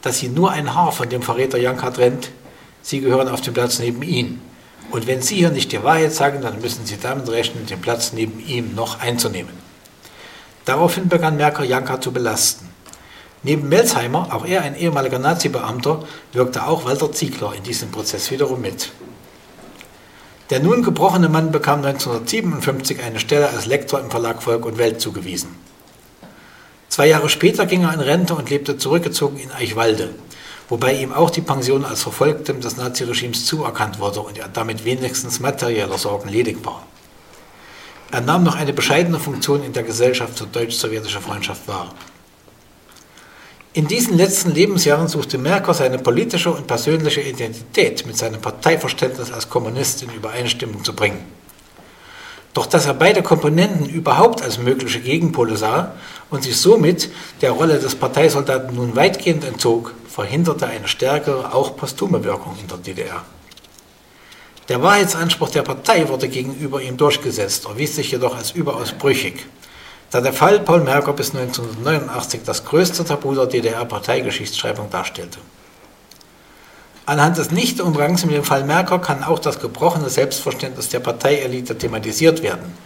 dass 0.00 0.18
Sie 0.18 0.28
nur 0.28 0.50
ein 0.50 0.74
Haar 0.74 0.90
von 0.90 1.08
dem 1.10 1.20
Verräter 1.20 1.58
Janka 1.58 1.90
trennt? 1.90 2.30
Sie 2.80 3.00
gehören 3.00 3.28
auf 3.28 3.42
den 3.42 3.52
Platz 3.52 3.78
neben 3.80 4.02
ihm. 4.02 4.40
Und 4.90 5.06
wenn 5.06 5.20
Sie 5.20 5.36
hier 5.36 5.50
nicht 5.50 5.72
die 5.72 5.82
Wahrheit 5.82 6.14
sagen, 6.14 6.40
dann 6.40 6.62
müssen 6.62 6.86
Sie 6.86 6.96
damit 6.96 7.28
rechnen, 7.28 7.66
den 7.66 7.82
Platz 7.82 8.14
neben 8.14 8.40
ihm 8.46 8.74
noch 8.74 8.98
einzunehmen. 9.00 9.52
Daraufhin 10.64 11.08
begann 11.08 11.36
Merker 11.36 11.64
Janka 11.64 12.00
zu 12.00 12.12
belasten. 12.12 12.66
Neben 13.42 13.68
Melsheimer, 13.68 14.34
auch 14.34 14.46
er 14.46 14.62
ein 14.62 14.74
ehemaliger 14.74 15.18
Nazi-Beamter, 15.18 16.04
wirkte 16.32 16.66
auch 16.66 16.86
Walter 16.86 17.12
Ziegler 17.12 17.52
in 17.54 17.62
diesem 17.62 17.90
Prozess 17.90 18.30
wiederum 18.30 18.62
mit. 18.62 18.90
Der 20.50 20.58
nun 20.58 20.82
gebrochene 20.82 21.28
Mann 21.28 21.52
bekam 21.52 21.84
1957 21.84 23.00
eine 23.04 23.20
Stelle 23.20 23.50
als 23.50 23.66
Lektor 23.66 24.00
im 24.00 24.10
Verlag 24.10 24.42
Volk 24.42 24.66
und 24.66 24.78
Welt 24.78 25.00
zugewiesen. 25.00 25.54
Zwei 26.88 27.06
Jahre 27.06 27.28
später 27.28 27.66
ging 27.66 27.84
er 27.84 27.94
in 27.94 28.00
Rente 28.00 28.34
und 28.34 28.50
lebte 28.50 28.76
zurückgezogen 28.76 29.38
in 29.38 29.52
Eichwalde, 29.52 30.10
wobei 30.68 30.94
ihm 30.94 31.12
auch 31.12 31.30
die 31.30 31.40
Pension 31.40 31.84
als 31.84 32.02
Verfolgtem 32.02 32.60
des 32.60 32.76
Naziregimes 32.76 33.46
zuerkannt 33.46 34.00
wurde 34.00 34.22
und 34.22 34.38
er 34.38 34.48
damit 34.48 34.84
wenigstens 34.84 35.38
materieller 35.38 35.98
Sorgen 35.98 36.28
ledig 36.28 36.64
war. 36.64 36.84
Er 38.10 38.20
nahm 38.20 38.42
noch 38.42 38.56
eine 38.56 38.72
bescheidene 38.72 39.20
Funktion 39.20 39.62
in 39.62 39.72
der 39.72 39.84
Gesellschaft 39.84 40.36
für 40.36 40.46
deutsch-sowjetische 40.46 41.20
Freundschaft 41.20 41.68
wahr. 41.68 41.94
In 43.72 43.86
diesen 43.86 44.16
letzten 44.16 44.50
Lebensjahren 44.50 45.06
suchte 45.06 45.38
Merker 45.38 45.74
seine 45.74 45.98
politische 45.98 46.50
und 46.50 46.66
persönliche 46.66 47.20
Identität 47.20 48.04
mit 48.04 48.16
seinem 48.16 48.40
Parteiverständnis 48.40 49.30
als 49.30 49.48
Kommunist 49.48 50.02
in 50.02 50.10
Übereinstimmung 50.10 50.82
zu 50.82 50.92
bringen. 50.92 51.24
Doch 52.52 52.66
dass 52.66 52.86
er 52.86 52.94
beide 52.94 53.22
Komponenten 53.22 53.88
überhaupt 53.88 54.42
als 54.42 54.58
mögliche 54.58 54.98
Gegenpole 54.98 55.56
sah 55.56 55.94
und 56.30 56.42
sich 56.42 56.56
somit 56.56 57.10
der 57.42 57.52
Rolle 57.52 57.78
des 57.78 57.94
Parteisoldaten 57.94 58.74
nun 58.74 58.96
weitgehend 58.96 59.44
entzog, 59.44 59.94
verhinderte 60.08 60.66
eine 60.66 60.88
stärkere, 60.88 61.54
auch 61.54 61.76
posthume 61.76 62.24
Wirkung 62.24 62.56
in 62.60 62.66
der 62.66 62.78
DDR. 62.78 63.24
Der 64.68 64.82
Wahrheitsanspruch 64.82 65.50
der 65.50 65.62
Partei 65.62 66.08
wurde 66.08 66.28
gegenüber 66.28 66.82
ihm 66.82 66.96
durchgesetzt, 66.96 67.66
erwies 67.66 67.94
sich 67.94 68.10
jedoch 68.10 68.36
als 68.36 68.50
überaus 68.50 68.90
brüchig 68.90 69.46
da 70.10 70.20
der 70.20 70.32
Fall 70.32 70.60
Paul 70.60 70.80
Merker 70.80 71.12
bis 71.12 71.34
1989 71.34 72.40
das 72.44 72.64
größte 72.64 73.04
Tabu 73.04 73.34
der 73.34 73.46
DDR-Parteigeschichtsschreibung 73.46 74.90
darstellte. 74.90 75.38
Anhand 77.06 77.38
des 77.38 77.50
Nichtumgangs 77.50 78.24
mit 78.24 78.34
dem 78.34 78.44
Fall 78.44 78.64
Merker 78.64 78.98
kann 78.98 79.24
auch 79.24 79.38
das 79.38 79.60
gebrochene 79.60 80.10
Selbstverständnis 80.10 80.88
der 80.88 81.00
Parteielite 81.00 81.78
thematisiert 81.78 82.42
werden, 82.42 82.76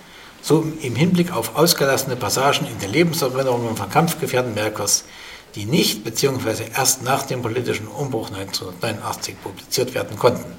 so 0.42 0.64
im 0.82 0.96
Hinblick 0.96 1.34
auf 1.34 1.56
ausgelassene 1.56 2.16
Passagen 2.16 2.66
in 2.66 2.78
den 2.78 2.92
Lebenserinnerungen 2.92 3.76
von 3.76 3.90
Kampfgefährten 3.90 4.54
Merkers, 4.54 5.04
die 5.54 5.66
nicht 5.66 6.04
bzw. 6.04 6.64
erst 6.76 7.02
nach 7.02 7.22
dem 7.22 7.42
politischen 7.42 7.86
Umbruch 7.86 8.30
1989 8.30 9.36
publiziert 9.42 9.94
werden 9.94 10.18
konnten. 10.18 10.52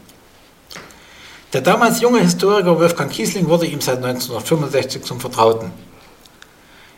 Der 1.53 1.61
damals 1.61 2.01
junge 2.01 2.19
Historiker 2.19 2.79
Wolfgang 2.79 3.11
Kiesling 3.11 3.47
wurde 3.47 3.65
ihm 3.65 3.81
seit 3.81 4.03
1965 4.03 5.03
zum 5.03 5.19
Vertrauten. 5.19 5.71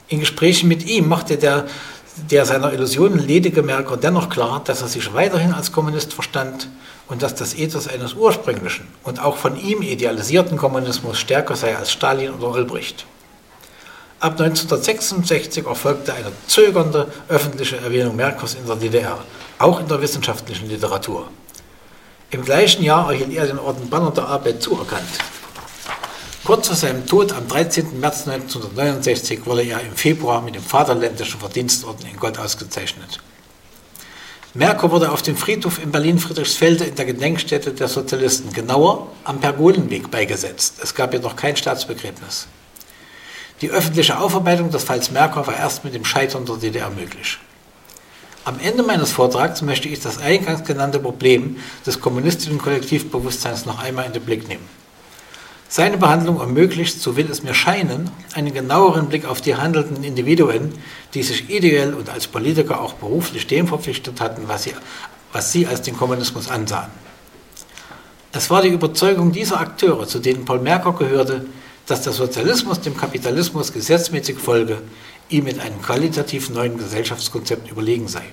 In 0.09 0.19
Gesprächen 0.19 0.69
mit 0.69 0.85
ihm 0.85 1.09
machte 1.09 1.37
der, 1.37 1.65
der 2.31 2.45
seiner 2.45 2.71
Illusionen 2.71 3.19
ledige 3.19 3.61
Merker 3.61 3.97
dennoch 3.97 4.29
klar, 4.29 4.61
dass 4.63 4.81
er 4.81 4.87
sich 4.87 5.13
weiterhin 5.13 5.53
als 5.53 5.71
Kommunist 5.71 6.13
verstand 6.13 6.69
und 7.07 7.21
dass 7.21 7.35
das 7.35 7.53
Ethos 7.53 7.87
eines 7.87 8.13
ursprünglichen 8.13 8.87
und 9.03 9.21
auch 9.21 9.37
von 9.37 9.59
ihm 9.59 9.81
idealisierten 9.81 10.57
Kommunismus 10.57 11.19
stärker 11.19 11.55
sei 11.55 11.75
als 11.75 11.91
Stalin 11.91 12.31
oder 12.31 12.51
Ulbricht. 12.51 13.05
Ab 14.19 14.31
1966 14.39 15.65
erfolgte 15.65 16.13
eine 16.13 16.31
zögernde 16.47 17.11
öffentliche 17.27 17.77
Erwähnung 17.77 18.15
Merkers 18.15 18.55
in 18.55 18.65
der 18.65 18.75
DDR, 18.77 19.19
auch 19.59 19.79
in 19.79 19.87
der 19.87 20.01
wissenschaftlichen 20.01 20.69
Literatur. 20.69 21.27
Im 22.31 22.43
gleichen 22.43 22.83
Jahr 22.83 23.11
erhielt 23.11 23.33
er 23.33 23.45
den 23.45 23.59
Orden 23.59 23.89
Banner 23.89 24.11
der 24.11 24.25
Arbeit 24.27 24.63
zuerkannt. 24.63 25.07
Kurz 26.47 26.67
vor 26.67 26.77
seinem 26.77 27.05
Tod 27.05 27.33
am 27.33 27.45
13. 27.45 27.99
März 27.99 28.25
1969 28.25 29.45
wurde 29.45 29.63
er 29.63 29.81
im 29.81 29.91
Februar 29.91 30.41
mit 30.41 30.55
dem 30.55 30.63
Vaterländischen 30.63 31.41
Verdienstorden 31.41 32.07
in 32.09 32.15
Gott 32.15 32.39
ausgezeichnet. 32.39 33.19
Merkur 34.53 34.91
wurde 34.91 35.11
auf 35.11 35.21
dem 35.21 35.35
Friedhof 35.35 35.77
in 35.83 35.91
Berlin-Friedrichsfelde 35.91 36.85
in 36.85 36.95
der 36.95 37.03
Gedenkstätte 37.03 37.73
der 37.73 37.89
Sozialisten, 37.89 38.53
genauer 38.53 39.09
am 39.25 39.41
Pergolenweg, 39.41 40.09
beigesetzt. 40.09 40.75
Es 40.81 40.95
gab 40.95 41.11
jedoch 41.11 41.35
kein 41.35 41.57
Staatsbegräbnis. 41.57 42.47
Die 43.59 43.69
öffentliche 43.69 44.17
Aufarbeitung 44.17 44.71
des 44.71 44.85
Falls 44.85 45.11
Merkur 45.11 45.45
war 45.47 45.57
erst 45.57 45.83
mit 45.83 45.95
dem 45.95 46.05
Scheitern 46.05 46.45
der 46.45 46.55
DDR 46.55 46.89
möglich. 46.91 47.39
Am 48.45 48.57
Ende 48.61 48.83
meines 48.83 49.11
Vortrags 49.11 49.61
möchte 49.61 49.89
ich 49.89 49.99
das 49.99 50.17
eingangs 50.17 50.63
genannte 50.63 50.99
Problem 50.99 51.57
des 51.85 51.99
kommunistischen 51.99 52.57
Kollektivbewusstseins 52.57 53.65
noch 53.65 53.79
einmal 53.79 54.05
in 54.05 54.13
den 54.13 54.23
Blick 54.23 54.47
nehmen. 54.47 54.86
Seine 55.69 55.97
Behandlung 55.97 56.39
ermöglicht, 56.39 57.01
so 57.01 57.17
will 57.17 57.29
es 57.29 57.43
mir 57.43 57.53
scheinen, 57.53 58.09
einen 58.33 58.53
genaueren 58.53 59.07
Blick 59.07 59.25
auf 59.25 59.41
die 59.41 59.55
handelnden 59.55 60.01
Individuen, 60.03 60.73
die 61.13 61.23
sich 61.23 61.49
ideell 61.49 61.93
und 61.93 62.09
als 62.09 62.27
Politiker 62.27 62.79
auch 62.79 62.93
beruflich 62.93 63.47
dem 63.47 63.67
verpflichtet 63.67 64.21
hatten, 64.21 64.43
was 64.47 64.63
sie, 64.63 64.73
was 65.33 65.51
sie 65.51 65.67
als 65.67 65.81
den 65.81 65.97
Kommunismus 65.97 66.49
ansahen. 66.49 66.89
Es 68.31 68.49
war 68.49 68.61
die 68.61 68.69
Überzeugung 68.69 69.31
dieser 69.33 69.59
Akteure, 69.59 70.07
zu 70.07 70.19
denen 70.19 70.45
Paul 70.45 70.59
Merker 70.59 70.93
gehörte, 70.93 71.45
dass 71.85 72.01
der 72.01 72.13
Sozialismus 72.13 72.79
dem 72.79 72.95
Kapitalismus 72.95 73.73
gesetzmäßig 73.73 74.37
folge, 74.37 74.81
ihm 75.29 75.45
mit 75.45 75.59
einem 75.59 75.81
qualitativ 75.81 76.49
neuen 76.49 76.77
Gesellschaftskonzept 76.77 77.69
überlegen 77.69 78.07
sei. 78.07 78.23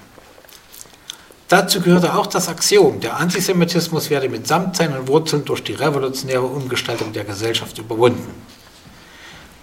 Dazu 1.54 1.80
gehörte 1.80 2.16
auch 2.16 2.26
das 2.26 2.48
Axiom, 2.48 2.98
der 2.98 3.16
Antisemitismus 3.18 4.10
werde 4.10 4.28
mitsamt 4.28 4.74
seinen 4.74 5.06
Wurzeln 5.06 5.44
durch 5.44 5.62
die 5.62 5.74
revolutionäre 5.74 6.42
Umgestaltung 6.42 7.12
der 7.12 7.22
Gesellschaft 7.22 7.78
überwunden. 7.78 8.34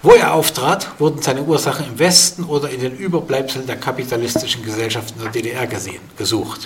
Wo 0.02 0.12
er 0.12 0.34
auftrat, 0.34 0.88
wurden 1.00 1.22
seine 1.22 1.44
Ursachen 1.44 1.86
im 1.86 2.00
Westen 2.00 2.46
oder 2.46 2.70
in 2.70 2.80
den 2.80 2.96
Überbleibseln 2.96 3.68
der 3.68 3.76
kapitalistischen 3.76 4.64
Gesellschaften 4.64 5.20
der 5.20 5.32
DDR 5.32 5.68
gesehen, 5.68 6.00
gesucht. 6.16 6.62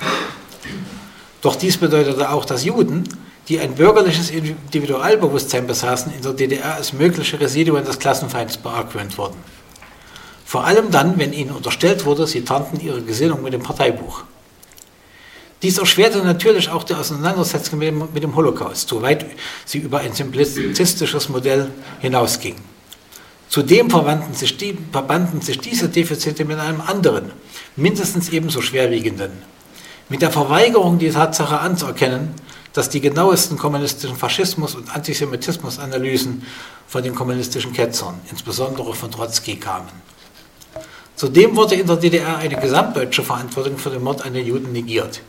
Doch 1.41 1.55
dies 1.55 1.77
bedeutete 1.77 2.29
auch, 2.29 2.45
dass 2.45 2.63
Juden, 2.63 3.09
die 3.47 3.59
ein 3.59 3.73
bürgerliches 3.73 4.29
Individualbewusstsein 4.29 5.65
besaßen, 5.65 6.13
in 6.13 6.21
der 6.21 6.33
DDR 6.33 6.75
als 6.75 6.93
mögliche 6.93 7.39
Residuen 7.39 7.83
des 7.83 7.97
Klassenfeinds 7.97 8.57
beargwöhnt 8.57 9.17
wurden. 9.17 9.37
Vor 10.45 10.65
allem 10.65 10.91
dann, 10.91 11.17
wenn 11.17 11.33
ihnen 11.33 11.49
unterstellt 11.49 12.05
wurde, 12.05 12.27
sie 12.27 12.41
tarnten 12.45 12.79
ihre 12.79 13.01
Gesinnung 13.01 13.41
mit 13.41 13.53
dem 13.53 13.63
Parteibuch. 13.63 14.23
Dies 15.65 15.79
erschwerte 15.79 16.19
natürlich 16.19 16.69
auch 16.69 16.83
die 16.83 16.93
Auseinandersetzung 16.93 17.79
mit 17.79 18.21
dem, 18.21 18.35
Holocaust, 18.35 18.87
soweit 18.87 19.25
sie 19.65 19.79
über 19.79 19.97
ein 19.97 20.13
simplizistisches 20.13 21.27
Modell 21.27 21.71
hinausging. 22.01 22.53
Zudem 23.49 23.91
sich, 24.33 24.57
die, 24.57 24.77
verbanden 24.91 25.41
sich 25.41 25.57
diese 25.57 25.89
Defizite 25.89 26.45
mit 26.45 26.59
einem 26.59 26.81
anderen, 26.81 27.31
mindestens 27.75 28.29
ebenso 28.29 28.61
schwerwiegenden, 28.61 29.31
mit 30.07 30.21
der 30.21 30.29
Verweigerung 30.29 30.99
die 30.99 31.09
Tatsache 31.09 31.57
anzuerkennen, 31.57 32.35
dass 32.73 32.89
die 32.89 33.01
genauesten 33.01 33.57
kommunistischen 33.57 34.17
Faschismus- 34.17 34.75
und 34.75 34.95
Antisemitismusanalysen 34.95 36.43
von 36.85 37.01
den 37.01 37.15
kommunistischen 37.15 37.73
Ketzern, 37.73 38.21
insbesondere 38.29 38.93
von 38.93 39.09
Trotzki, 39.09 39.55
kamen. 39.55 39.89
Zudem 41.15 41.55
wurde 41.55 41.73
in 41.73 41.87
der 41.87 41.95
DDR 41.95 42.37
eine 42.37 42.55
gesamtdeutsche 42.55 43.23
Verantwortung 43.23 43.79
für 43.79 43.89
den 43.89 44.03
Mord 44.03 44.23
an 44.23 44.35
den 44.35 44.45
Juden 44.45 44.71
negiert. 44.71 45.21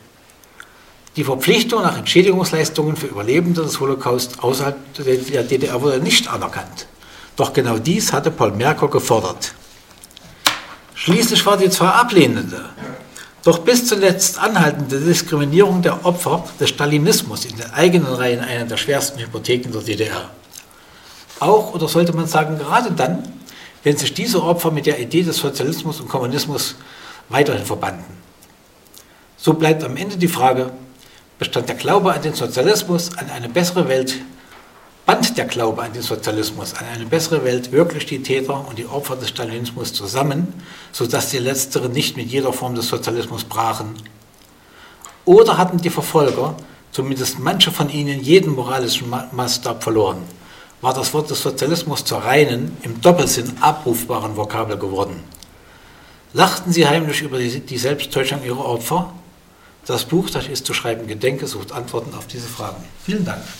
Die 1.17 1.25
Verpflichtung 1.25 1.83
nach 1.83 1.97
Entschädigungsleistungen 1.97 2.95
für 2.95 3.07
Überlebende 3.07 3.63
des 3.63 3.81
Holocaust 3.81 4.43
außerhalb 4.43 4.77
der 5.03 5.45
DDR 5.45 5.81
wurde 5.81 5.99
nicht 5.99 6.29
anerkannt. 6.29 6.87
Doch 7.37 7.55
genau 7.55 7.79
dies 7.79 8.13
hatte 8.13 8.31
Paul 8.31 8.53
Merker 8.53 8.89
gefordert. 8.89 9.55
Schließlich 10.95 11.45
war 11.47 11.57
die 11.57 11.71
zwar 11.71 11.95
ablehnende, 11.95 12.67
doch 13.45 13.61
bis 13.61 13.87
zuletzt 13.87 14.39
anhaltende 14.39 15.01
Diskriminierung 15.01 15.81
der 15.81 16.05
Opfer 16.05 16.45
des 16.61 16.69
Stalinismus 16.69 17.47
in 17.47 17.57
den 17.57 17.71
eigenen 17.71 18.13
Reihen 18.13 18.41
eine 18.41 18.67
der 18.67 18.77
schwersten 18.77 19.19
Hypotheken 19.19 19.73
der 19.73 19.83
DDR. 19.83 20.31
Auch, 21.41 21.73
oder 21.75 21.89
sollte 21.89 22.13
man 22.13 22.27
sagen, 22.27 22.59
gerade 22.59 22.91
dann, 22.91 23.23
wenn 23.85 23.97
sich 23.97 24.13
diese 24.13 24.43
Opfer 24.43 24.71
mit 24.71 24.85
der 24.85 24.99
Idee 24.99 25.23
des 25.23 25.37
Sozialismus 25.39 26.01
und 26.01 26.09
Kommunismus 26.09 26.75
weiterhin 27.29 27.65
verbanden. 27.65 28.05
So 29.37 29.55
bleibt 29.55 29.85
am 29.85 29.97
Ende 29.97 30.17
die 30.17 30.29
Frage, 30.29 30.73
bestand 31.39 31.69
der 31.69 31.77
Glaube 31.77 32.13
an 32.13 32.23
den 32.23 32.35
Sozialismus, 32.35 33.17
an 33.17 33.31
eine 33.31 33.49
bessere 33.49 33.89
Welt, 33.89 34.17
band 35.05 35.37
der 35.37 35.45
Glaube 35.45 35.83
an 35.83 35.93
den 35.93 36.03
Sozialismus, 36.03 36.75
an 36.75 36.87
eine 36.95 37.07
bessere 37.07 37.45
Welt 37.45 37.73
wirklich 37.73 38.07
die 38.07 38.23
Täter 38.23 38.67
und 38.69 38.79
die 38.79 38.87
Opfer 38.87 39.17
des 39.17 39.29
Stalinismus 39.29 39.93
zusammen, 39.93 40.53
sodass 40.93 41.31
die 41.31 41.39
letzteren 41.39 41.93
nicht 41.93 42.17
mit 42.17 42.27
jeder 42.29 42.53
Form 42.53 42.75
des 42.75 42.89
Sozialismus 42.89 43.45
brachen? 43.45 43.95
Oder 45.25 45.59
hatten 45.59 45.79
die 45.79 45.91
Verfolger, 45.91 46.57
zumindest 46.91 47.39
manche 47.39 47.71
von 47.71 47.91
ihnen, 47.91 48.21
jeden 48.21 48.55
moralischen 48.55 49.13
Maßstab 49.33 49.83
verloren? 49.83 50.23
War 50.81 50.95
das 50.95 51.13
Wort 51.15 51.31
des 51.31 51.43
Sozialismus 51.43 52.05
zur 52.05 52.19
reinen, 52.19 52.77
im 52.83 53.01
Doppelsinn 53.01 53.53
abrufbaren 53.61 54.37
Vokabel 54.37 54.77
geworden? 54.79 55.23
Lachten 56.33 56.73
sie 56.73 56.87
heimlich 56.87 57.23
über 57.23 57.39
die, 57.39 57.79
Selbsttäuschung 57.79 58.45
ihrer 58.45 58.65
Opfer? 58.65 59.13
Das 59.87 60.05
Buch, 60.05 60.29
das 60.31 60.49
ist 60.49 60.67
zu 60.67 60.75
schreiben 60.75 61.07
Gedenke, 61.07 61.47
sucht 61.47 61.71
Antworten 61.71 62.13
auf 62.15 62.27
diese 62.27 62.49
Fragen. 62.49 62.83
Vielen 63.05 63.25
Dank. 63.25 63.43